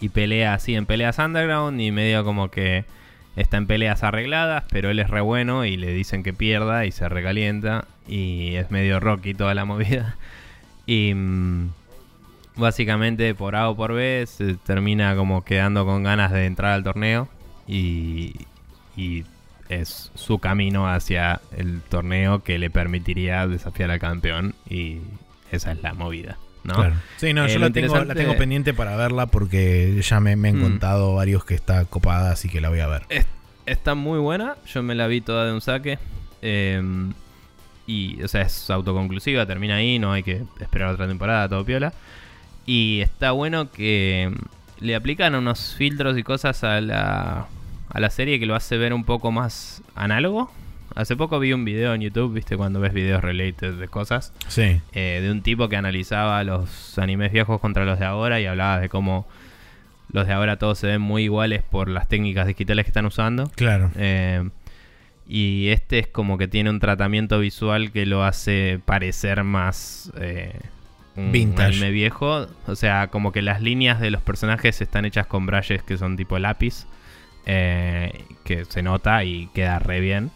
[0.00, 2.84] y pelea así en peleas underground y medio como que
[3.36, 6.92] está en peleas arregladas, pero él es re bueno y le dicen que pierda y
[6.92, 10.16] se recalienta y es medio rocky toda la movida.
[10.84, 11.70] Y mm,
[12.56, 16.82] básicamente por A o por B se termina como quedando con ganas de entrar al
[16.82, 17.28] torneo
[17.68, 18.34] y,
[18.96, 19.24] y
[19.68, 24.98] es su camino hacia el torneo que le permitiría desafiar al campeón y
[25.52, 26.36] esa es la movida.
[27.16, 30.40] Sí, no, yo eh, la tengo, la tengo, pendiente para verla porque ya me, han
[30.40, 30.60] mm.
[30.60, 33.02] contado varios que está copada, así que la voy a ver.
[33.66, 35.98] está muy buena, yo me la vi toda de un saque.
[36.40, 37.12] Em,
[37.86, 41.92] y, o sea, es autoconclusiva, termina ahí, no hay que esperar otra temporada, todo piola.
[42.64, 44.32] Y está bueno que
[44.78, 47.48] le aplican unos filtros y cosas a la,
[47.88, 50.50] a la serie que lo hace ver un poco más análogo
[50.94, 54.32] Hace poco vi un video en YouTube, viste, cuando ves videos related de cosas.
[54.48, 54.80] Sí.
[54.92, 58.78] Eh, de un tipo que analizaba los animes viejos contra los de ahora y hablaba
[58.78, 59.26] de cómo
[60.10, 63.50] los de ahora todos se ven muy iguales por las técnicas digitales que están usando.
[63.56, 63.90] Claro.
[63.96, 64.48] Eh,
[65.26, 70.52] y este es como que tiene un tratamiento visual que lo hace parecer más eh,
[71.16, 71.68] un Vintage.
[71.68, 72.48] anime viejo.
[72.66, 76.16] O sea, como que las líneas de los personajes están hechas con brushes que son
[76.16, 76.86] tipo lápiz.
[77.46, 80.30] que se nota y queda re bien.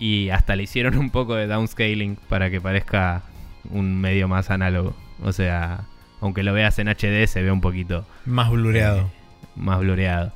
[0.00, 3.22] Y hasta le hicieron un poco de downscaling para que parezca
[3.70, 4.96] un medio más análogo.
[5.22, 5.84] O sea,
[6.20, 8.04] aunque lo veas en HD se ve un poquito...
[8.24, 9.00] Más blureado.
[9.00, 9.06] Eh,
[9.56, 10.32] más blureado.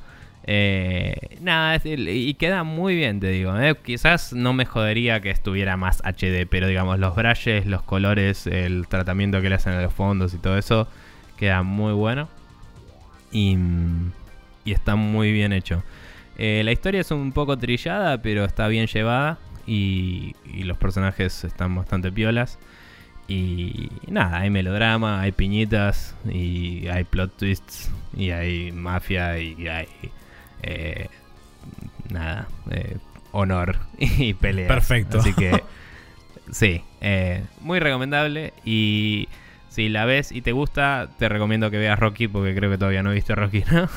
[0.47, 3.59] Eh, nada, y queda muy bien, te digo.
[3.59, 3.75] ¿eh?
[3.83, 8.87] Quizás no me jodería que estuviera más HD, pero digamos, los brushes, los colores, el
[8.87, 10.87] tratamiento que le hacen a los fondos y todo eso,
[11.37, 12.29] queda muy bueno.
[13.31, 13.57] Y,
[14.63, 15.83] y está muy bien hecho.
[16.37, 19.39] Eh, la historia es un poco trillada, pero está bien llevada.
[19.67, 22.59] Y, y los personajes están bastante piolas.
[23.27, 29.87] Y nada, hay melodrama, hay piñitas, y hay plot twists, y hay mafia, y hay
[30.67, 31.09] eh,
[32.09, 32.97] nada, eh,
[33.31, 34.67] honor y pelea.
[34.67, 35.19] Perfecto.
[35.19, 35.63] Así que
[36.51, 39.27] sí, eh, muy recomendable y
[39.69, 43.03] si la ves y te gusta, te recomiendo que veas Rocky porque creo que todavía
[43.03, 43.89] no he visto Rocky, ¿no?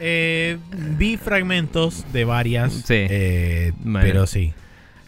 [0.00, 3.06] vi fragmentos de varias, sí.
[4.00, 4.52] pero sí.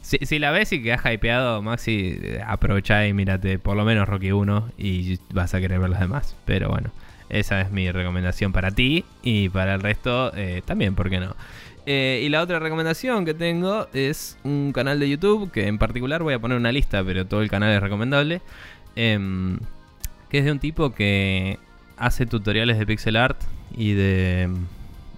[0.04, 4.72] Si, la ves y quedas hypeado, Maxi, aprovecha y mírate por lo menos Rocky 1
[4.76, 6.36] y vas a querer ver los demás.
[6.44, 6.90] Pero bueno.
[7.30, 11.34] Esa es mi recomendación para ti y para el resto eh, también, ¿por qué no?
[11.86, 16.22] Eh, y la otra recomendación que tengo es un canal de YouTube que en particular
[16.22, 18.40] voy a poner una lista, pero todo el canal es recomendable.
[18.96, 19.58] Em,
[20.28, 21.58] que es de un tipo que
[21.96, 23.40] hace tutoriales de pixel art
[23.76, 24.50] y de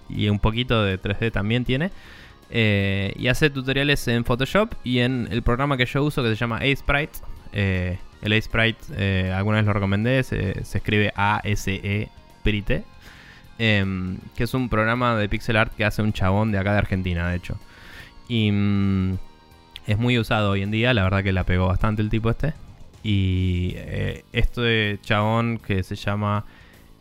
[0.09, 1.91] y un poquito de 3D también tiene.
[2.49, 6.35] Eh, y hace tutoriales en Photoshop y en el programa que yo uso que se
[6.35, 7.19] llama Sprite
[8.21, 12.09] el A-Sprite, eh, alguna vez lo recomendé, se, escribe A-S-E
[12.43, 12.83] Prite.
[13.59, 16.77] Em, que es un programa de pixel art que hace un chabón de acá de
[16.77, 17.57] Argentina, de hecho.
[18.27, 19.17] Y mm,
[19.87, 22.53] es muy usado hoy en día, la verdad que la pegó bastante el tipo este.
[23.03, 26.45] Y eh, este chabón que se llama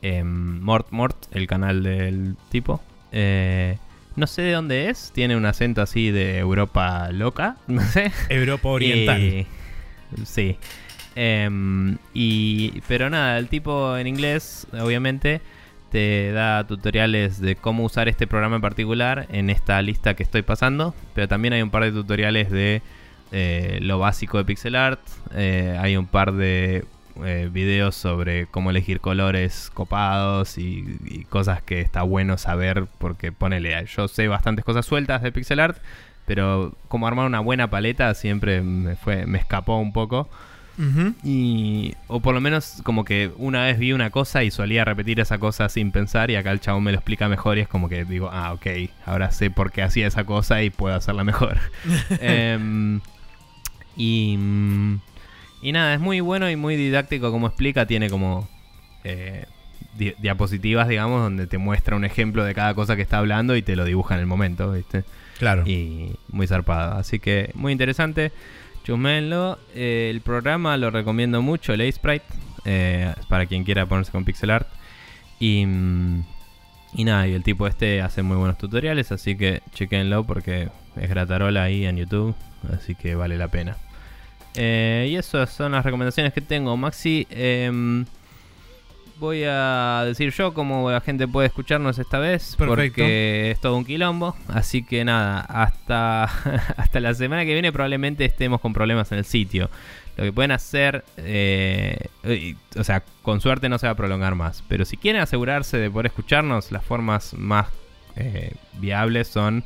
[0.01, 2.81] em, Mort Mort, el canal del tipo.
[3.13, 3.79] Eh,
[4.17, 8.13] no sé de dónde es, tiene un acento así de Europa loca, no sé.
[8.29, 9.47] Europa Oriental.
[10.25, 10.57] sí.
[11.15, 15.41] Em, y, pero nada, el tipo en inglés, obviamente,
[15.91, 20.43] te da tutoriales de cómo usar este programa en particular en esta lista que estoy
[20.43, 20.95] pasando.
[21.15, 22.83] Pero también hay un par de tutoriales de
[23.33, 25.01] eh, lo básico de pixel art.
[25.35, 26.85] Eh, hay un par de
[27.25, 32.87] eh, videos sobre cómo elegir colores copados y, cosas que está bueno saber.
[32.99, 35.79] Porque ponele, yo sé bastantes cosas sueltas de pixel art.
[36.27, 40.29] Pero como armar una buena paleta siempre me, fue, me escapó un poco.
[41.25, 45.21] Y, o por lo menos como que una vez vi una cosa y solía repetir
[45.21, 47.89] esa cosa sin pensar y acá el chabón me lo explica mejor y es como
[47.89, 48.67] que digo, ah, ok,
[49.07, 51.59] ahora sé por qué hacía esa cosa y puedo hacerla mejor.
[52.21, 53.01] Em,
[53.97, 54.39] y,
[55.63, 58.49] y nada, es muy bueno y muy didáctico como explica, tiene como
[59.05, 59.47] eh,
[59.97, 63.77] diapositivas, digamos, donde te muestra un ejemplo de cada cosa que está hablando y te
[63.77, 65.05] lo dibuja en el momento, ¿viste?
[65.39, 65.67] Claro.
[65.67, 68.33] Y muy zarpado, así que muy interesante.
[68.85, 69.59] Chusmenlo.
[69.75, 72.25] Eh, el programa lo recomiendo mucho, el A-Sprite,
[72.65, 74.69] eh, para quien quiera ponerse con pixel art.
[75.41, 76.25] Y, mm,
[76.95, 81.11] y nada, y el tipo este hace muy buenos tutoriales, así que chequenlo porque es
[81.11, 82.35] gratarola ahí en YouTube,
[82.73, 83.77] así que vale la pena.
[84.57, 87.27] Eh, y esas son las recomendaciones que tengo, Maxi.
[87.31, 88.05] Em,
[89.19, 92.55] voy a decir yo cómo la gente puede escucharnos esta vez.
[92.59, 94.37] Porque es todo un quilombo.
[94.49, 96.25] Así que nada, hasta,
[96.77, 99.71] hasta la semana que viene probablemente estemos con problemas en el sitio.
[100.17, 102.09] Lo que pueden hacer, eh,
[102.79, 104.65] o sea, con suerte no se va a prolongar más.
[104.69, 107.69] Pero si quieren asegurarse de poder escucharnos, las formas más
[108.17, 109.63] eh, viables son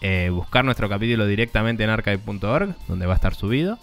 [0.00, 3.78] eh, buscar nuestro capítulo directamente en archive.org, donde va a estar subido.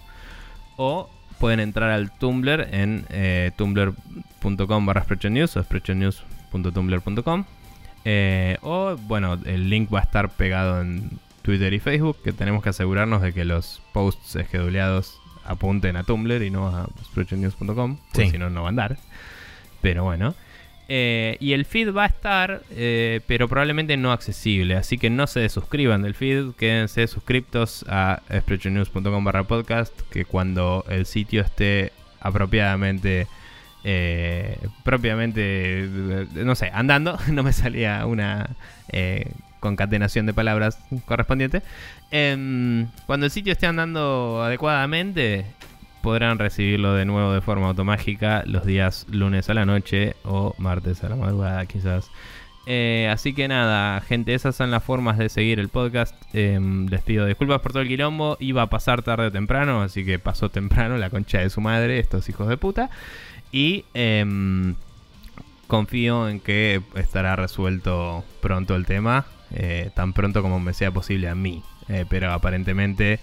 [0.77, 1.09] O
[1.39, 7.45] pueden entrar al Tumblr en eh, tumblr.com barra News o sprechonews.tumblr.com
[8.05, 12.63] eh, o bueno, el link va a estar pegado en Twitter y Facebook, que tenemos
[12.63, 18.29] que asegurarnos de que los posts esqueduleados apunten a Tumblr y no a sprechonews.com, porque
[18.29, 18.97] si no, no va a andar.
[19.81, 20.35] Pero bueno.
[20.89, 24.75] Eh, y el feed va a estar, eh, pero probablemente no accesible.
[24.75, 30.85] Así que no se suscriban del feed, quédense suscriptos a sprechonews.com barra podcast, que cuando
[30.89, 31.91] el sitio esté
[32.21, 33.27] apropiadamente,
[33.83, 35.89] eh, propiamente,
[36.33, 38.55] no sé, andando, no me salía una
[39.59, 41.61] concatenación de palabras correspondiente.
[42.11, 45.45] Em, cuando el sitio esté andando adecuadamente,
[46.01, 51.03] podrán recibirlo de nuevo de forma automática los días lunes a la noche o martes
[51.03, 52.09] a la madrugada quizás.
[52.69, 56.13] Eh, así que nada, gente, esas son las formas de seguir el podcast.
[56.33, 58.35] Em, les pido disculpas por todo el quilombo.
[58.41, 61.99] Iba a pasar tarde o temprano, así que pasó temprano la concha de su madre,
[61.99, 62.89] estos hijos de puta.
[63.53, 64.75] Y em,
[65.67, 71.29] confío en que estará resuelto pronto el tema, eh, tan pronto como me sea posible
[71.29, 71.63] a mí.
[71.87, 73.21] Eh, pero aparentemente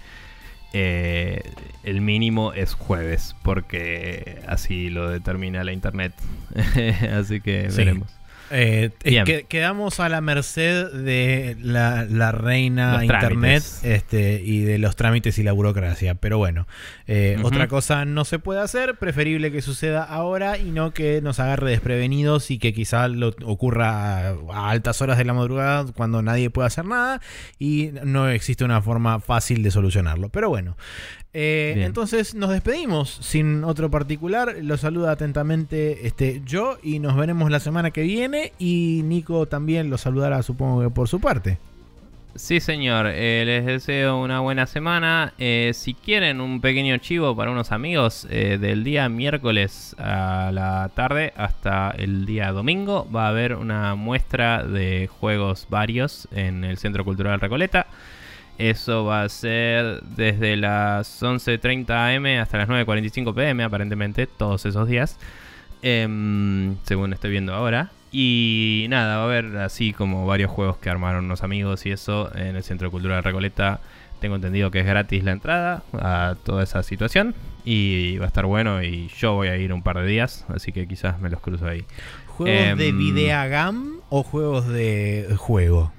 [0.77, 1.53] eh,
[1.83, 6.13] el mínimo es jueves, porque así lo determina la internet.
[7.17, 8.09] así que veremos.
[8.51, 14.77] Eh, eh, quedamos a la merced de la, la reina Los internet este, y de
[14.77, 16.15] los trámites y la burocracia.
[16.15, 16.67] Pero bueno,
[17.07, 18.95] eh, otra cosa no se puede hacer.
[18.95, 24.29] Preferible que suceda ahora y no que nos agarre desprevenidos y que quizá lo ocurra
[24.29, 27.21] a, a altas horas de la madrugada cuando nadie puede hacer nada
[27.57, 30.29] y no existe una forma fácil de solucionarlo.
[30.29, 30.77] Pero bueno.
[31.37, 34.55] Eh, entonces nos despedimos sin otro particular.
[34.61, 38.53] Los saluda atentamente este, yo y nos veremos la semana que viene.
[38.57, 41.57] Y Nico también lo saludará, supongo que por su parte.
[42.35, 43.07] Sí, señor.
[43.07, 45.33] Eh, les deseo una buena semana.
[45.37, 50.89] Eh, si quieren un pequeño chivo para unos amigos, eh, del día miércoles a la
[50.93, 56.77] tarde hasta el día domingo va a haber una muestra de juegos varios en el
[56.77, 57.87] Centro Cultural Recoleta.
[58.57, 64.87] Eso va a ser desde las 11.30 am hasta las 9.45 pm, aparentemente, todos esos
[64.87, 65.17] días.
[65.81, 67.91] Em, según estoy viendo ahora.
[68.11, 72.33] Y nada, va a haber así como varios juegos que armaron unos amigos y eso
[72.35, 73.81] en el Centro Cultural Recoleta.
[74.21, 77.35] Tengo entendido que es gratis la entrada a toda esa situación.
[77.65, 80.71] Y va a estar bueno y yo voy a ir un par de días, así
[80.71, 81.83] que quizás me los cruzo ahí.
[82.27, 85.91] ¿Juegos de Em, videagam o juegos de juego?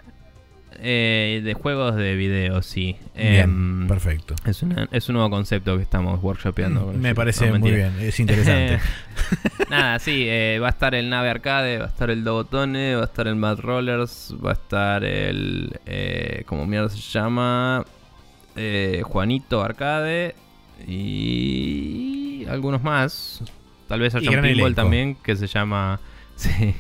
[0.79, 2.97] Eh, de juegos de video, sí.
[3.17, 4.35] Bien, Em, perfecto.
[4.45, 6.87] Es, una- es un nuevo concepto que estamos workshopeando.
[6.87, 8.79] con Me parece No, muy bien, es interesante.
[9.71, 13.03] Nada, sí, eh, va a estar el Nave Arcade, va a estar el Dobotone, va
[13.03, 15.79] a estar el Mad Rollers, va a estar el.
[15.87, 17.85] Eh, ¿Cómo mierda se llama?
[18.55, 20.35] Eh, Juanito Arcade
[20.87, 22.45] y.
[22.49, 23.43] algunos más.
[23.89, 26.01] Tal vez haya un pinball también que se ama.
[26.37, 26.75] Sí.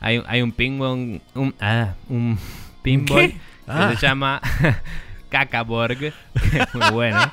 [0.00, 1.22] Hay, hay un pinball.
[1.34, 2.38] Un, ah, un
[2.82, 3.36] pinball que
[3.66, 3.92] Ah.
[3.94, 4.40] se llama
[5.30, 7.20] Cacaborg, que es muy bueno.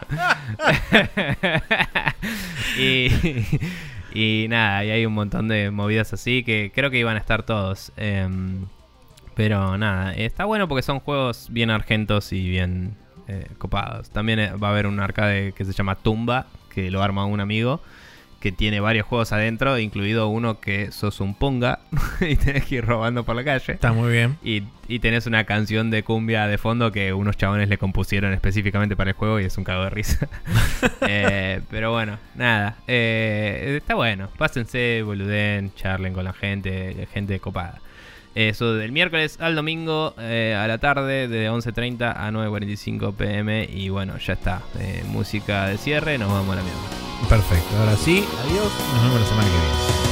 [2.78, 3.10] y,
[4.14, 7.44] y nada, y hay un montón de movidas así que creo que iban a estar
[7.44, 7.92] todos.
[7.98, 8.66] Em,
[9.36, 12.96] pero nada, está bueno porque son juegos bien argentos y bien
[13.28, 14.10] eh, copados.
[14.10, 17.40] También eh, va a haber un arcade que se llama Tumba, que lo arma un
[17.40, 17.82] amigo.
[18.40, 21.80] Que tiene varios juegos adentro, incluido uno que sos un punga
[22.22, 23.74] y tenés que ir robando por la calle.
[23.74, 24.38] Está muy bien.
[24.44, 28.96] Y, y tenés una canción de cumbia de fondo que unos chabones le compusieron específicamente
[28.96, 30.28] para el juego y es un cago de risa.
[31.10, 32.76] Eh, pero bueno, nada.
[32.86, 34.30] eh, está bueno.
[34.38, 37.80] Pásense, boluden, charlen con la gente, gente copada.
[38.38, 43.68] Eso del miércoles al domingo eh, a la tarde de 11.30 a 9.45 pm.
[43.74, 44.62] Y bueno, ya está.
[44.80, 46.80] Eh, música de cierre, nos vamos a la mierda.
[47.28, 47.76] Perfecto.
[47.80, 48.72] Ahora sí, adiós.
[48.94, 50.07] Nos vemos la semana que viene.